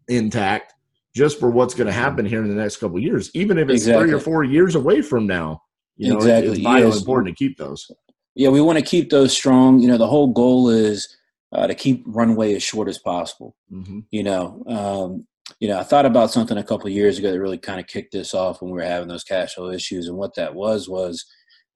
intact 0.09 0.75
just 1.14 1.40
for 1.40 1.51
what's 1.51 1.75
going 1.75 1.87
to 1.87 1.92
happen 1.92 2.27
here 2.27 2.42
in 2.42 2.49
the 2.49 2.61
next 2.61 2.77
couple 2.77 2.99
years, 3.01 3.31
even 3.35 3.59
if 3.59 3.69
it's 3.69 3.83
exactly. 3.83 4.05
three 4.05 4.14
or 4.14 4.21
four 4.21 4.45
years 4.45 4.75
away 4.75 5.03
from 5.03 5.27
now. 5.27 5.62
You 5.97 6.11
know, 6.11 6.16
exactly. 6.16 6.53
it's 6.53 6.61
vitally 6.61 6.90
yes. 6.90 6.99
important 6.99 7.29
to 7.29 7.45
keep 7.45 7.57
those 7.57 7.90
yeah, 8.37 8.51
we 8.51 8.61
want 8.61 8.79
to 8.79 8.85
keep 8.85 9.11
those 9.11 9.33
strong. 9.33 9.81
You 9.81 9.88
know, 9.88 9.97
the 9.97 10.07
whole 10.07 10.29
goal 10.29 10.69
is 10.69 11.09
uh, 11.53 11.66
to 11.66 11.75
keep 11.75 12.05
runway 12.07 12.55
as 12.55 12.62
short 12.62 12.87
as 12.87 12.99
possible. 12.99 13.57
Mm-hmm. 13.73 14.01
You 14.11 14.23
know, 14.23 14.62
um, 14.66 15.27
you 15.59 15.69
know, 15.69 15.81
I 15.81 15.83
thought 15.83 16.05
about 16.05 16.31
something 16.31 16.59
a 16.59 16.62
couple 16.62 16.88
years 16.90 17.19
ago 17.19 17.33
that 17.33 17.40
really 17.40 17.59
kind 17.59 17.81
of 17.81 17.87
kicked 17.87 18.12
this 18.12 18.35
off 18.35 18.61
when 18.61 18.71
we 18.71 18.77
were 18.77 18.87
having 18.87 19.09
those 19.09 19.25
cash 19.25 19.55
flow 19.55 19.71
issues, 19.71 20.07
and 20.07 20.19
what 20.19 20.35
that 20.35 20.55
was 20.55 20.87
was 20.87 21.25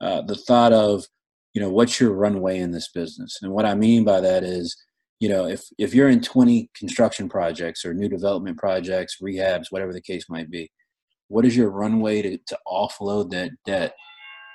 uh, 0.02 0.20
the 0.20 0.34
thought 0.34 0.74
of, 0.74 1.06
you 1.54 1.60
know, 1.60 1.70
what's 1.70 2.00
your 2.00 2.12
runway 2.12 2.58
in 2.58 2.70
this 2.70 2.88
business, 2.88 3.38
and 3.42 3.52
what 3.52 3.66
I 3.66 3.74
mean 3.74 4.04
by 4.04 4.20
that 4.20 4.44
is, 4.44 4.76
you 5.18 5.28
know, 5.28 5.46
if 5.46 5.62
if 5.78 5.94
you're 5.94 6.08
in 6.08 6.20
20 6.20 6.70
construction 6.74 7.28
projects 7.28 7.84
or 7.84 7.94
new 7.94 8.08
development 8.08 8.58
projects, 8.58 9.16
rehabs, 9.22 9.66
whatever 9.70 9.92
the 9.92 10.00
case 10.00 10.24
might 10.28 10.50
be, 10.50 10.70
what 11.28 11.44
is 11.44 11.56
your 11.56 11.70
runway 11.70 12.22
to, 12.22 12.38
to 12.38 12.58
offload 12.66 13.30
that 13.30 13.50
debt 13.64 13.94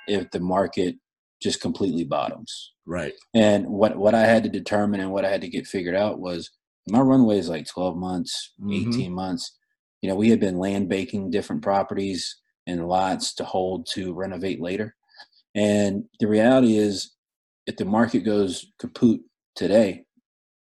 if 0.06 0.30
the 0.30 0.40
market 0.40 0.96
just 1.40 1.60
completely 1.60 2.04
bottoms. 2.04 2.72
Right. 2.86 3.14
And 3.34 3.66
what 3.66 3.96
what 3.96 4.14
I 4.14 4.22
had 4.22 4.42
to 4.44 4.48
determine 4.48 5.00
and 5.00 5.10
what 5.10 5.24
I 5.24 5.30
had 5.30 5.40
to 5.42 5.48
get 5.48 5.66
figured 5.66 5.96
out 5.96 6.20
was 6.20 6.50
my 6.88 7.00
runway 7.00 7.38
is 7.38 7.48
like 7.48 7.66
12 7.66 7.96
months, 7.96 8.52
mm-hmm. 8.60 8.90
18 8.90 9.12
months. 9.12 9.56
You 10.02 10.08
know, 10.08 10.14
we 10.14 10.30
had 10.30 10.40
been 10.40 10.58
land 10.58 10.88
banking 10.88 11.30
different 11.30 11.62
properties 11.62 12.36
and 12.66 12.88
lots 12.88 13.34
to 13.34 13.44
hold 13.44 13.86
to 13.94 14.14
renovate 14.14 14.60
later. 14.60 14.94
And 15.56 16.04
the 16.20 16.28
reality 16.28 16.76
is 16.76 17.14
if 17.66 17.76
the 17.76 17.84
market 17.84 18.20
goes 18.20 18.66
kaput 18.78 19.20
today, 19.56 20.04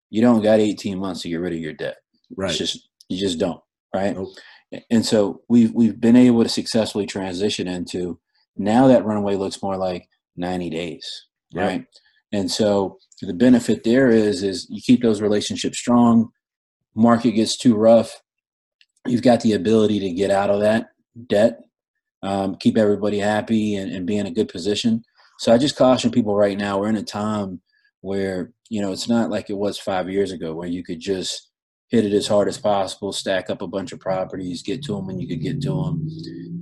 you 0.10 0.22
don't 0.22 0.42
got 0.42 0.60
18 0.60 1.00
months 1.00 1.22
to 1.22 1.30
get 1.30 1.40
rid 1.40 1.54
of 1.54 1.60
your 1.60 1.74
debt. 1.74 1.98
Right. 2.36 2.50
It's 2.50 2.58
just 2.58 2.90
you 3.08 3.18
just 3.18 3.40
don't, 3.40 3.62
right? 3.96 4.16
Nope. 4.16 4.30
And 4.90 5.06
so 5.06 5.42
we've 5.48 5.72
we've 5.74 6.00
been 6.00 6.16
able 6.16 6.44
to 6.44 6.50
successfully 6.50 7.06
transition 7.06 7.68
into 7.68 8.20
now 8.58 8.88
that 8.88 9.06
runway 9.06 9.36
looks 9.36 9.62
more 9.62 9.78
like 9.78 10.08
90 10.36 10.70
days, 10.70 11.26
right? 11.54 11.86
And 12.32 12.50
so 12.50 12.98
the 13.22 13.34
benefit 13.34 13.84
there 13.84 14.10
is 14.10 14.44
is 14.44 14.68
you 14.70 14.82
keep 14.82 15.02
those 15.02 15.22
relationships 15.22 15.78
strong. 15.78 16.30
Market 16.96 17.32
gets 17.32 17.58
too 17.58 17.76
rough, 17.76 18.22
you've 19.08 19.22
got 19.22 19.42
the 19.42 19.54
ability 19.54 20.00
to 20.00 20.12
get 20.12 20.32
out 20.32 20.50
of 20.50 20.62
that 20.62 20.88
debt, 21.28 21.60
um, 22.24 22.56
keep 22.56 22.78
everybody 22.78 23.20
happy, 23.20 23.76
and, 23.76 23.92
and 23.92 24.06
be 24.06 24.18
in 24.18 24.28
a 24.28 24.32
good 24.32 24.50
position. 24.50 25.04
So 25.40 25.52
I 25.52 25.58
just 25.58 25.76
caution 25.76 26.12
people 26.12 26.36
right 26.36 26.58
now. 26.58 26.80
We're 26.80 26.90
in 26.90 26.96
a 26.98 27.04
time 27.04 27.62
where 28.02 28.52
you 28.70 28.82
know 28.82 28.92
it's 28.92 29.10
not 29.10 29.30
like 29.30 29.50
it 29.50 29.58
was 29.58 29.80
five 29.80 30.10
years 30.10 30.32
ago, 30.32 30.54
where 30.54 30.68
you 30.68 30.84
could 30.84 31.00
just 31.00 31.50
hit 31.90 32.06
it 32.06 32.14
as 32.14 32.28
hard 32.28 32.48
as 32.48 32.58
possible, 32.58 33.12
stack 33.12 33.50
up 33.50 33.62
a 33.62 33.68
bunch 33.68 33.92
of 33.92 34.00
properties, 34.00 34.64
get 34.64 34.82
to 34.84 34.96
them 34.96 35.08
when 35.08 35.20
you 35.20 35.28
could 35.28 35.42
get 35.42 35.62
to 35.62 35.70
them. 35.70 36.08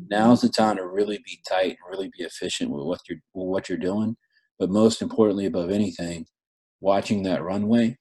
Now's 0.09 0.41
the 0.41 0.49
time 0.49 0.77
to 0.77 0.87
really 0.87 1.19
be 1.23 1.39
tight 1.47 1.77
and 1.77 1.91
really 1.91 2.09
be 2.17 2.23
efficient 2.23 2.71
with 2.71 2.83
what 2.83 3.01
you're 3.07 3.19
with 3.33 3.47
what 3.47 3.69
you're 3.69 3.77
doing. 3.77 4.17
But 4.57 4.71
most 4.71 5.01
importantly, 5.01 5.45
above 5.45 5.69
anything, 5.69 6.25
watching 6.81 7.23
that 7.23 7.43
runway 7.43 7.97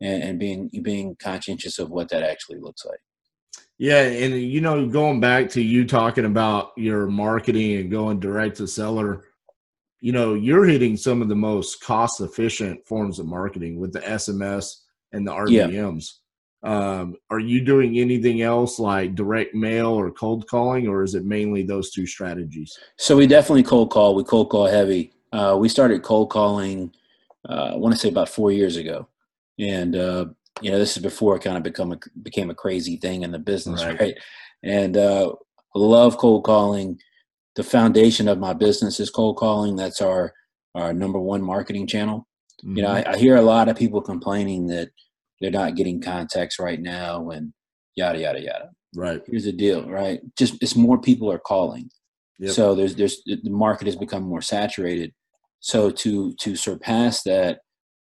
and, 0.00 0.22
and 0.22 0.38
being 0.38 0.70
being 0.82 1.16
conscientious 1.20 1.78
of 1.78 1.90
what 1.90 2.08
that 2.10 2.22
actually 2.22 2.60
looks 2.60 2.84
like. 2.84 3.00
Yeah, 3.80 4.02
and 4.02 4.38
you 4.38 4.60
know, 4.60 4.86
going 4.86 5.20
back 5.20 5.48
to 5.52 5.62
you 5.62 5.86
talking 5.86 6.26
about 6.26 6.72
your 6.76 7.06
marketing 7.06 7.78
and 7.78 7.90
going 7.90 8.20
direct 8.20 8.58
to 8.58 8.66
seller, 8.66 9.24
you 10.00 10.12
know, 10.12 10.34
you're 10.34 10.66
hitting 10.66 10.98
some 10.98 11.22
of 11.22 11.30
the 11.30 11.34
most 11.34 11.82
cost 11.82 12.20
efficient 12.20 12.86
forms 12.86 13.18
of 13.18 13.24
marketing 13.24 13.80
with 13.80 13.94
the 13.94 14.00
SMS 14.00 14.80
and 15.12 15.26
the 15.26 15.32
RVMs. 15.32 16.10
Um, 16.62 17.16
are 17.30 17.38
you 17.38 17.64
doing 17.64 17.98
anything 17.98 18.42
else 18.42 18.78
like 18.78 19.14
direct 19.14 19.54
mail 19.54 19.86
or 19.86 20.10
cold 20.10 20.46
calling, 20.46 20.86
or 20.86 21.02
is 21.02 21.14
it 21.14 21.24
mainly 21.24 21.62
those 21.62 21.90
two 21.90 22.06
strategies? 22.06 22.78
So 22.98 23.16
we 23.16 23.26
definitely 23.26 23.62
cold 23.62 23.90
call. 23.90 24.14
We 24.14 24.24
cold 24.24 24.50
call 24.50 24.66
heavy. 24.66 25.14
Uh, 25.32 25.56
we 25.58 25.70
started 25.70 26.02
cold 26.02 26.28
calling. 26.28 26.92
Uh, 27.48 27.70
I 27.72 27.76
want 27.76 27.94
to 27.94 27.98
say 27.98 28.10
about 28.10 28.28
four 28.28 28.52
years 28.52 28.76
ago, 28.76 29.08
and 29.58 29.96
uh, 29.96 30.26
you 30.62 30.70
know 30.70 30.78
this 30.78 30.96
is 30.96 31.02
before 31.02 31.36
it 31.36 31.42
kind 31.42 31.56
of 31.56 31.62
become 31.62 31.92
a, 31.92 31.98
became 32.22 32.50
a 32.50 32.54
crazy 32.54 32.96
thing 32.96 33.22
in 33.22 33.32
the 33.32 33.38
business, 33.38 33.84
right? 33.84 34.00
right? 34.00 34.14
And 34.62 34.96
uh, 34.96 35.32
love 35.74 36.18
cold 36.18 36.44
calling. 36.44 36.98
The 37.56 37.62
foundation 37.64 38.28
of 38.28 38.38
my 38.38 38.52
business 38.52 39.00
is 39.00 39.10
cold 39.10 39.36
calling. 39.36 39.76
That's 39.76 40.00
our 40.00 40.32
our 40.74 40.92
number 40.92 41.18
one 41.18 41.42
marketing 41.42 41.86
channel. 41.86 42.26
Mm-hmm. 42.64 42.76
You 42.76 42.82
know, 42.82 42.90
mm-hmm. 42.90 43.10
I, 43.10 43.14
I 43.14 43.18
hear 43.18 43.36
a 43.36 43.42
lot 43.42 43.68
of 43.68 43.76
people 43.76 44.00
complaining 44.00 44.66
that 44.68 44.90
they're 45.40 45.50
not 45.50 45.74
getting 45.74 46.00
contacts 46.00 46.58
right 46.58 46.80
now 46.80 47.30
and 47.30 47.52
yada 47.96 48.20
yada 48.20 48.40
yada 48.40 48.70
right 48.94 49.22
here's 49.26 49.44
the 49.44 49.52
deal 49.52 49.88
right 49.88 50.20
just 50.36 50.62
it's 50.62 50.76
more 50.76 51.00
people 51.00 51.30
are 51.30 51.38
calling 51.38 51.90
yep. 52.38 52.52
so 52.52 52.74
there's 52.74 52.94
there's 52.94 53.22
the 53.24 53.50
market 53.50 53.86
has 53.86 53.96
become 53.96 54.22
more 54.22 54.42
saturated 54.42 55.12
so 55.60 55.90
to 55.90 56.34
to 56.34 56.56
surpass 56.56 57.22
that 57.22 57.60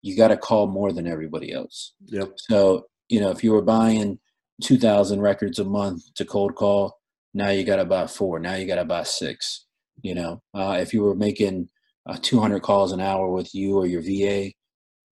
you 0.07 0.17
got 0.17 0.29
to 0.29 0.37
call 0.37 0.67
more 0.67 0.93
than 0.93 1.07
everybody 1.07 1.53
else. 1.53 1.95
Yep. 2.07 2.35
So 2.37 2.87
you 3.09 3.21
know 3.21 3.31
if 3.31 3.43
you 3.45 3.53
were 3.53 3.63
buying 3.63 4.19
2000 4.63 5.21
records 5.21 5.59
a 5.59 5.65
month 5.65 6.03
to 6.15 6.25
cold 6.25 6.55
call 6.55 6.99
now 7.35 7.51
you 7.51 7.65
got 7.65 7.77
to 7.77 7.85
buy 7.85 8.07
four 8.07 8.39
now 8.39 8.55
you 8.55 8.67
got 8.67 8.77
to 8.77 8.85
buy 8.85 9.03
six 9.03 9.67
you 10.03 10.15
know? 10.15 10.43
Uh, 10.55 10.79
if 10.81 10.93
you 10.93 11.03
were 11.03 11.15
making 11.15 11.69
uh, 12.07 12.17
200 12.21 12.61
calls 12.61 12.93
an 12.93 13.01
hour 13.01 13.31
with 13.31 13.55
you 13.55 13.77
or 13.77 13.87
your 13.87 14.03
va 14.03 14.51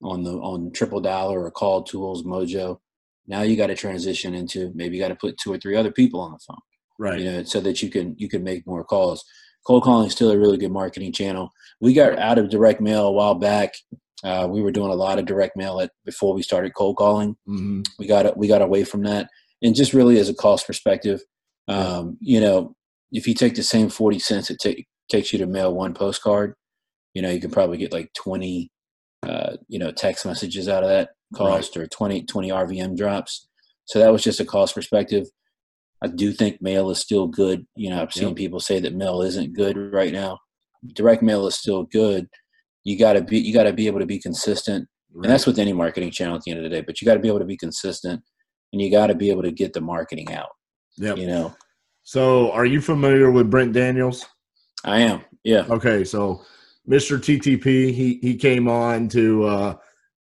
on 0.02 0.22
the 0.22 0.32
on 0.32 0.70
triple 0.72 1.00
dollar 1.00 1.44
or 1.44 1.50
call 1.50 1.82
tools 1.82 2.22
mojo 2.24 2.78
now 3.26 3.42
you 3.42 3.56
got 3.56 3.68
to 3.68 3.74
transition 3.74 4.34
into 4.34 4.70
maybe 4.74 4.96
you 4.96 5.02
got 5.02 5.08
to 5.08 5.14
put 5.14 5.38
two 5.38 5.52
or 5.52 5.58
three 5.58 5.76
other 5.76 5.90
people 5.90 6.20
on 6.20 6.32
the 6.32 6.38
phone. 6.46 6.58
Right. 6.98 7.18
You 7.18 7.32
know 7.32 7.42
so 7.42 7.60
that 7.60 7.82
you 7.82 7.90
can 7.90 8.14
you 8.18 8.28
can 8.28 8.44
make 8.44 8.66
more 8.66 8.84
calls. 8.84 9.24
Cold 9.66 9.82
calling 9.82 10.06
is 10.06 10.12
still 10.12 10.30
a 10.30 10.38
really 10.38 10.58
good 10.58 10.70
marketing 10.70 11.12
channel. 11.12 11.50
We 11.80 11.94
got 11.94 12.18
out 12.18 12.38
of 12.38 12.50
direct 12.50 12.82
mail 12.82 13.06
a 13.06 13.12
while 13.12 13.34
back 13.34 13.72
uh, 14.24 14.46
we 14.50 14.62
were 14.62 14.72
doing 14.72 14.90
a 14.90 14.96
lot 14.96 15.18
of 15.18 15.26
direct 15.26 15.56
mail 15.56 15.80
at, 15.80 15.90
before 16.04 16.34
we 16.34 16.42
started 16.42 16.74
cold 16.74 16.96
calling 16.96 17.36
mm-hmm. 17.48 17.82
we 17.98 18.06
got 18.06 18.36
we 18.36 18.48
got 18.48 18.62
away 18.62 18.84
from 18.84 19.02
that 19.02 19.28
and 19.62 19.74
just 19.74 19.94
really 19.94 20.18
as 20.18 20.28
a 20.28 20.34
cost 20.34 20.66
perspective 20.66 21.20
um, 21.68 22.16
you 22.20 22.40
know 22.40 22.74
if 23.12 23.28
you 23.28 23.34
take 23.34 23.54
the 23.54 23.62
same 23.62 23.88
40 23.88 24.18
cents 24.18 24.50
it 24.50 24.58
take, 24.58 24.86
takes 25.08 25.32
you 25.32 25.38
to 25.38 25.46
mail 25.46 25.74
one 25.74 25.94
postcard 25.94 26.54
you 27.14 27.22
know 27.22 27.30
you 27.30 27.40
can 27.40 27.50
probably 27.50 27.78
get 27.78 27.92
like 27.92 28.12
20 28.14 28.70
uh, 29.24 29.56
you 29.68 29.78
know, 29.78 29.90
text 29.90 30.26
messages 30.26 30.68
out 30.68 30.82
of 30.82 30.88
that 30.88 31.10
cost 31.34 31.76
right. 31.76 31.84
or 31.84 31.88
20, 31.88 32.24
20 32.24 32.50
RVM 32.50 32.96
drops. 32.96 33.48
So 33.86 33.98
that 33.98 34.12
was 34.12 34.22
just 34.22 34.40
a 34.40 34.44
cost 34.44 34.74
perspective. 34.74 35.26
I 36.02 36.08
do 36.08 36.32
think 36.32 36.60
mail 36.60 36.90
is 36.90 36.98
still 36.98 37.26
good. 37.26 37.66
You 37.74 37.90
know, 37.90 38.02
I've 38.02 38.12
seen 38.12 38.28
yep. 38.28 38.36
people 38.36 38.60
say 38.60 38.80
that 38.80 38.94
mail 38.94 39.22
isn't 39.22 39.54
good 39.54 39.76
right 39.76 40.12
now. 40.12 40.40
Direct 40.94 41.22
mail 41.22 41.46
is 41.46 41.54
still 41.54 41.84
good. 41.84 42.28
You 42.84 42.98
gotta 42.98 43.22
be 43.22 43.38
you 43.38 43.52
gotta 43.52 43.72
be 43.72 43.86
able 43.86 44.00
to 44.00 44.06
be 44.06 44.18
consistent. 44.18 44.88
Right. 45.12 45.24
And 45.24 45.32
that's 45.32 45.46
with 45.46 45.58
any 45.58 45.72
marketing 45.72 46.10
channel 46.10 46.36
at 46.36 46.42
the 46.42 46.50
end 46.50 46.64
of 46.64 46.64
the 46.64 46.76
day. 46.76 46.82
But 46.82 47.00
you 47.00 47.06
gotta 47.06 47.20
be 47.20 47.28
able 47.28 47.40
to 47.40 47.44
be 47.44 47.56
consistent 47.56 48.22
and 48.72 48.82
you 48.82 48.90
gotta 48.90 49.14
be 49.14 49.30
able 49.30 49.42
to 49.42 49.52
get 49.52 49.72
the 49.72 49.80
marketing 49.80 50.32
out. 50.32 50.50
Yeah. 50.96 51.14
You 51.14 51.26
know. 51.26 51.54
So 52.02 52.52
are 52.52 52.66
you 52.66 52.80
familiar 52.80 53.30
with 53.30 53.50
Brent 53.50 53.72
Daniels? 53.72 54.26
I 54.84 55.00
am. 55.00 55.24
Yeah. 55.42 55.66
Okay. 55.70 56.04
So 56.04 56.42
Mr. 56.88 57.18
TTP. 57.18 57.92
He 57.92 58.18
he 58.20 58.36
came 58.36 58.68
on 58.68 59.08
to 59.08 59.44
uh, 59.44 59.76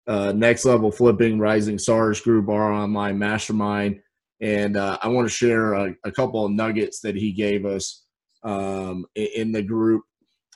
uh, 0.06 0.32
Next 0.32 0.64
Level 0.64 0.92
Flipping, 0.92 1.38
Rising 1.38 1.78
Stars 1.78 2.20
Group, 2.20 2.48
our 2.48 2.72
online 2.72 3.18
mastermind, 3.18 4.00
and 4.40 4.76
uh, 4.76 4.98
I 5.02 5.08
want 5.08 5.28
to 5.28 5.34
share 5.34 5.74
a, 5.74 5.94
a, 6.04 6.12
couple 6.12 6.44
of 6.44 6.52
nuggets 6.52 7.00
that 7.00 7.14
he 7.14 7.32
gave 7.32 7.64
us 7.64 8.04
um, 8.44 9.04
in, 9.14 9.52
the 9.52 9.62
group. 9.62 10.02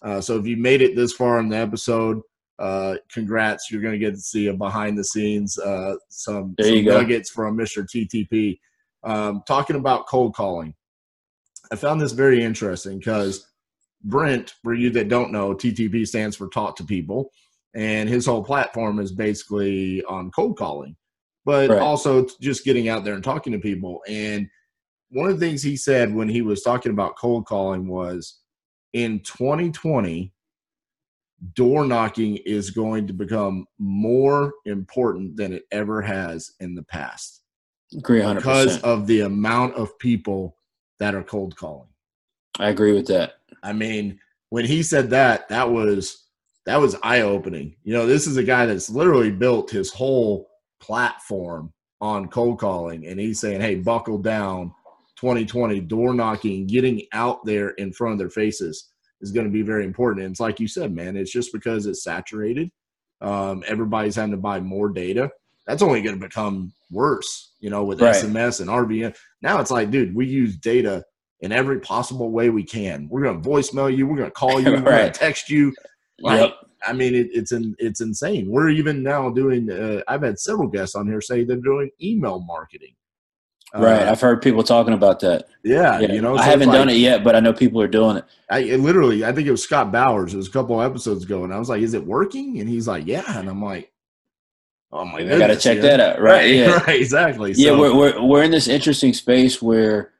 Uh, 0.02 0.20
so 0.20 0.38
if 0.38 0.46
you 0.46 0.56
made 0.56 0.82
it 0.82 0.94
this 0.94 1.12
far 1.12 1.38
in 1.38 1.48
the 1.48 1.56
episode, 1.56 2.20
uh, 2.58 2.96
congrats! 3.12 3.70
You're 3.70 3.82
going 3.82 3.92
to 3.92 3.98
get 3.98 4.14
to 4.14 4.20
see 4.20 4.46
a 4.46 4.54
behind 4.54 4.96
the 4.96 5.04
scenes 5.04 5.58
uh, 5.58 5.96
some, 6.08 6.54
some 6.60 6.84
nuggets 6.84 7.30
from 7.30 7.56
Mr. 7.56 7.86
TTP 7.86 8.58
um, 9.04 9.42
talking 9.46 9.76
about 9.76 10.06
cold 10.06 10.34
calling. 10.34 10.74
I 11.72 11.76
found 11.76 12.00
this 12.00 12.12
very 12.12 12.42
interesting 12.42 12.98
because 12.98 13.46
Brent, 14.04 14.54
for 14.62 14.74
you 14.74 14.90
that 14.90 15.08
don't 15.08 15.32
know, 15.32 15.54
TTP 15.54 16.06
stands 16.06 16.36
for 16.36 16.48
Talk 16.48 16.76
to 16.76 16.84
People, 16.84 17.30
and 17.74 18.08
his 18.08 18.26
whole 18.26 18.44
platform 18.44 18.98
is 18.98 19.12
basically 19.12 20.02
on 20.04 20.30
cold 20.30 20.56
calling, 20.56 20.96
but 21.44 21.70
right. 21.70 21.80
also 21.80 22.26
just 22.40 22.64
getting 22.64 22.88
out 22.88 23.04
there 23.04 23.14
and 23.14 23.24
talking 23.24 23.52
to 23.52 23.58
people. 23.58 24.02
And 24.08 24.48
one 25.10 25.30
of 25.30 25.38
the 25.38 25.46
things 25.46 25.62
he 25.62 25.76
said 25.76 26.14
when 26.14 26.28
he 26.28 26.42
was 26.42 26.62
talking 26.62 26.92
about 26.92 27.16
cold 27.16 27.46
calling 27.46 27.86
was 27.86 28.38
in 28.96 29.20
2020, 29.20 30.32
door 31.52 31.84
knocking 31.84 32.38
is 32.38 32.70
going 32.70 33.06
to 33.06 33.12
become 33.12 33.66
more 33.78 34.54
important 34.64 35.36
than 35.36 35.52
it 35.52 35.64
ever 35.70 36.00
has 36.00 36.52
in 36.60 36.74
the 36.74 36.82
past. 36.82 37.42
Agree 37.94 38.20
100%. 38.20 38.36
Because 38.36 38.80
of 38.80 39.06
the 39.06 39.20
amount 39.20 39.74
of 39.74 39.98
people 39.98 40.56
that 40.98 41.14
are 41.14 41.22
cold 41.22 41.54
calling. 41.56 41.90
I 42.58 42.70
agree 42.70 42.94
with 42.94 43.06
that. 43.08 43.34
I 43.62 43.74
mean, 43.74 44.18
when 44.48 44.64
he 44.64 44.82
said 44.82 45.10
that, 45.10 45.46
that 45.50 45.70
was 45.70 46.24
that 46.64 46.80
was 46.80 46.96
eye 47.02 47.20
opening. 47.20 47.76
You 47.84 47.92
know, 47.92 48.06
this 48.06 48.26
is 48.26 48.38
a 48.38 48.42
guy 48.42 48.64
that's 48.64 48.88
literally 48.88 49.30
built 49.30 49.70
his 49.70 49.92
whole 49.92 50.48
platform 50.80 51.70
on 52.00 52.28
cold 52.28 52.58
calling, 52.58 53.06
and 53.06 53.20
he's 53.20 53.40
saying, 53.40 53.60
"Hey, 53.60 53.74
buckle 53.74 54.18
down." 54.18 54.72
2020 55.16 55.80
door 55.80 56.14
knocking, 56.14 56.66
getting 56.66 57.02
out 57.12 57.44
there 57.44 57.70
in 57.70 57.92
front 57.92 58.12
of 58.12 58.18
their 58.18 58.30
faces 58.30 58.90
is 59.20 59.32
going 59.32 59.46
to 59.46 59.52
be 59.52 59.62
very 59.62 59.84
important. 59.84 60.24
And 60.24 60.32
it's 60.32 60.40
like 60.40 60.60
you 60.60 60.68
said, 60.68 60.94
man, 60.94 61.16
it's 61.16 61.32
just 61.32 61.52
because 61.52 61.86
it's 61.86 62.04
saturated. 62.04 62.70
Um, 63.20 63.64
everybody's 63.66 64.16
having 64.16 64.32
to 64.32 64.36
buy 64.36 64.60
more 64.60 64.90
data. 64.90 65.30
That's 65.66 65.82
only 65.82 66.02
going 66.02 66.18
to 66.18 66.26
become 66.26 66.72
worse, 66.90 67.52
you 67.60 67.70
know, 67.70 67.82
with 67.84 68.00
right. 68.00 68.14
SMS 68.14 68.60
and 68.60 68.68
RVM. 68.68 69.16
Now 69.42 69.60
it's 69.60 69.70
like, 69.70 69.90
dude, 69.90 70.14
we 70.14 70.26
use 70.26 70.56
data 70.56 71.04
in 71.40 71.50
every 71.52 71.80
possible 71.80 72.30
way 72.30 72.50
we 72.50 72.62
can. 72.62 73.08
We're 73.10 73.22
going 73.22 73.42
to 73.42 73.48
voicemail 73.48 73.94
you. 73.94 74.06
We're 74.06 74.16
going 74.16 74.30
to 74.30 74.34
call 74.34 74.60
you. 74.60 74.70
right. 74.74 74.84
We're 74.84 74.98
going 74.98 75.12
to 75.12 75.18
text 75.18 75.50
you. 75.50 75.74
Like, 76.20 76.40
yep. 76.40 76.54
I 76.86 76.92
mean, 76.92 77.14
it, 77.14 77.28
it's 77.32 77.52
in, 77.52 77.74
it's 77.78 78.00
insane. 78.00 78.50
We're 78.50 78.68
even 78.68 79.02
now 79.02 79.30
doing. 79.30 79.70
Uh, 79.70 80.02
I've 80.08 80.22
had 80.22 80.38
several 80.38 80.68
guests 80.68 80.94
on 80.94 81.06
here 81.06 81.20
say 81.20 81.44
they're 81.44 81.56
doing 81.56 81.90
email 82.00 82.40
marketing. 82.40 82.94
Right, 83.80 84.06
uh, 84.06 84.10
I've 84.10 84.20
heard 84.20 84.42
people 84.42 84.62
talking 84.62 84.94
about 84.94 85.20
that. 85.20 85.46
Yeah, 85.62 85.98
yeah. 86.00 86.12
you 86.12 86.20
know, 86.20 86.36
so 86.36 86.42
I 86.42 86.46
haven't 86.46 86.68
like, 86.68 86.78
done 86.78 86.88
it 86.88 86.96
yet, 86.96 87.24
but 87.24 87.34
I 87.34 87.40
know 87.40 87.52
people 87.52 87.80
are 87.80 87.88
doing 87.88 88.16
it. 88.16 88.24
I 88.50 88.60
it 88.60 88.80
literally, 88.80 89.24
I 89.24 89.32
think 89.32 89.46
it 89.46 89.50
was 89.50 89.62
Scott 89.62 89.92
Bowers. 89.92 90.34
It 90.34 90.36
was 90.36 90.48
a 90.48 90.52
couple 90.52 90.80
episodes 90.80 91.24
ago, 91.24 91.44
and 91.44 91.52
I 91.52 91.58
was 91.58 91.68
like, 91.68 91.82
"Is 91.82 91.94
it 91.94 92.06
working?" 92.06 92.60
And 92.60 92.68
he's 92.68 92.86
like, 92.86 93.06
"Yeah," 93.06 93.24
and 93.38 93.48
I'm 93.48 93.62
like, 93.62 93.92
"Oh 94.92 95.04
my 95.04 95.22
god, 95.22 95.32
I 95.32 95.38
got 95.38 95.46
to 95.48 95.56
check 95.56 95.76
yeah. 95.76 95.82
that 95.82 96.00
out." 96.00 96.20
Right, 96.20 96.32
right, 96.32 96.50
yeah. 96.50 96.76
right 96.86 97.00
exactly. 97.00 97.52
Yeah, 97.52 97.72
we're, 97.72 97.94
we're 97.94 98.22
we're 98.22 98.42
in 98.42 98.50
this 98.50 98.68
interesting 98.68 99.12
space 99.12 99.60
where 99.60 100.12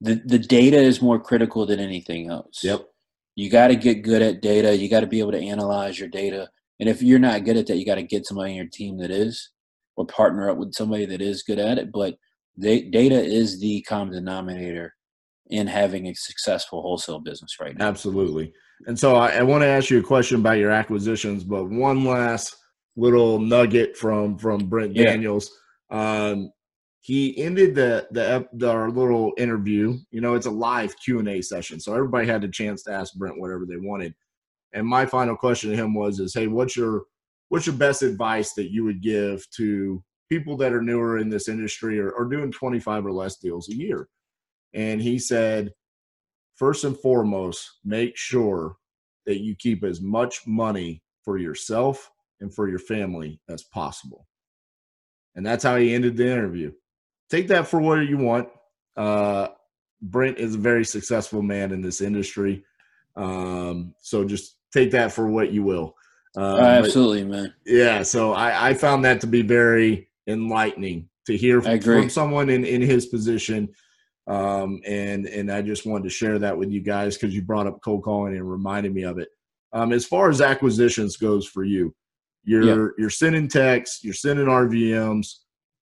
the 0.00 0.20
the 0.24 0.38
data 0.38 0.76
is 0.76 1.02
more 1.02 1.18
critical 1.18 1.66
than 1.66 1.80
anything 1.80 2.30
else. 2.30 2.62
Yep. 2.62 2.88
You 3.36 3.50
got 3.50 3.68
to 3.68 3.76
get 3.76 4.02
good 4.02 4.22
at 4.22 4.42
data. 4.42 4.76
You 4.76 4.88
got 4.88 5.00
to 5.00 5.06
be 5.06 5.18
able 5.18 5.32
to 5.32 5.42
analyze 5.42 5.98
your 5.98 6.08
data. 6.08 6.50
And 6.78 6.88
if 6.88 7.02
you're 7.02 7.18
not 7.18 7.44
good 7.44 7.56
at 7.56 7.66
that, 7.66 7.76
you 7.76 7.86
got 7.86 7.96
to 7.96 8.02
get 8.02 8.26
somebody 8.26 8.50
in 8.50 8.56
your 8.56 8.66
team 8.66 8.98
that 8.98 9.10
is, 9.10 9.50
or 9.96 10.06
partner 10.06 10.50
up 10.50 10.56
with 10.56 10.74
somebody 10.74 11.04
that 11.06 11.20
is 11.20 11.42
good 11.42 11.58
at 11.58 11.78
it. 11.78 11.90
But 11.92 12.16
they, 12.56 12.82
data 12.82 13.20
is 13.20 13.60
the 13.60 13.82
common 13.82 14.14
denominator 14.14 14.94
in 15.50 15.66
having 15.66 16.06
a 16.06 16.14
successful 16.14 16.82
wholesale 16.82 17.20
business 17.20 17.56
right 17.60 17.76
now. 17.76 17.86
Absolutely. 17.86 18.52
And 18.86 18.98
so 18.98 19.16
I, 19.16 19.36
I 19.36 19.42
want 19.42 19.62
to 19.62 19.68
ask 19.68 19.90
you 19.90 19.98
a 19.98 20.02
question 20.02 20.40
about 20.40 20.58
your 20.58 20.70
acquisitions, 20.70 21.44
but 21.44 21.68
one 21.68 22.04
last 22.04 22.56
little 22.96 23.38
nugget 23.38 23.96
from 23.96 24.38
from 24.38 24.68
Brent 24.68 24.94
yeah. 24.94 25.04
Daniels. 25.04 25.50
Um, 25.90 26.50
he 27.00 27.36
ended 27.38 27.74
the, 27.74 28.08
the 28.12 28.46
the 28.54 28.70
our 28.70 28.90
little 28.90 29.32
interview. 29.36 29.98
You 30.10 30.20
know, 30.20 30.34
it's 30.34 30.46
a 30.46 30.50
live 30.50 30.94
Q 30.98 31.18
and 31.18 31.28
A 31.28 31.42
session, 31.42 31.78
so 31.78 31.94
everybody 31.94 32.26
had 32.26 32.44
a 32.44 32.48
chance 32.48 32.82
to 32.84 32.92
ask 32.92 33.14
Brent 33.14 33.38
whatever 33.38 33.66
they 33.66 33.76
wanted. 33.76 34.14
And 34.72 34.86
my 34.86 35.06
final 35.06 35.36
question 35.36 35.70
to 35.70 35.76
him 35.76 35.94
was, 35.94 36.18
"Is 36.18 36.34
hey, 36.34 36.46
what's 36.46 36.76
your 36.76 37.04
what's 37.48 37.66
your 37.66 37.76
best 37.76 38.02
advice 38.02 38.54
that 38.54 38.72
you 38.72 38.84
would 38.84 39.02
give 39.02 39.48
to 39.56 40.02
people 40.28 40.56
that 40.58 40.72
are 40.72 40.82
newer 40.82 41.18
in 41.18 41.28
this 41.28 41.48
industry 41.48 42.00
are, 42.00 42.10
or 42.10 42.24
doing 42.24 42.50
25 42.52 43.06
or 43.06 43.12
less 43.12 43.36
deals 43.36 43.68
a 43.68 43.76
year?" 43.76 44.08
And 44.72 45.00
he 45.00 45.18
said, 45.18 45.72
first 46.56 46.84
and 46.84 46.98
foremost, 46.98 47.78
make 47.84 48.16
sure 48.16 48.76
that 49.26 49.40
you 49.40 49.54
keep 49.56 49.84
as 49.84 50.00
much 50.00 50.46
money 50.46 51.02
for 51.22 51.38
yourself 51.38 52.10
and 52.40 52.54
for 52.54 52.68
your 52.68 52.78
family 52.78 53.40
as 53.48 53.62
possible. 53.62 54.26
And 55.34 55.44
that's 55.44 55.64
how 55.64 55.76
he 55.76 55.94
ended 55.94 56.16
the 56.16 56.30
interview 56.30 56.72
take 57.30 57.48
that 57.48 57.66
for 57.66 57.80
what 57.80 58.06
you 58.06 58.18
want. 58.18 58.48
Uh, 58.96 59.48
Brent 60.00 60.38
is 60.38 60.54
a 60.54 60.58
very 60.58 60.84
successful 60.84 61.42
man 61.42 61.72
in 61.72 61.80
this 61.80 62.00
industry. 62.00 62.64
Um, 63.16 63.94
so 64.00 64.24
just 64.24 64.56
take 64.72 64.90
that 64.92 65.12
for 65.12 65.26
what 65.28 65.52
you 65.52 65.62
will. 65.62 65.96
Uh, 66.36 66.58
absolutely, 66.58 67.22
but, 67.22 67.30
man. 67.30 67.54
Yeah. 67.64 68.02
So 68.02 68.32
I, 68.32 68.70
I 68.70 68.74
found 68.74 69.04
that 69.04 69.20
to 69.22 69.26
be 69.26 69.42
very 69.42 70.08
enlightening 70.26 71.08
to 71.26 71.36
hear 71.36 71.60
from 71.60 71.70
someone 72.10 72.50
in, 72.50 72.64
in 72.64 72.82
his 72.82 73.06
position. 73.06 73.68
Um, 74.26 74.80
and, 74.86 75.26
and 75.26 75.50
I 75.50 75.62
just 75.62 75.86
wanted 75.86 76.04
to 76.04 76.10
share 76.10 76.38
that 76.38 76.56
with 76.56 76.70
you 76.70 76.80
guys 76.80 77.16
because 77.16 77.34
you 77.34 77.42
brought 77.42 77.66
up 77.66 77.80
cold 77.82 78.02
calling 78.02 78.34
and 78.34 78.50
reminded 78.50 78.94
me 78.94 79.02
of 79.02 79.18
it. 79.18 79.28
Um, 79.72 79.92
as 79.92 80.06
far 80.06 80.30
as 80.30 80.40
acquisitions 80.40 81.16
goes 81.16 81.46
for 81.46 81.64
you, 81.64 81.94
you're, 82.44 82.94
you're 82.98 83.10
sending 83.10 83.48
texts, 83.48 84.04
you're 84.04 84.14
sending 84.14 84.46
RVMs, 84.46 85.26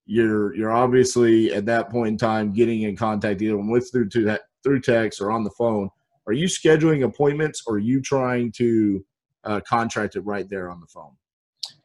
you're 0.05 0.53
you're 0.55 0.71
obviously 0.71 1.53
at 1.53 1.65
that 1.65 1.89
point 1.89 2.09
in 2.09 2.17
time 2.17 2.51
getting 2.51 2.83
in 2.83 2.95
contact 2.95 3.41
either 3.41 3.57
with 3.57 3.89
through 3.91 4.09
to 4.09 4.23
that 4.25 4.41
through 4.63 4.81
text 4.81 5.21
or 5.21 5.31
on 5.31 5.43
the 5.43 5.51
phone. 5.51 5.89
Are 6.27 6.33
you 6.33 6.47
scheduling 6.47 7.03
appointments 7.03 7.63
or 7.67 7.75
are 7.75 7.79
you 7.79 8.01
trying 8.01 8.51
to 8.53 9.05
uh, 9.43 9.59
contract 9.67 10.15
it 10.15 10.21
right 10.21 10.49
there 10.49 10.69
on 10.69 10.79
the 10.79 10.87
phone? 10.87 11.11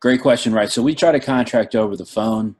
Great 0.01 0.21
question, 0.21 0.53
right? 0.53 0.71
So 0.71 0.83
we 0.83 0.95
try 0.95 1.13
to 1.13 1.21
contract 1.21 1.75
over 1.75 1.97
the 1.97 2.07
phone. 2.07 2.57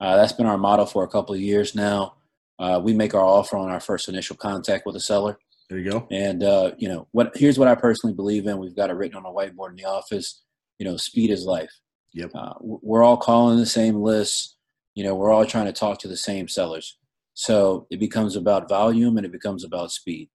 Uh, 0.00 0.16
that's 0.16 0.32
been 0.32 0.46
our 0.46 0.58
model 0.58 0.86
for 0.86 1.04
a 1.04 1.08
couple 1.08 1.34
of 1.34 1.40
years 1.40 1.74
now. 1.74 2.14
Uh, 2.58 2.80
we 2.82 2.92
make 2.92 3.14
our 3.14 3.24
offer 3.24 3.56
on 3.56 3.70
our 3.70 3.80
first 3.80 4.08
initial 4.08 4.36
contact 4.36 4.84
with 4.84 4.96
a 4.96 5.00
seller. 5.00 5.38
There 5.70 5.78
you 5.78 5.90
go. 5.90 6.06
And 6.10 6.42
uh, 6.42 6.72
you 6.76 6.88
know 6.88 7.08
what? 7.12 7.32
Here's 7.34 7.58
what 7.58 7.68
I 7.68 7.74
personally 7.74 8.14
believe 8.14 8.46
in. 8.46 8.58
We've 8.58 8.76
got 8.76 8.90
it 8.90 8.94
written 8.94 9.16
on 9.16 9.24
a 9.24 9.30
whiteboard 9.30 9.70
in 9.70 9.76
the 9.76 9.86
office. 9.86 10.42
You 10.78 10.86
know, 10.86 10.96
speed 10.96 11.30
is 11.30 11.44
life. 11.44 11.70
Yep. 12.12 12.32
Uh, 12.34 12.52
we're 12.60 13.02
all 13.02 13.16
calling 13.16 13.58
the 13.58 13.64
same 13.66 13.96
lists 13.96 14.56
you 14.94 15.04
know 15.04 15.14
we're 15.14 15.32
all 15.32 15.46
trying 15.46 15.66
to 15.66 15.72
talk 15.72 15.98
to 15.98 16.08
the 16.08 16.16
same 16.16 16.48
sellers 16.48 16.98
so 17.34 17.86
it 17.90 17.98
becomes 17.98 18.36
about 18.36 18.68
volume 18.68 19.16
and 19.16 19.26
it 19.26 19.32
becomes 19.32 19.64
about 19.64 19.90
speed 19.90 20.28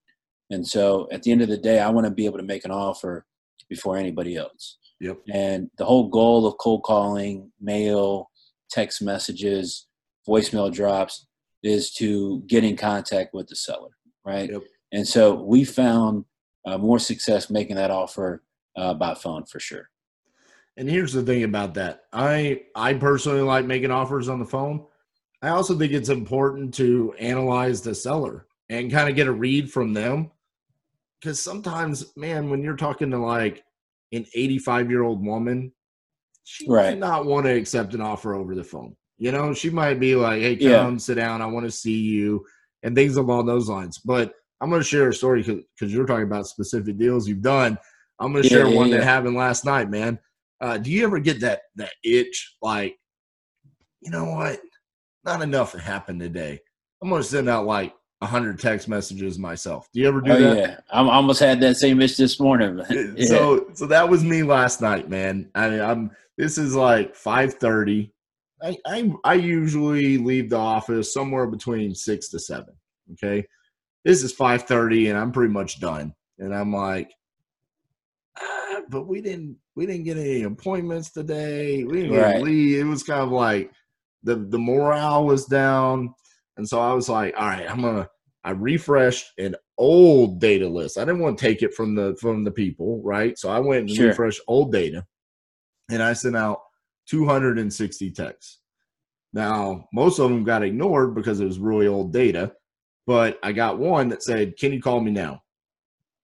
and 0.49 0.67
so 0.67 1.07
at 1.11 1.23
the 1.23 1.31
end 1.31 1.41
of 1.41 1.47
the 1.47 1.57
day 1.57 1.79
i 1.79 1.89
want 1.89 2.05
to 2.05 2.11
be 2.11 2.25
able 2.25 2.37
to 2.37 2.43
make 2.43 2.65
an 2.65 2.71
offer 2.71 3.25
before 3.69 3.97
anybody 3.97 4.35
else 4.35 4.77
yep 4.99 5.17
and 5.31 5.69
the 5.77 5.85
whole 5.85 6.09
goal 6.09 6.45
of 6.45 6.57
cold 6.57 6.83
calling 6.83 7.51
mail 7.61 8.29
text 8.69 9.01
messages 9.01 9.87
voicemail 10.27 10.71
drops 10.73 11.27
is 11.63 11.93
to 11.93 12.43
get 12.47 12.63
in 12.63 12.75
contact 12.75 13.33
with 13.33 13.47
the 13.47 13.55
seller 13.55 13.89
right 14.25 14.51
yep. 14.51 14.61
and 14.91 15.07
so 15.07 15.33
we 15.33 15.63
found 15.63 16.25
uh, 16.65 16.77
more 16.77 16.99
success 16.99 17.49
making 17.49 17.75
that 17.75 17.91
offer 17.91 18.43
uh, 18.75 18.93
by 18.93 19.13
phone 19.13 19.45
for 19.45 19.59
sure 19.59 19.89
and 20.77 20.87
here's 20.87 21.11
the 21.11 21.23
thing 21.23 21.43
about 21.43 21.73
that. 21.73 22.03
I 22.13 22.61
I 22.75 22.93
personally 22.93 23.41
like 23.41 23.65
making 23.65 23.91
offers 23.91 24.29
on 24.29 24.39
the 24.39 24.45
phone. 24.45 24.85
I 25.41 25.49
also 25.49 25.77
think 25.77 25.91
it's 25.91 26.09
important 26.09 26.73
to 26.75 27.13
analyze 27.19 27.81
the 27.81 27.95
seller 27.95 28.45
and 28.69 28.91
kind 28.91 29.09
of 29.09 29.15
get 29.15 29.27
a 29.27 29.31
read 29.31 29.71
from 29.71 29.93
them. 29.93 30.31
Cause 31.23 31.41
sometimes, 31.41 32.15
man, 32.15 32.49
when 32.49 32.61
you're 32.61 32.75
talking 32.75 33.09
to 33.09 33.17
like 33.17 33.63
an 34.11 34.25
85 34.33 34.89
year 34.89 35.03
old 35.03 35.25
woman, 35.25 35.71
she 36.43 36.69
right. 36.69 36.91
might 36.91 36.99
not 36.99 37.25
want 37.25 37.45
to 37.45 37.53
accept 37.53 37.93
an 37.93 38.01
offer 38.01 38.33
over 38.33 38.55
the 38.55 38.63
phone. 38.63 38.95
You 39.17 39.31
know, 39.31 39.53
she 39.53 39.69
might 39.69 39.99
be 39.99 40.15
like, 40.15 40.41
hey, 40.41 40.55
come 40.55 40.93
yeah. 40.93 40.97
sit 40.97 41.15
down. 41.15 41.41
I 41.41 41.47
want 41.47 41.65
to 41.65 41.71
see 41.71 41.99
you 41.99 42.45
and 42.83 42.95
things 42.95 43.17
along 43.17 43.47
those 43.47 43.67
lines. 43.67 43.97
But 43.97 44.33
I'm 44.61 44.69
going 44.69 44.81
to 44.81 44.87
share 44.87 45.09
a 45.09 45.13
story 45.13 45.41
because 45.41 45.93
you're 45.93 46.05
talking 46.05 46.25
about 46.25 46.47
specific 46.47 46.97
deals 46.97 47.27
you've 47.27 47.41
done. 47.41 47.77
I'm 48.19 48.31
going 48.31 48.43
to 48.43 48.49
yeah, 48.49 48.57
share 48.57 48.67
yeah, 48.67 48.75
one 48.75 48.89
that 48.91 49.03
happened 49.03 49.35
last 49.35 49.65
night, 49.65 49.89
man. 49.89 50.19
Uh, 50.59 50.77
do 50.77 50.91
you 50.91 51.03
ever 51.03 51.19
get 51.19 51.39
that 51.41 51.61
that 51.75 51.91
itch 52.03 52.55
like, 52.61 52.97
you 54.01 54.11
know 54.11 54.25
what? 54.25 54.59
Not 55.23 55.41
enough 55.41 55.73
happened 55.73 56.19
today. 56.19 56.59
I'm 57.01 57.09
gonna 57.09 57.23
send 57.23 57.47
out 57.49 57.65
like 57.65 57.93
hundred 58.25 58.59
text 58.59 58.87
messages 58.87 59.37
myself. 59.37 59.87
Do 59.93 59.99
you 59.99 60.07
ever 60.07 60.21
do 60.21 60.31
oh, 60.31 60.39
that? 60.39 60.57
Yeah, 60.57 60.79
I 60.91 61.01
almost 61.01 61.39
had 61.39 61.59
that 61.61 61.77
same 61.77 62.01
issue 62.01 62.23
this 62.23 62.39
morning. 62.39 62.81
yeah. 62.89 63.25
So 63.25 63.67
so 63.73 63.85
that 63.87 64.09
was 64.09 64.23
me 64.23 64.43
last 64.43 64.81
night, 64.81 65.09
man. 65.09 65.49
I 65.53 65.69
mean, 65.69 65.81
I'm 65.81 66.11
this 66.37 66.57
is 66.57 66.75
like 66.75 67.15
five 67.15 67.55
thirty. 67.55 68.11
I, 68.61 68.75
I 68.87 69.13
I 69.23 69.33
usually 69.35 70.17
leave 70.17 70.49
the 70.49 70.57
office 70.57 71.13
somewhere 71.13 71.45
between 71.45 71.93
six 71.93 72.29
to 72.29 72.39
seven. 72.39 72.73
Okay, 73.13 73.45
this 74.03 74.23
is 74.23 74.33
five 74.33 74.63
thirty, 74.63 75.09
and 75.09 75.17
I'm 75.17 75.31
pretty 75.31 75.53
much 75.53 75.79
done. 75.79 76.13
And 76.39 76.55
I'm 76.55 76.73
like, 76.73 77.11
ah, 78.39 78.81
but 78.89 79.07
we 79.07 79.21
didn't 79.21 79.57
we 79.75 79.85
didn't 79.85 80.05
get 80.05 80.17
any 80.17 80.41
appointments 80.41 81.11
today. 81.11 81.83
We 81.83 82.01
didn't 82.01 82.17
Right. 82.17 82.41
lead. 82.41 82.79
It 82.79 82.83
was 82.85 83.03
kind 83.03 83.21
of 83.21 83.29
like 83.29 83.71
the 84.23 84.35
the 84.35 84.57
morale 84.57 85.23
was 85.25 85.45
down, 85.45 86.15
and 86.57 86.67
so 86.67 86.79
I 86.79 86.93
was 86.93 87.09
like, 87.09 87.33
all 87.37 87.47
right, 87.47 87.69
I'm 87.69 87.81
gonna. 87.81 88.09
I 88.43 88.51
refreshed 88.51 89.25
an 89.37 89.55
old 89.77 90.39
data 90.39 90.67
list. 90.67 90.97
I 90.97 91.01
didn't 91.01 91.19
want 91.19 91.37
to 91.37 91.45
take 91.45 91.61
it 91.63 91.73
from 91.73 91.95
the 91.95 92.15
from 92.19 92.43
the 92.43 92.51
people, 92.51 93.01
right? 93.03 93.37
So 93.37 93.49
I 93.49 93.59
went 93.59 93.89
and 93.89 93.97
Sure. 93.97 94.09
refreshed 94.09 94.41
old 94.47 94.71
data, 94.71 95.05
and 95.89 96.01
I 96.01 96.13
sent 96.13 96.37
out 96.37 96.59
260 97.09 98.11
texts. 98.11 98.59
Now, 99.33 99.87
most 99.93 100.19
of 100.19 100.29
them 100.29 100.43
got 100.43 100.63
ignored 100.63 101.13
because 101.13 101.39
it 101.39 101.45
was 101.45 101.59
really 101.59 101.87
old 101.87 102.13
data, 102.13 102.53
but 103.05 103.37
I 103.43 103.51
got 103.51 103.79
one 103.79 104.09
that 104.09 104.23
said, 104.23 104.57
Can 104.57 104.71
you 104.73 104.81
call 104.81 104.99
me 105.01 105.11
now? 105.11 105.41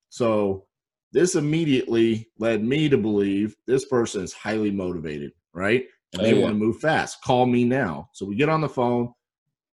So 0.09 0.65
this 1.11 1.35
immediately 1.35 2.29
led 2.39 2.63
me 2.63 2.89
to 2.89 2.97
believe 2.97 3.55
this 3.67 3.85
person 3.85 4.23
is 4.23 4.33
highly 4.33 4.71
motivated, 4.71 5.31
right? 5.53 5.85
And 6.13 6.21
Oh, 6.21 6.25
they 6.25 6.33
yeah. 6.33 6.41
want 6.41 6.51
to 6.53 6.55
move 6.59 6.79
fast. 6.79 7.21
Call 7.23 7.45
me 7.45 7.65
now. 7.65 8.09
So 8.13 8.25
we 8.25 8.35
get 8.35 8.49
on 8.49 8.61
the 8.61 8.69
phone. 8.69 9.13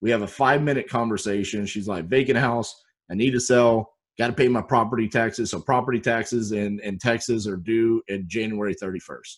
We 0.00 0.10
have 0.10 0.22
a 0.22 0.26
five 0.26 0.62
minute 0.62 0.88
conversation. 0.88 1.66
She's 1.66 1.88
like, 1.88 2.06
Vacant 2.06 2.38
house. 2.38 2.82
I 3.10 3.14
need 3.14 3.32
to 3.32 3.40
sell. 3.40 3.92
Got 4.18 4.28
to 4.28 4.32
pay 4.32 4.48
my 4.48 4.62
property 4.62 5.08
taxes. 5.08 5.50
So 5.50 5.60
property 5.60 6.00
taxes 6.00 6.52
in, 6.52 6.80
in 6.80 6.98
Texas 6.98 7.46
are 7.46 7.56
due 7.56 8.02
in 8.08 8.28
January 8.28 8.74
31st. 8.74 9.36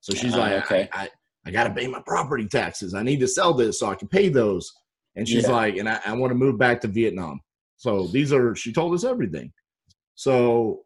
So 0.00 0.14
she's 0.14 0.34
Ah, 0.34 0.38
like, 0.38 0.64
okay. 0.64 0.88
I, 0.92 1.02
I, 1.04 1.08
I 1.46 1.50
got 1.50 1.64
to 1.64 1.74
pay 1.74 1.86
my 1.86 2.00
property 2.06 2.46
taxes. 2.46 2.94
I 2.94 3.02
need 3.02 3.20
to 3.20 3.28
sell 3.28 3.54
this 3.54 3.80
so 3.80 3.88
I 3.90 3.94
can 3.94 4.08
pay 4.08 4.28
those. 4.28 4.72
And 5.16 5.26
she's 5.28 5.44
Yeah. 5.44 5.52
like, 5.52 5.76
and 5.76 5.88
I, 5.88 6.00
I 6.06 6.12
want 6.12 6.30
to 6.30 6.34
move 6.34 6.58
back 6.58 6.80
to 6.82 6.88
Vietnam. 6.88 7.40
So 7.76 8.06
these 8.08 8.32
are, 8.32 8.54
she 8.54 8.72
told 8.72 8.94
us 8.94 9.04
everything. 9.04 9.52
So 10.14 10.84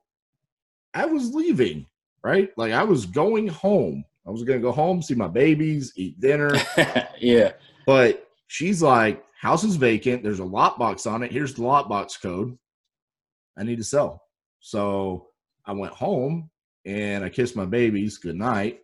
I 0.95 1.07
was 1.07 1.35
leaving, 1.35 1.87
right? 2.23 2.51
Like 2.57 2.73
I 2.73 2.83
was 2.85 3.07
going 3.07 3.49
home. 3.49 4.05
I 4.27 4.31
was 4.31 4.45
going 4.45 4.59
to 4.61 4.63
go 4.63 4.73
home, 4.73 5.03
see 5.03 5.15
my 5.15 5.27
babies, 5.29 5.93
eat 5.97 6.21
dinner. 6.21 6.55
yeah. 7.19 7.53
But 7.87 8.29
she's 8.53 8.83
like, 8.83 9.25
house 9.41 9.65
is 9.65 9.77
vacant. 9.77 10.23
There's 10.23 10.41
a 10.41 10.45
lockbox 10.45 11.11
on 11.11 11.23
it. 11.23 11.33
Here's 11.33 11.55
the 11.55 11.63
lockbox 11.63 12.21
code. 12.21 12.59
I 13.57 13.65
need 13.65 13.79
to 13.79 13.85
sell. 13.85 14.23
So 14.61 15.29
I 15.65 15.73
went 15.73 15.95
home 15.95 16.51
and 16.85 17.25
I 17.25 17.31
kissed 17.31 17.57
my 17.57 17.65
babies 17.65 18.19
good 18.19 18.37
night. 18.37 18.81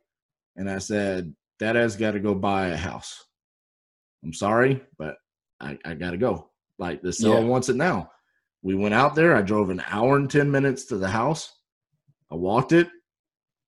And 0.57 0.71
I 0.71 0.79
said, 0.79 1.35
Dad 1.59 1.77
has 1.77 1.97
got 1.97 2.13
to 2.13 2.21
go 2.21 2.35
buy 2.35 2.69
a 2.69 2.77
house. 2.77 3.23
I'm 4.25 4.33
sorry, 4.33 4.81
but 4.97 5.17
I, 5.61 5.79
I 5.85 5.93
got 5.95 6.13
to 6.13 6.17
go. 6.17 6.49
Like 6.79 7.03
the 7.03 7.13
seller 7.13 7.41
Yeah. 7.41 7.45
wants 7.47 7.69
it 7.69 7.77
now. 7.77 8.11
We 8.63 8.75
went 8.75 8.95
out 8.95 9.15
there. 9.15 9.37
I 9.37 9.43
drove 9.43 9.69
an 9.69 9.83
hour 9.91 10.17
and 10.17 10.31
10 10.31 10.51
minutes 10.51 10.87
to 10.87 10.97
the 10.97 11.09
house. 11.09 11.53
I 12.33 12.37
walked 12.37 12.73
it. 12.73 12.89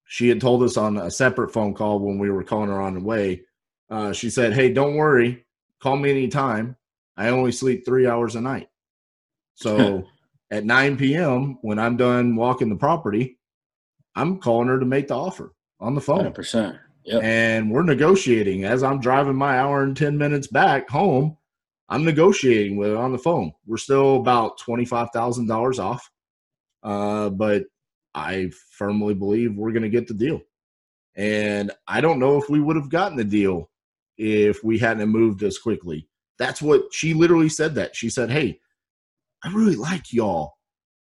She 0.07 0.29
had 0.29 0.41
told 0.41 0.63
us 0.63 0.77
on 0.79 0.97
a 0.97 1.11
separate 1.11 1.53
phone 1.53 1.75
call 1.75 2.01
when 2.01 2.19
we 2.19 2.31
were 2.31 2.43
calling 2.43 2.71
her 2.71 2.81
on 2.81 2.95
the 2.95 3.01
way. 3.05 3.43
Uh, 3.91 4.13
she 4.13 4.31
said, 4.31 4.55
Hey, 4.55 4.73
don't 4.73 4.97
worry. 4.97 5.45
Call 5.81 5.97
me 5.97 6.11
anytime. 6.11 6.77
I 7.17 7.29
only 7.29 7.53
sleep 7.53 7.85
three 7.85 8.07
hours 8.07 8.37
a 8.37 8.41
night. 8.41 8.69
So 9.55 10.05
at 10.51 10.65
9 10.65 10.97
p.m., 10.97 11.59
when 11.63 11.79
I'm 11.79 11.97
done 11.97 12.37
walking 12.37 12.69
the 12.69 12.77
property, 12.77 13.39
I'm 14.15 14.39
calling 14.39 14.69
her 14.69 14.79
to 14.79 14.87
make 14.87 15.09
the 15.09 15.17
offer 15.17 15.53
on 15.79 15.95
the 15.95 16.01
phone. 16.01 16.33
100%. 16.33 16.79
Yep. 17.05 17.23
And 17.23 17.71
we're 17.71 17.83
negotiating 17.83 18.65
as 18.65 18.83
I'm 18.83 19.01
driving 19.01 19.37
my 19.37 19.59
hour 19.59 19.83
and 19.83 19.97
10 19.97 20.19
minutes 20.19 20.47
back 20.47 20.89
home. 20.89 21.37
I'm 21.89 22.05
negotiating 22.05 22.77
with 22.77 22.91
her 22.91 22.97
on 22.97 23.13
the 23.13 23.19
phone. 23.19 23.53
We're 23.67 23.79
still 23.79 24.17
about 24.17 24.61
$25,000 24.61 25.79
off. 25.79 26.11
Uh, 26.83 27.31
but 27.31 27.65
I 28.15 28.51
firmly 28.71 29.15
believe 29.15 29.57
we're 29.57 29.73
going 29.73 29.83
to 29.83 29.89
get 29.89 30.07
the 30.07 30.15
deal. 30.15 30.41
And 31.17 31.71
I 31.89 32.01
don't 32.01 32.19
know 32.19 32.37
if 32.37 32.49
we 32.49 32.61
would 32.61 32.77
have 32.77 32.91
gotten 32.91 33.17
the 33.17 33.25
deal 33.25 33.70
if 34.21 34.63
we 34.63 34.79
hadn't 34.79 35.09
moved 35.09 35.43
as 35.43 35.59
quickly. 35.59 36.07
That's 36.39 36.61
what 36.61 36.83
she 36.93 37.15
literally 37.15 37.49
said 37.49 37.75
that. 37.77 37.97
She 37.97 38.11
said, 38.11 38.31
Hey, 38.31 38.61
I 39.43 39.51
really 39.53 39.77
like 39.77 40.13
y'all. 40.13 40.55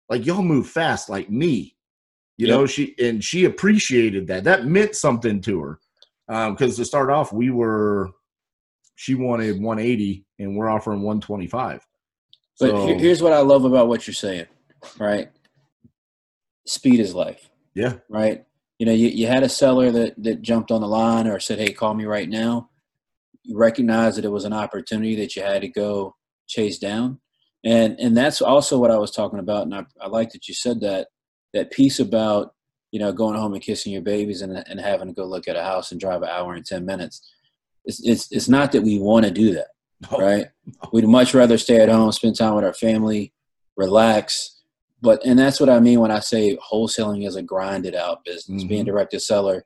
Like 0.09 0.27
y'all 0.27 0.43
move 0.43 0.69
fast 0.69 1.09
like 1.09 1.31
me. 1.31 1.77
You 2.37 2.49
Yep. 2.49 2.57
know, 2.59 2.67
she 2.67 2.95
and 2.99 3.23
she 3.23 3.45
appreciated 3.45 4.27
that. 4.27 4.45
That 4.45 4.67
meant 4.67 4.97
something 4.97 5.41
to 5.43 5.61
her. 5.61 5.81
Um, 6.29 6.55
because 6.55 6.77
to 6.77 6.85
start 6.85 7.11
off, 7.11 7.33
we 7.33 7.51
were 7.51 8.11
she 8.97 9.15
wanted 9.15 9.61
180 9.63 10.27
and 10.41 10.57
we're 10.57 10.69
offering 10.69 11.03
125. 11.03 11.87
But 12.59 12.71
So 12.71 12.87
here- 12.87 12.99
here's 12.99 13.23
what 13.23 13.33
I 13.33 13.41
love 13.41 13.65
about 13.65 13.87
what 13.89 14.07
you're 14.07 14.15
saying, 14.15 14.47
right? 14.99 15.31
Speed 16.67 16.99
is 17.01 17.15
life, 17.15 17.51
yeah, 17.75 17.95
right? 18.09 18.45
You 18.79 18.87
know, 18.87 18.93
you, 18.93 19.09
you 19.09 19.27
had 19.27 19.43
a 19.43 19.49
seller 19.49 19.91
that, 19.93 20.15
that 20.23 20.43
jumped 20.43 20.71
on 20.73 20.81
the 20.81 20.89
line 20.89 21.27
or 21.27 21.39
said, 21.39 21.59
hey, 21.59 21.73
call 21.73 21.95
me 21.95 22.05
right 22.07 22.29
now. 22.29 22.71
You 23.45 23.57
recognize 23.57 24.17
that 24.17 24.25
it 24.25 24.33
was 24.33 24.45
an 24.45 24.53
opportunity 24.53 25.15
that 25.17 25.37
you 25.37 25.43
had 25.43 25.63
to 25.63 25.69
go 25.69 26.17
chase 26.49 26.79
down. 26.79 27.21
And 27.65 27.99
and 27.99 28.17
that's 28.17 28.43
also 28.43 28.79
what 28.79 28.91
I 28.91 28.99
was 28.99 29.11
talking 29.11 29.39
about. 29.39 29.63
And 29.65 29.75
I, 29.75 29.85
I 30.01 30.09
like 30.09 30.31
that 30.31 30.49
you 30.49 30.55
said 30.55 30.81
that, 30.81 31.09
that 31.55 31.71
piece 31.71 31.99
about, 32.01 32.55
you 32.91 32.99
know, 33.01 33.13
going 33.13 33.37
home 33.39 33.55
and 33.55 33.63
kissing 33.63 33.93
your 33.93 34.03
babies 34.03 34.43
and, 34.43 34.53
and 34.69 34.81
having 34.81 35.09
to 35.09 35.15
go 35.15 35.25
look 35.25 35.49
at 35.49 35.57
a 35.57 35.63
house 35.63 35.91
and 35.93 36.01
drive 36.01 36.23
an 36.23 36.29
hour 36.29 36.55
and 36.55 36.65
10 36.67 36.85
minutes. 36.85 37.23
It's, 37.85 38.01
it's, 38.07 38.33
it's 38.33 38.49
not 38.49 38.73
that 38.73 38.83
we 38.83 38.99
want 38.99 39.25
to 39.27 39.31
do 39.31 39.53
that 39.55 39.69
No, 40.11 40.19
right? 40.19 40.47
We'd 40.93 41.07
much 41.07 41.35
rather 41.35 41.59
stay 41.59 41.81
at 41.81 41.89
home, 41.89 42.11
spend 42.13 42.37
time 42.37 42.55
with 42.55 42.65
our 42.65 42.75
family, 42.75 43.33
relax. 43.77 44.63
But 45.01 45.25
and 45.25 45.39
that's 45.39 45.61
what 45.61 45.69
I 45.69 45.81
mean 45.81 46.01
when 46.01 46.11
I 46.11 46.21
say 46.21 46.57
wholesaling 46.57 47.27
is 47.27 47.37
a 47.37 47.43
grinded 47.43 47.95
out 47.95 48.25
business. 48.25 48.65
Being 48.65 48.85
Mhm. 48.85 48.87
direct 48.87 49.11
to 49.13 49.21
seller 49.21 49.65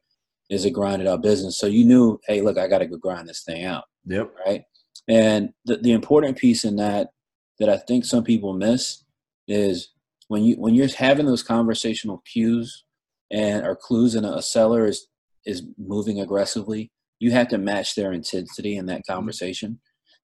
is 0.50 0.64
a 0.64 0.70
grinded 0.70 1.08
out 1.08 1.22
business. 1.22 1.58
So 1.58 1.66
you 1.66 1.84
knew, 1.84 2.18
hey, 2.26 2.40
look, 2.40 2.58
I 2.58 2.68
got 2.68 2.78
to 2.78 2.86
go 2.86 2.96
grind 2.96 3.28
this 3.28 3.42
thing 3.42 3.64
out, 3.64 3.84
Yep. 4.06 4.32
right? 4.46 4.62
And 5.08 5.50
the 5.64 5.76
the 5.76 5.92
important 5.92 6.36
piece 6.36 6.64
in 6.64 6.76
that 6.76 7.10
that 7.58 7.68
I 7.68 7.76
think 7.76 8.04
some 8.04 8.24
people 8.24 8.52
miss 8.52 9.04
is 9.46 9.90
when 10.28 10.44
you 10.44 10.56
when 10.56 10.74
you're 10.74 10.88
having 10.88 11.26
those 11.26 11.42
conversational 11.42 12.22
cues 12.30 12.84
and 13.30 13.66
or 13.66 13.76
clues 13.76 14.14
and 14.14 14.26
a, 14.26 14.42
seller 14.42 14.86
is 14.86 15.06
is 15.46 15.62
moving 15.78 16.20
aggressively, 16.20 16.90
you 17.20 17.30
have 17.30 17.48
to 17.48 17.58
match 17.58 17.94
their 17.94 18.12
intensity 18.12 18.76
in 18.76 18.86
that 18.86 19.00
mm-hmm. 19.00 19.14
conversation 19.14 19.80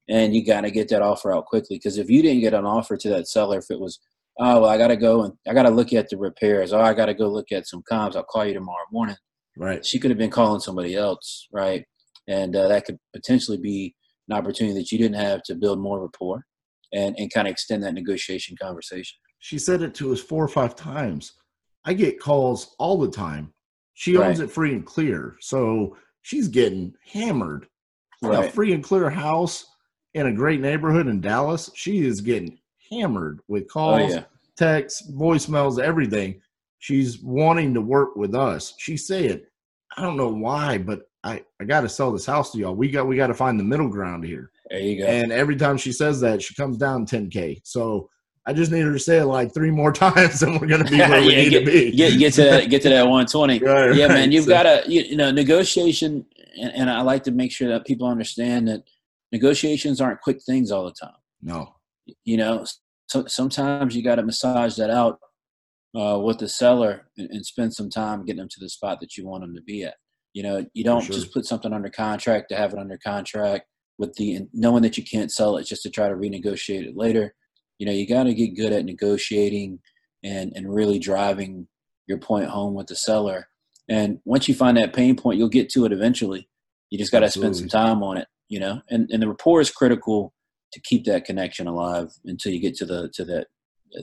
and 0.08 0.34
you 0.34 0.44
got 0.44 0.62
to 0.62 0.70
get 0.70 0.88
that 0.88 1.02
offer 1.02 1.32
out 1.32 1.46
quickly 1.46 1.76
because 1.76 1.98
if 1.98 2.10
you 2.10 2.22
didn't 2.22 2.40
get 2.40 2.54
an 2.54 2.66
offer 2.66 2.96
to 2.96 3.08
that 3.08 3.28
seller 3.28 3.58
if 3.58 3.70
it 3.70 3.80
was 3.80 4.00
oh 4.38 4.60
well 4.60 4.70
i 4.70 4.76
got 4.76 4.88
to 4.88 4.96
go 4.96 5.22
and 5.22 5.32
i 5.48 5.54
got 5.54 5.62
to 5.64 5.70
look 5.70 5.92
at 5.92 6.08
the 6.08 6.16
repairs 6.16 6.72
oh 6.72 6.80
i 6.80 6.92
got 6.92 7.06
to 7.06 7.14
go 7.14 7.28
look 7.28 7.50
at 7.52 7.66
some 7.66 7.82
comps 7.88 8.16
i'll 8.16 8.22
call 8.22 8.44
you 8.44 8.54
tomorrow 8.54 8.84
morning 8.92 9.16
Right. 9.56 9.84
she 9.84 9.98
could 9.98 10.10
have 10.10 10.18
been 10.18 10.30
calling 10.30 10.60
somebody 10.60 10.94
else 10.96 11.46
right 11.52 11.84
and 12.28 12.56
uh, 12.56 12.68
that 12.68 12.84
could 12.86 12.98
potentially 13.14 13.58
be 13.58 13.94
an 14.28 14.36
opportunity 14.36 14.76
that 14.78 14.90
you 14.90 14.98
didn't 14.98 15.20
have 15.20 15.42
to 15.44 15.54
build 15.54 15.78
more 15.78 16.00
rapport 16.02 16.44
and, 16.92 17.14
and 17.18 17.32
kind 17.32 17.46
of 17.46 17.52
extend 17.52 17.82
that 17.82 17.94
negotiation 17.94 18.56
conversation 18.60 19.16
She 19.40 19.58
said 19.58 19.82
it 19.82 19.94
to 19.96 20.12
us 20.12 20.20
four 20.20 20.42
or 20.44 20.48
five 20.48 20.74
times. 20.74 21.32
I 21.84 21.92
get 21.92 22.18
calls 22.18 22.74
all 22.78 22.98
the 22.98 23.10
time. 23.10 23.52
She 23.92 24.16
owns 24.16 24.40
Right. 24.40 24.48
it 24.48 24.52
free 24.52 24.72
and 24.72 24.86
clear. 24.86 25.36
So 25.40 25.96
she's 26.22 26.48
getting 26.48 26.94
hammered. 27.12 27.66
A 28.22 28.28
Right. 28.28 28.52
free 28.52 28.72
and 28.72 28.82
clear 28.82 29.10
house 29.10 29.66
in 30.14 30.26
a 30.28 30.32
great 30.32 30.60
neighborhood 30.60 31.08
in 31.08 31.20
Dallas. 31.20 31.70
She 31.74 32.06
is 32.06 32.22
getting 32.22 32.58
hammered 32.90 33.40
with 33.48 33.64
oh 33.64 33.72
calls, 33.74 34.14
yeah 34.14 34.24
texts, 34.56 35.10
voicemails, 35.12 35.78
everything. 35.78 36.40
She's 36.84 37.22
wanting 37.22 37.72
to 37.72 37.80
work 37.80 38.14
with 38.14 38.34
us. 38.34 38.74
She 38.76 38.98
said, 38.98 39.46
I 39.96 40.02
don't 40.02 40.18
know 40.18 40.28
why, 40.28 40.76
but 40.76 41.08
I, 41.22 41.42
I 41.58 41.64
gotta 41.64 41.88
sell 41.88 42.12
this 42.12 42.26
house 42.26 42.52
to 42.52 42.58
y'all. 42.58 42.74
We 42.74 42.90
got 42.90 43.06
we 43.06 43.16
gotta 43.16 43.32
find 43.32 43.58
the 43.58 43.64
middle 43.64 43.88
ground 43.88 44.22
here. 44.22 44.50
there 44.68 44.80
you 44.80 44.98
go 45.00 45.06
And 45.06 45.32
every 45.32 45.56
time 45.56 45.78
she 45.78 45.92
says 45.92 46.20
that, 46.20 46.42
she 46.42 46.54
comes 46.54 46.76
down 46.76 47.06
10K. 47.06 47.62
So 47.64 48.10
I 48.44 48.52
just 48.52 48.70
need 48.70 48.82
her 48.82 48.92
to 48.92 48.98
say 48.98 49.16
it 49.20 49.24
like 49.24 49.54
three 49.54 49.70
more 49.70 49.92
times 50.06 50.42
and 50.42 50.60
we're 50.60 50.66
gonna 50.66 50.84
be 50.84 50.98
where 50.98 51.22
we 51.22 51.28
need 51.36 51.48
get, 51.52 51.60
to 51.60 51.64
be. 51.64 51.90
get, 51.92 52.18
get 52.18 52.34
to 52.34 52.42
that 52.42 52.68
get 52.68 52.82
to 52.82 52.90
that 52.90 53.04
120 53.04 53.58
Right, 53.62 53.94
yeah 53.96 54.04
right. 54.04 54.12
man 54.12 54.30
you've 54.32 54.44
So- 54.44 54.50
got 54.50 54.64
to 54.64 54.82
you, 54.86 55.00
you 55.04 55.16
know 55.16 55.30
negotiation 55.30 56.26
and, 56.60 56.72
and 56.74 56.90
i 56.90 57.00
like 57.00 57.24
to 57.24 57.30
make 57.30 57.50
sure 57.50 57.68
that 57.70 57.86
people 57.86 58.06
understand 58.06 58.68
that 58.68 58.82
negotiations 59.32 60.02
aren't 60.02 60.20
quick 60.20 60.42
things 60.42 60.70
all 60.70 60.84
the 60.84 60.92
time 60.92 61.16
no. 61.40 61.74
you 62.26 62.36
know 62.36 62.66
so 63.08 63.24
sometimes 63.26 63.96
you 63.96 64.02
got 64.02 64.16
to 64.16 64.22
massage 64.22 64.76
that 64.76 64.90
out 64.90 65.18
uh, 65.94 66.18
with 66.18 66.38
the 66.38 66.48
seller 66.48 67.06
and, 67.16 67.30
and 67.30 67.46
spend 67.46 67.72
some 67.72 67.88
time 67.88 68.24
getting 68.24 68.38
them 68.38 68.48
to 68.50 68.60
the 68.60 68.68
spot 68.68 69.00
that 69.00 69.16
you 69.16 69.26
want 69.26 69.42
them 69.42 69.54
to 69.54 69.62
be 69.62 69.84
at. 69.84 69.94
You 70.32 70.42
know 70.42 70.66
you 70.74 70.82
don't 70.82 71.02
sure. 71.02 71.14
just 71.14 71.32
put 71.32 71.46
something 71.46 71.72
under 71.72 71.88
contract 71.88 72.48
to 72.48 72.56
have 72.56 72.72
it 72.72 72.78
under 72.78 72.98
contract 72.98 73.66
with 73.98 74.14
the 74.14 74.40
knowing 74.52 74.82
that 74.82 74.98
you 74.98 75.04
can't 75.04 75.30
sell 75.30 75.56
it 75.56 75.64
just 75.64 75.82
to 75.84 75.90
try 75.90 76.08
to 76.08 76.14
renegotiate 76.14 76.84
it 76.84 76.96
later. 76.96 77.34
You 77.78 77.86
know 77.86 77.92
you 77.92 78.06
got 78.06 78.24
to 78.24 78.34
get 78.34 78.56
good 78.56 78.72
at 78.72 78.84
negotiating 78.84 79.78
and 80.24 80.52
and 80.56 80.74
really 80.74 80.98
driving 80.98 81.68
your 82.06 82.18
point 82.18 82.48
home 82.48 82.74
with 82.74 82.88
the 82.88 82.96
seller. 82.96 83.48
And 83.88 84.18
once 84.24 84.48
you 84.48 84.54
find 84.54 84.76
that 84.76 84.94
pain 84.94 85.14
point 85.14 85.38
you'll 85.38 85.48
get 85.48 85.68
to 85.70 85.84
it 85.84 85.92
eventually. 85.92 86.48
You 86.90 86.98
just 86.98 87.12
got 87.12 87.20
to 87.20 87.30
spend 87.30 87.56
some 87.56 87.68
time 87.68 88.02
on 88.02 88.16
it, 88.16 88.28
you 88.48 88.60
know. 88.60 88.82
And 88.90 89.08
and 89.10 89.22
the 89.22 89.28
rapport 89.28 89.60
is 89.60 89.70
critical 89.70 90.32
to 90.72 90.80
keep 90.80 91.04
that 91.04 91.24
connection 91.24 91.66
alive 91.68 92.10
until 92.24 92.52
you 92.52 92.60
get 92.60 92.74
to 92.76 92.84
the 92.84 93.08
to 93.14 93.24
that 93.26 93.46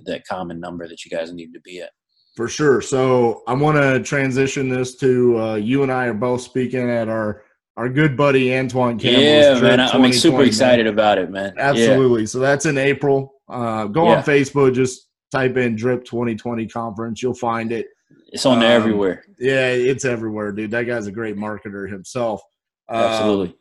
that 0.06 0.28
common 0.28 0.60
number 0.60 0.88
that 0.88 1.06
you 1.06 1.12
guys 1.12 1.32
need 1.32 1.54
to 1.54 1.60
be 1.62 1.82
at. 1.82 1.92
For 2.36 2.48
sure. 2.48 2.82
So 2.82 3.44
I 3.48 3.54
want 3.54 3.78
to 3.78 4.02
transition 4.02 4.70
this 4.70 4.96
to 4.98 5.40
uh, 5.40 5.56
you 5.56 5.84
and 5.84 5.92
I 5.92 6.06
are 6.06 6.14
both 6.14 6.42
speaking 6.42 6.90
at 6.90 7.10
our 7.10 7.44
our 7.78 7.90
good 7.90 8.18
buddy 8.18 8.56
Antoine 8.56 9.00
Campbell's 9.00 9.62
Yeah, 9.62 9.62
man, 9.62 9.80
I'm 9.80 10.14
super 10.14 10.44
excited 10.44 10.86
man. 10.86 10.94
about 10.94 11.18
it, 11.18 11.32
man. 11.32 11.54
Absolutely. 11.58 12.22
Yeah. 12.22 12.28
So 12.28 12.40
that's 12.40 12.66
in 12.66 12.78
April. 12.78 13.34
Uh, 13.50 13.86
go 13.86 14.06
yeah. 14.06 14.18
on 14.18 14.24
Facebook, 14.24 14.74
just 14.74 15.08
type 15.32 15.58
in 15.58 15.76
Drip 15.76 16.04
2020 16.06 16.68
Conference. 16.68 17.22
You'll 17.22 17.34
find 17.34 17.72
it. 17.72 17.88
It's 18.28 18.46
on 18.46 18.60
there 18.60 18.76
um, 18.76 18.82
everywhere. 18.82 19.24
Yeah, 19.40 19.70
it's 19.70 20.06
everywhere, 20.06 20.52
dude. 20.52 20.72
That 20.72 20.84
guy's 20.84 21.08
a 21.08 21.12
great 21.12 21.38
marketer 21.38 21.90
himself. 21.90 22.42
Absolutely. 22.90 23.50
Um, 23.50 23.56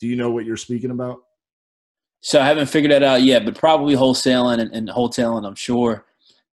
do 0.00 0.06
you 0.06 0.16
know 0.16 0.30
what 0.30 0.44
you're 0.44 0.56
speaking 0.56 0.90
about? 0.90 1.18
So 2.22 2.40
I 2.40 2.46
haven't 2.46 2.66
figured 2.66 2.92
that 2.92 3.02
out 3.02 3.22
yet, 3.22 3.44
but 3.44 3.56
probably 3.56 3.94
wholesaling 3.94 4.60
and, 4.60 4.72
and 4.74 4.88
wholesaling, 4.88 5.46
I'm 5.46 5.54
sure. 5.54 6.04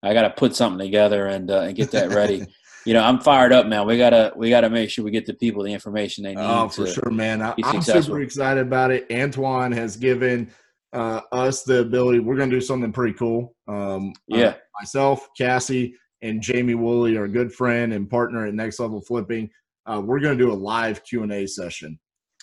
I 0.02 0.14
got 0.14 0.22
to 0.22 0.30
put 0.30 0.56
something 0.56 0.80
together 0.80 1.28
and 1.28 1.52
uh, 1.52 1.62
and 1.62 1.76
get 1.76 1.92
that 1.92 2.10
ready. 2.12 2.46
you 2.86 2.94
know, 2.94 3.04
I'm 3.04 3.20
fired 3.20 3.52
up, 3.52 3.68
man. 3.68 3.86
We 3.86 3.98
gotta 3.98 4.32
we 4.38 4.50
gotta 4.50 4.70
make 4.70 4.90
sure 4.90 5.04
we 5.04 5.12
get 5.12 5.26
the 5.26 5.34
people 5.34 5.62
the 5.64 5.74
information 5.74 6.24
they 6.24 6.36
need. 6.36 6.42
Oh, 6.42 6.70
for 6.70 6.88
sure, 6.88 7.12
man. 7.12 7.42
I, 7.42 7.54
am 7.64 7.82
super 7.82 8.22
excited 8.22 8.66
about 8.66 8.92
it. 8.92 9.06
Antoine 9.12 9.74
has 9.74 9.98
given 9.98 10.50
uh, 10.94 11.20
us 11.34 11.64
the 11.64 11.82
ability. 11.82 12.20
We're 12.20 12.38
gonna 12.38 12.52
do 12.52 12.62
something 12.62 12.94
pretty 12.94 13.14
cool. 13.14 13.54
Um, 13.68 14.14
uh, 14.32 14.38
yeah, 14.38 14.46
uh, 14.46 14.54
myself, 14.80 15.28
Cassie, 15.38 15.96
and 16.22 16.42
Jamie 16.42 16.76
Woolley, 16.76 17.18
our 17.18 17.28
good 17.28 17.52
friend 17.52 17.92
and 17.92 18.10
partner 18.10 18.46
at 18.46 18.54
Next 18.54 18.80
Level 18.80 19.02
Flipping. 19.02 19.50
Uh, 19.86 20.02
we're 20.02 20.22
gonna 20.22 20.38
do 20.38 20.52
a 20.52 20.54
live 20.54 21.04
Q 21.04 21.24
and 21.24 21.34
A 21.34 21.46
session. 21.46 22.00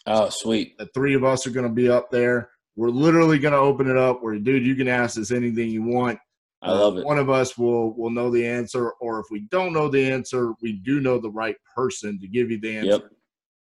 Oh, 0.07 0.29
sweet. 0.29 0.77
The 0.77 0.89
three 0.93 1.15
of 1.15 1.25
us 1.25 1.47
are 1.47 1.51
gonna 1.51 1.71
be 1.71 1.89
up 1.89 2.11
there. 2.11 2.51
We're 2.77 2.91
literally 2.91 3.39
gonna 3.39 3.57
open 3.57 3.89
it 3.89 3.97
up 3.97 4.23
where, 4.23 4.39
dude, 4.39 4.67
you 4.67 4.75
can 4.75 4.89
ask 4.89 5.19
us 5.19 5.31
anything 5.31 5.71
you 5.71 5.83
want. 5.83 6.19
I 6.63 6.73
love 6.73 6.97
it. 6.97 7.05
One 7.05 7.19
of 7.19 7.29
us 7.29 7.59
will 7.59 7.95
will 7.95 8.11
know 8.11 8.31
the 8.31 8.47
answer, 8.47 8.93
or 9.01 9.21
if 9.21 9.27
we 9.31 9.41
don't 9.51 9.73
know 9.73 9.89
the 9.89 10.11
answer, 10.11 10.55
we 10.63 10.73
do 10.73 11.01
know 11.01 11.19
the 11.19 11.31
right 11.31 11.57
person 11.77 12.19
to 12.21 12.27
give 12.27 12.51
you 12.51 12.59
the 12.59 12.77
answer. 12.79 12.91
Yep. 12.91 13.11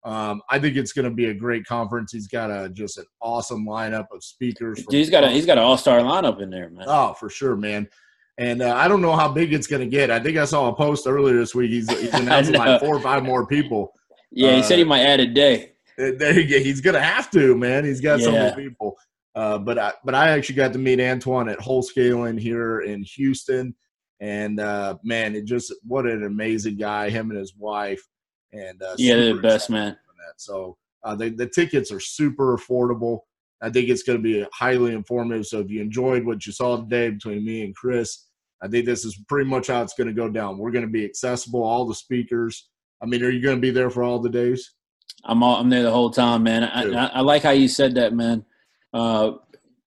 Um, 0.02 0.42
I 0.48 0.58
think 0.58 0.76
it's 0.76 0.92
going 0.92 1.04
to 1.04 1.14
be 1.14 1.26
a 1.26 1.34
great 1.34 1.66
conference. 1.66 2.12
He's 2.12 2.26
got 2.26 2.50
a 2.50 2.70
just 2.70 2.98
an 2.98 3.04
awesome 3.20 3.66
lineup 3.66 4.06
of 4.12 4.24
speakers. 4.24 4.84
He's 4.90 5.10
got 5.10 5.24
a 5.24 5.30
he's 5.30 5.46
got 5.46 5.58
an 5.58 5.64
all 5.64 5.76
star 5.76 6.00
lineup 6.00 6.40
in 6.40 6.50
there, 6.50 6.70
man. 6.70 6.86
Oh, 6.88 7.14
for 7.14 7.28
sure, 7.28 7.56
man. 7.56 7.88
And 8.38 8.62
uh, 8.62 8.74
I 8.74 8.88
don't 8.88 9.02
know 9.02 9.14
how 9.14 9.30
big 9.30 9.52
it's 9.52 9.66
going 9.66 9.82
to 9.82 9.88
get. 9.88 10.10
I 10.10 10.18
think 10.18 10.38
I 10.38 10.46
saw 10.46 10.68
a 10.68 10.74
post 10.74 11.06
earlier 11.06 11.36
this 11.36 11.54
week. 11.54 11.70
He's, 11.70 11.90
he's 12.00 12.14
announcing 12.14 12.54
like 12.54 12.80
four 12.80 12.96
or 12.96 13.00
five 13.00 13.22
more 13.22 13.46
people. 13.46 13.92
Yeah, 14.30 14.52
he 14.52 14.60
uh, 14.60 14.62
said 14.62 14.78
he 14.78 14.84
might 14.84 15.02
add 15.02 15.20
a 15.20 15.26
day. 15.26 15.72
There 16.18 16.38
you 16.38 16.48
go. 16.48 16.64
He's 16.64 16.80
to 16.80 17.00
have 17.00 17.30
to, 17.32 17.56
man. 17.56 17.84
He's 17.84 18.00
got 18.00 18.20
yeah. 18.20 18.24
so 18.24 18.32
many 18.32 18.68
people. 18.68 18.96
Uh, 19.34 19.58
but 19.58 19.78
I 19.78 19.92
but 20.04 20.14
I 20.14 20.30
actually 20.30 20.56
got 20.56 20.72
to 20.72 20.78
meet 20.78 21.00
Antoine 21.00 21.48
at 21.48 21.58
Wholesaling 21.58 22.40
here 22.40 22.80
in 22.80 23.04
Houston, 23.14 23.74
and 24.20 24.58
uh, 24.58 24.96
man, 25.04 25.36
it 25.36 25.44
just 25.44 25.72
what 25.82 26.06
an 26.06 26.24
amazing 26.24 26.76
guy. 26.76 27.10
Him 27.10 27.30
and 27.30 27.38
his 27.38 27.54
wife, 27.56 28.02
and 28.52 28.82
uh, 28.82 28.94
yeah, 28.98 29.16
they're 29.16 29.34
the 29.36 29.42
best 29.42 29.70
man. 29.70 29.96
So 30.36 30.76
uh, 31.04 31.14
the 31.14 31.30
the 31.30 31.46
tickets 31.46 31.92
are 31.92 32.00
super 32.00 32.56
affordable. 32.56 33.20
I 33.62 33.70
think 33.70 33.88
it's 33.88 34.02
going 34.02 34.18
to 34.18 34.22
be 34.22 34.46
highly 34.52 34.94
informative. 34.94 35.46
So 35.46 35.60
if 35.60 35.70
you 35.70 35.80
enjoyed 35.80 36.24
what 36.24 36.46
you 36.46 36.52
saw 36.52 36.78
today 36.78 37.10
between 37.10 37.44
me 37.44 37.62
and 37.62 37.76
Chris, 37.76 38.26
I 38.62 38.68
think 38.68 38.86
this 38.86 39.04
is 39.04 39.22
pretty 39.28 39.48
much 39.48 39.66
how 39.66 39.82
it's 39.82 39.94
going 39.94 40.06
to 40.08 40.14
go 40.14 40.30
down. 40.30 40.56
We're 40.56 40.70
going 40.70 40.86
to 40.86 40.90
be 40.90 41.04
accessible, 41.04 41.62
all 41.62 41.86
the 41.86 41.94
speakers. 41.94 42.70
I 43.02 43.06
mean, 43.06 43.22
are 43.22 43.30
you 43.30 43.42
going 43.42 43.56
to 43.56 43.60
be 43.60 43.70
there 43.70 43.90
for 43.90 44.02
all 44.02 44.18
the 44.18 44.30
days? 44.30 44.74
I'm 45.24 45.42
all, 45.42 45.56
I'm 45.56 45.70
there 45.70 45.82
the 45.82 45.90
whole 45.90 46.10
time, 46.10 46.42
man. 46.42 46.64
I, 46.64 46.84
I, 46.84 47.06
I 47.06 47.20
like 47.20 47.42
how 47.42 47.50
you 47.50 47.68
said 47.68 47.94
that, 47.94 48.14
man 48.14 48.44
uh, 48.92 49.32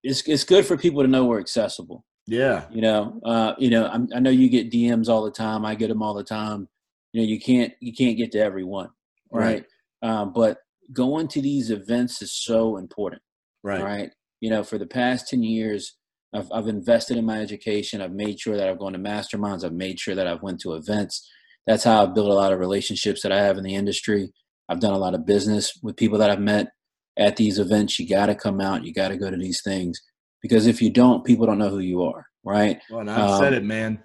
it's 0.04 0.22
it's 0.28 0.44
good 0.44 0.66
for 0.66 0.78
people 0.78 1.02
to 1.02 1.08
know 1.08 1.26
we're 1.26 1.40
accessible. 1.40 2.06
Yeah. 2.28 2.66
You 2.72 2.82
know, 2.82 3.20
uh, 3.26 3.54
you 3.58 3.70
know, 3.70 3.88
I'm, 3.88 4.08
i 4.16 4.20
know 4.20 4.30
you 4.30 4.50
get 4.50 4.72
DMs 4.72 5.10
all 5.10 5.24
the 5.24 5.32
time. 5.32 5.66
I 5.66 5.76
get 5.76 5.90
them 5.90 6.02
all 6.02 6.14
the 6.14 6.24
time. 6.24 6.70
You 7.12 7.22
know, 7.22 7.28
you 7.28 7.40
can't 7.40 7.74
you 7.80 7.94
can't 7.94 8.18
get 8.18 8.32
to 8.34 8.40
everyone, 8.40 8.90
right? 9.32 9.66
right. 10.02 10.10
Um, 10.10 10.34
but 10.34 10.58
going 10.92 11.28
to 11.30 11.42
these 11.42 11.70
events 11.70 12.22
is 12.22 12.34
so 12.34 12.78
important, 12.78 13.22
right? 13.64 13.84
Right. 13.84 14.10
You 14.42 14.50
know, 14.50 14.64
for 14.64 14.78
the 14.78 14.86
past 14.86 15.30
ten 15.30 15.44
years, 15.44 15.96
I've 16.34 16.50
I've 16.52 16.68
invested 16.68 17.18
in 17.18 17.26
my 17.26 17.40
education. 17.40 18.02
I've 18.02 18.14
made 18.14 18.40
sure 18.40 18.58
that 18.58 18.70
I've 18.70 18.80
gone 18.80 18.94
to 18.94 19.00
masterminds. 19.00 19.64
I've 19.64 19.74
made 19.74 20.00
sure 20.00 20.16
that 20.16 20.28
I've 20.28 20.42
went 20.42 20.60
to 20.62 20.74
events. 20.74 21.30
That's 21.68 21.86
how 21.86 22.04
I've 22.04 22.16
built 22.16 22.30
a 22.30 22.34
lot 22.34 22.52
of 22.52 22.60
relationships 22.60 23.22
that 23.22 23.32
I 23.32 23.42
have 23.42 23.58
in 23.58 23.64
the 23.64 23.76
industry. 23.76 24.32
I've 24.70 24.80
done 24.80 24.94
a 24.94 24.98
lot 24.98 25.14
of 25.14 25.26
business 25.26 25.80
with 25.82 25.98
people 25.98 26.18
that 26.20 26.30
I've 26.30 26.40
met 26.40 26.68
at 27.18 27.36
these 27.36 27.60
events. 27.60 28.00
You 28.00 28.08
got 28.08 28.28
to 28.28 28.36
come 28.36 28.62
out. 28.62 28.84
You 28.84 28.94
got 28.94 29.10
to 29.10 29.18
go 29.18 29.30
to 29.30 29.38
these 29.38 29.62
things 29.62 30.02
because 30.42 30.68
if 30.68 30.82
you 30.82 30.90
don't, 30.90 31.26
people 31.26 31.46
don't 31.46 31.58
know 31.58 31.70
who 31.70 31.80
you 31.80 32.04
are, 32.04 32.26
right? 32.44 32.82
Well, 32.90 33.02
and 33.02 33.12
I've 33.12 33.30
um, 33.32 33.40
said 33.40 33.54
it, 33.54 33.64
man. 33.64 34.00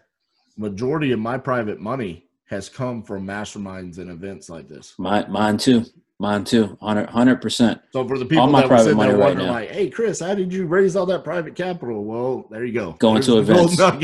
Majority 0.57 1.13
of 1.13 1.21
my 1.21 1.39
private 1.39 1.81
money 1.81 2.29
has 2.47 2.69
come 2.69 3.03
from 3.03 3.27
masterminds 3.27 3.99
and 3.99 4.11
events 4.11 4.49
like 4.49 4.69
this. 4.69 4.95
My, 4.99 5.27
mine 5.29 5.59
too. 5.59 5.85
Mine 6.21 6.45
too. 6.45 6.77
100 6.81 7.37
percent. 7.41 7.81
So 7.93 8.07
for 8.07 8.19
the 8.19 8.25
people 8.25 8.43
all 8.43 8.49
my 8.49 8.63
that 8.63 8.69
private 8.69 8.97
money 8.97 9.15
right 9.15 9.37
now. 9.37 9.53
like, 9.53 9.71
"Hey, 9.71 9.89
Chris, 9.89 10.19
how 10.19 10.35
did 10.35 10.53
you 10.53 10.67
raise 10.67 10.97
all 10.97 11.07
that 11.07 11.23
private 11.23 11.55
capital?" 11.55 12.05
Well, 12.05 12.49
there 12.51 12.65
you 12.65 12.73
go. 12.73 12.93
Going 12.95 13.15
There's 13.15 13.27
to 13.27 13.39
events. 13.39 13.77
Going 13.77 14.01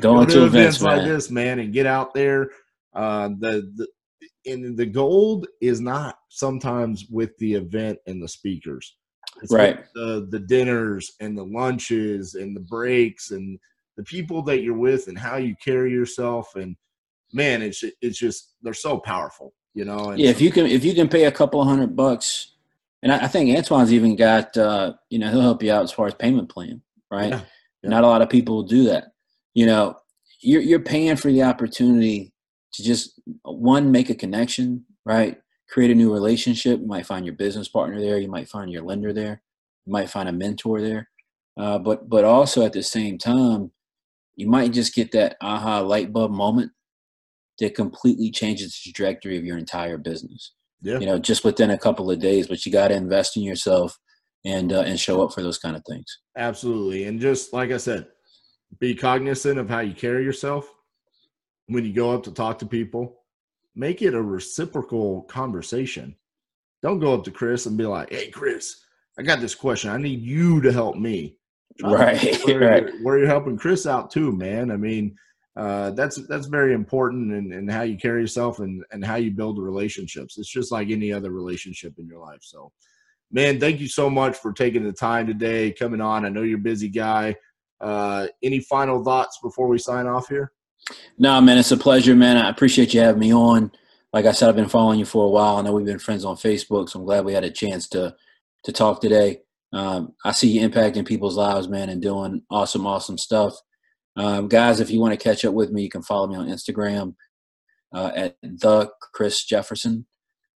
go 0.00 0.26
to, 0.26 0.30
to 0.30 0.44
events, 0.44 0.76
events 0.76 0.82
like 0.82 1.04
this, 1.04 1.30
man, 1.30 1.60
and 1.60 1.72
get 1.72 1.86
out 1.86 2.12
there. 2.12 2.50
Uh, 2.92 3.28
the, 3.28 3.72
the 3.76 3.88
and 4.46 4.76
the 4.76 4.86
gold 4.86 5.46
is 5.60 5.80
not 5.80 6.18
sometimes 6.28 7.06
with 7.10 7.36
the 7.38 7.54
event 7.54 7.98
and 8.06 8.22
the 8.22 8.28
speakers. 8.28 8.96
It's 9.42 9.52
right. 9.52 9.84
The 9.94 10.26
the 10.30 10.40
dinners 10.40 11.12
and 11.20 11.36
the 11.36 11.44
lunches 11.44 12.34
and 12.34 12.54
the 12.54 12.60
breaks 12.60 13.30
and 13.30 13.58
the 13.96 14.04
people 14.04 14.42
that 14.42 14.60
you're 14.62 14.76
with 14.76 15.08
and 15.08 15.18
how 15.18 15.36
you 15.36 15.54
carry 15.62 15.92
yourself 15.92 16.54
and 16.56 16.76
man, 17.34 17.60
it's 17.60 17.84
it's 18.00 18.18
just 18.18 18.54
they're 18.62 18.72
so 18.72 18.98
powerful, 18.98 19.52
you 19.74 19.84
know. 19.84 20.12
yeah, 20.12 20.30
if 20.30 20.40
you 20.40 20.50
can 20.50 20.66
if 20.66 20.84
you 20.84 20.94
can 20.94 21.08
pay 21.08 21.24
a 21.24 21.32
couple 21.32 21.60
of 21.60 21.66
hundred 21.66 21.96
bucks, 21.96 22.52
and 23.02 23.12
I, 23.12 23.24
I 23.24 23.28
think 23.28 23.54
Antoine's 23.54 23.92
even 23.92 24.16
got 24.16 24.56
uh, 24.56 24.94
you 25.10 25.18
know 25.18 25.30
he'll 25.30 25.40
help 25.40 25.62
you 25.62 25.72
out 25.72 25.82
as 25.82 25.92
far 25.92 26.06
as 26.06 26.14
payment 26.14 26.48
plan, 26.48 26.80
right? 27.10 27.30
Yeah. 27.30 27.40
Yeah. 27.82 27.90
Not 27.90 28.04
a 28.04 28.06
lot 28.06 28.22
of 28.22 28.30
people 28.30 28.62
do 28.62 28.84
that. 28.84 29.12
You 29.52 29.66
know, 29.66 29.96
you're 30.40 30.62
you're 30.62 30.80
paying 30.80 31.16
for 31.16 31.30
the 31.30 31.42
opportunity 31.42 32.32
to 32.74 32.82
just 32.82 33.20
one 33.42 33.90
make 33.90 34.10
a 34.10 34.14
connection, 34.14 34.84
right? 35.04 35.38
Create 35.70 35.90
a 35.90 35.94
new 35.94 36.12
relationship. 36.12 36.80
You 36.80 36.86
might 36.86 37.06
find 37.06 37.24
your 37.24 37.34
business 37.34 37.68
partner 37.68 38.00
there. 38.00 38.18
You 38.18 38.28
might 38.28 38.48
find 38.48 38.70
your 38.70 38.82
lender 38.82 39.12
there. 39.12 39.42
You 39.86 39.92
might 39.92 40.10
find 40.10 40.28
a 40.28 40.32
mentor 40.32 40.80
there. 40.80 41.08
Uh, 41.56 41.78
but 41.78 42.08
but 42.08 42.24
also 42.24 42.64
at 42.64 42.72
the 42.72 42.82
same 42.82 43.16
time, 43.16 43.70
you 44.36 44.48
might 44.48 44.72
just 44.72 44.94
get 44.94 45.12
that 45.12 45.36
aha 45.40 45.80
light 45.80 46.12
bulb 46.12 46.32
moment 46.32 46.72
that 47.60 47.76
completely 47.76 48.30
changes 48.30 48.80
the 48.84 48.92
trajectory 48.92 49.38
of 49.38 49.44
your 49.44 49.56
entire 49.56 49.96
business. 49.96 50.52
Yeah. 50.82 50.98
You 50.98 51.06
know, 51.06 51.18
just 51.18 51.44
within 51.44 51.70
a 51.70 51.78
couple 51.78 52.10
of 52.10 52.18
days. 52.18 52.48
But 52.48 52.66
you 52.66 52.72
got 52.72 52.88
to 52.88 52.94
invest 52.94 53.36
in 53.36 53.44
yourself 53.44 53.96
and 54.44 54.72
uh, 54.72 54.80
and 54.80 54.98
show 54.98 55.22
up 55.22 55.32
for 55.32 55.42
those 55.42 55.58
kind 55.58 55.76
of 55.76 55.82
things. 55.88 56.18
Absolutely, 56.36 57.04
and 57.04 57.20
just 57.20 57.52
like 57.52 57.70
I 57.70 57.76
said, 57.76 58.08
be 58.80 58.94
cognizant 58.94 59.58
of 59.58 59.68
how 59.68 59.80
you 59.80 59.94
carry 59.94 60.24
yourself 60.24 60.68
when 61.66 61.84
you 61.84 61.92
go 61.92 62.12
up 62.12 62.24
to 62.24 62.32
talk 62.32 62.58
to 62.58 62.66
people, 62.66 63.22
make 63.74 64.02
it 64.02 64.14
a 64.14 64.22
reciprocal 64.22 65.22
conversation. 65.22 66.16
Don't 66.82 67.00
go 67.00 67.14
up 67.14 67.24
to 67.24 67.30
Chris 67.30 67.66
and 67.66 67.78
be 67.78 67.86
like, 67.86 68.10
"Hey, 68.10 68.30
Chris, 68.30 68.84
I 69.18 69.22
got 69.22 69.40
this 69.40 69.54
question. 69.54 69.90
I 69.90 69.96
need 69.96 70.20
you 70.20 70.60
to 70.60 70.72
help 70.72 70.96
me." 70.96 71.38
right, 71.82 72.38
where, 72.44 72.58
right. 72.58 72.92
Where 73.02 73.18
you're 73.18 73.26
helping 73.26 73.56
Chris 73.56 73.86
out 73.86 74.10
too, 74.10 74.32
man. 74.32 74.70
I 74.70 74.76
mean, 74.76 75.16
uh, 75.56 75.90
that's 75.90 76.16
that's 76.26 76.46
very 76.46 76.74
important 76.74 77.32
in, 77.32 77.52
in 77.52 77.68
how 77.68 77.82
you 77.82 77.96
carry 77.96 78.20
yourself 78.20 78.58
and 78.58 78.84
and 78.90 79.04
how 79.04 79.16
you 79.16 79.30
build 79.30 79.58
relationships. 79.58 80.38
It's 80.38 80.50
just 80.50 80.72
like 80.72 80.90
any 80.90 81.12
other 81.12 81.30
relationship 81.30 81.94
in 81.98 82.06
your 82.06 82.18
life. 82.18 82.40
So, 82.42 82.72
man, 83.30 83.60
thank 83.60 83.80
you 83.80 83.88
so 83.88 84.10
much 84.10 84.36
for 84.36 84.52
taking 84.52 84.84
the 84.84 84.92
time 84.92 85.26
today, 85.26 85.72
coming 85.72 86.00
on. 86.00 86.24
I 86.24 86.28
know 86.28 86.42
you're 86.42 86.58
a 86.58 86.62
busy 86.62 86.88
guy. 86.88 87.36
Uh, 87.80 88.28
any 88.42 88.60
final 88.60 89.04
thoughts 89.04 89.38
before 89.42 89.68
we 89.68 89.78
sign 89.78 90.06
off 90.06 90.28
here? 90.28 90.52
No, 91.18 91.40
man, 91.40 91.58
it's 91.58 91.72
a 91.72 91.76
pleasure, 91.76 92.14
man. 92.14 92.36
I 92.36 92.48
appreciate 92.50 92.92
you 92.92 93.00
having 93.00 93.20
me 93.20 93.32
on. 93.32 93.72
Like 94.12 94.26
I 94.26 94.32
said, 94.32 94.48
I've 94.48 94.56
been 94.56 94.68
following 94.68 94.98
you 94.98 95.04
for 95.04 95.24
a 95.26 95.30
while. 95.30 95.56
I 95.56 95.62
know 95.62 95.72
we've 95.72 95.86
been 95.86 95.98
friends 95.98 96.24
on 96.24 96.36
Facebook, 96.36 96.88
so 96.88 97.00
I'm 97.00 97.04
glad 97.04 97.24
we 97.24 97.32
had 97.32 97.44
a 97.44 97.50
chance 97.50 97.88
to 97.90 98.14
to 98.64 98.72
talk 98.72 99.00
today. 99.00 99.40
Um, 99.72 100.14
I 100.24 100.32
see 100.32 100.48
you 100.48 100.68
impacting 100.68 101.06
people's 101.06 101.36
lives, 101.36 101.68
man, 101.68 101.90
and 101.90 102.00
doing 102.00 102.42
awesome, 102.50 102.86
awesome 102.86 103.18
stuff. 103.18 103.54
Um, 104.16 104.48
guys, 104.48 104.80
if 104.80 104.90
you 104.90 105.00
want 105.00 105.12
to 105.12 105.22
catch 105.22 105.44
up 105.44 105.54
with 105.54 105.70
me, 105.70 105.82
you 105.82 105.90
can 105.90 106.02
follow 106.02 106.28
me 106.28 106.36
on 106.36 106.46
Instagram 106.46 107.14
uh, 107.92 108.12
at 108.14 108.36
the 108.42 108.90
Chris 109.12 109.44
Jefferson. 109.44 110.06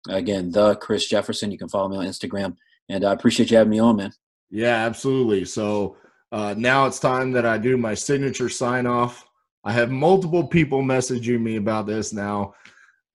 Again, 0.08 0.52
the 0.52 0.76
Chris 0.76 1.08
Jefferson. 1.08 1.50
You 1.50 1.58
can 1.58 1.68
follow 1.68 1.88
me 1.88 1.96
on 1.96 2.06
Instagram, 2.06 2.56
and 2.88 3.04
I 3.04 3.12
appreciate 3.12 3.50
you 3.50 3.56
having 3.56 3.70
me 3.70 3.80
on, 3.80 3.96
man. 3.96 4.12
Yeah, 4.50 4.86
absolutely. 4.86 5.44
So 5.44 5.96
uh, 6.30 6.54
now 6.56 6.86
it's 6.86 7.00
time 7.00 7.32
that 7.32 7.44
I 7.44 7.58
do 7.58 7.76
my 7.76 7.94
signature 7.94 8.48
sign 8.48 8.86
off. 8.86 9.27
I 9.64 9.72
have 9.72 9.90
multiple 9.90 10.46
people 10.46 10.82
messaging 10.82 11.40
me 11.40 11.56
about 11.56 11.86
this 11.86 12.12
now. 12.12 12.54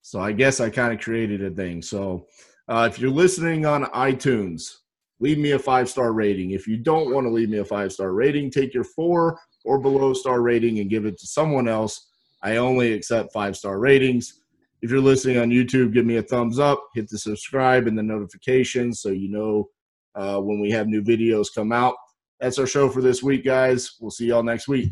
So 0.01 0.19
I 0.19 0.33
guess 0.33 0.59
I 0.59 0.69
kind 0.69 0.93
of 0.93 0.99
created 0.99 1.43
a 1.43 1.49
thing. 1.49 1.81
So, 1.81 2.27
uh, 2.67 2.87
if 2.91 2.99
you're 2.99 3.11
listening 3.11 3.65
on 3.65 3.85
iTunes, 3.85 4.77
leave 5.19 5.37
me 5.37 5.51
a 5.51 5.59
five 5.59 5.89
star 5.89 6.13
rating. 6.13 6.51
If 6.51 6.67
you 6.67 6.77
don't 6.77 7.13
want 7.13 7.25
to 7.25 7.31
leave 7.31 7.49
me 7.49 7.59
a 7.59 7.65
five 7.65 7.91
star 7.91 8.13
rating, 8.13 8.51
take 8.51 8.73
your 8.73 8.83
four 8.83 9.39
or 9.65 9.79
below 9.79 10.13
star 10.13 10.41
rating 10.41 10.79
and 10.79 10.89
give 10.89 11.05
it 11.05 11.17
to 11.19 11.27
someone 11.27 11.67
else. 11.67 12.09
I 12.41 12.57
only 12.57 12.93
accept 12.93 13.33
five 13.33 13.55
star 13.55 13.79
ratings. 13.79 14.41
If 14.81 14.91
you're 14.91 14.99
listening 14.99 15.37
on 15.37 15.49
YouTube, 15.49 15.93
give 15.93 16.05
me 16.05 16.17
a 16.17 16.23
thumbs 16.23 16.59
up, 16.59 16.83
hit 16.93 17.09
the 17.09 17.17
subscribe 17.17 17.87
and 17.87 17.97
the 17.97 18.03
notifications 18.03 18.99
so 18.99 19.09
you 19.09 19.29
know 19.29 19.69
uh, 20.15 20.39
when 20.39 20.59
we 20.59 20.69
have 20.71 20.87
new 20.87 21.01
videos 21.01 21.47
come 21.53 21.71
out. 21.71 21.95
That's 22.41 22.59
our 22.59 22.67
show 22.67 22.89
for 22.89 23.01
this 23.01 23.23
week, 23.23 23.45
guys. 23.45 23.95
We'll 24.01 24.11
see 24.11 24.27
y'all 24.27 24.43
next 24.43 24.67
week. 24.67 24.91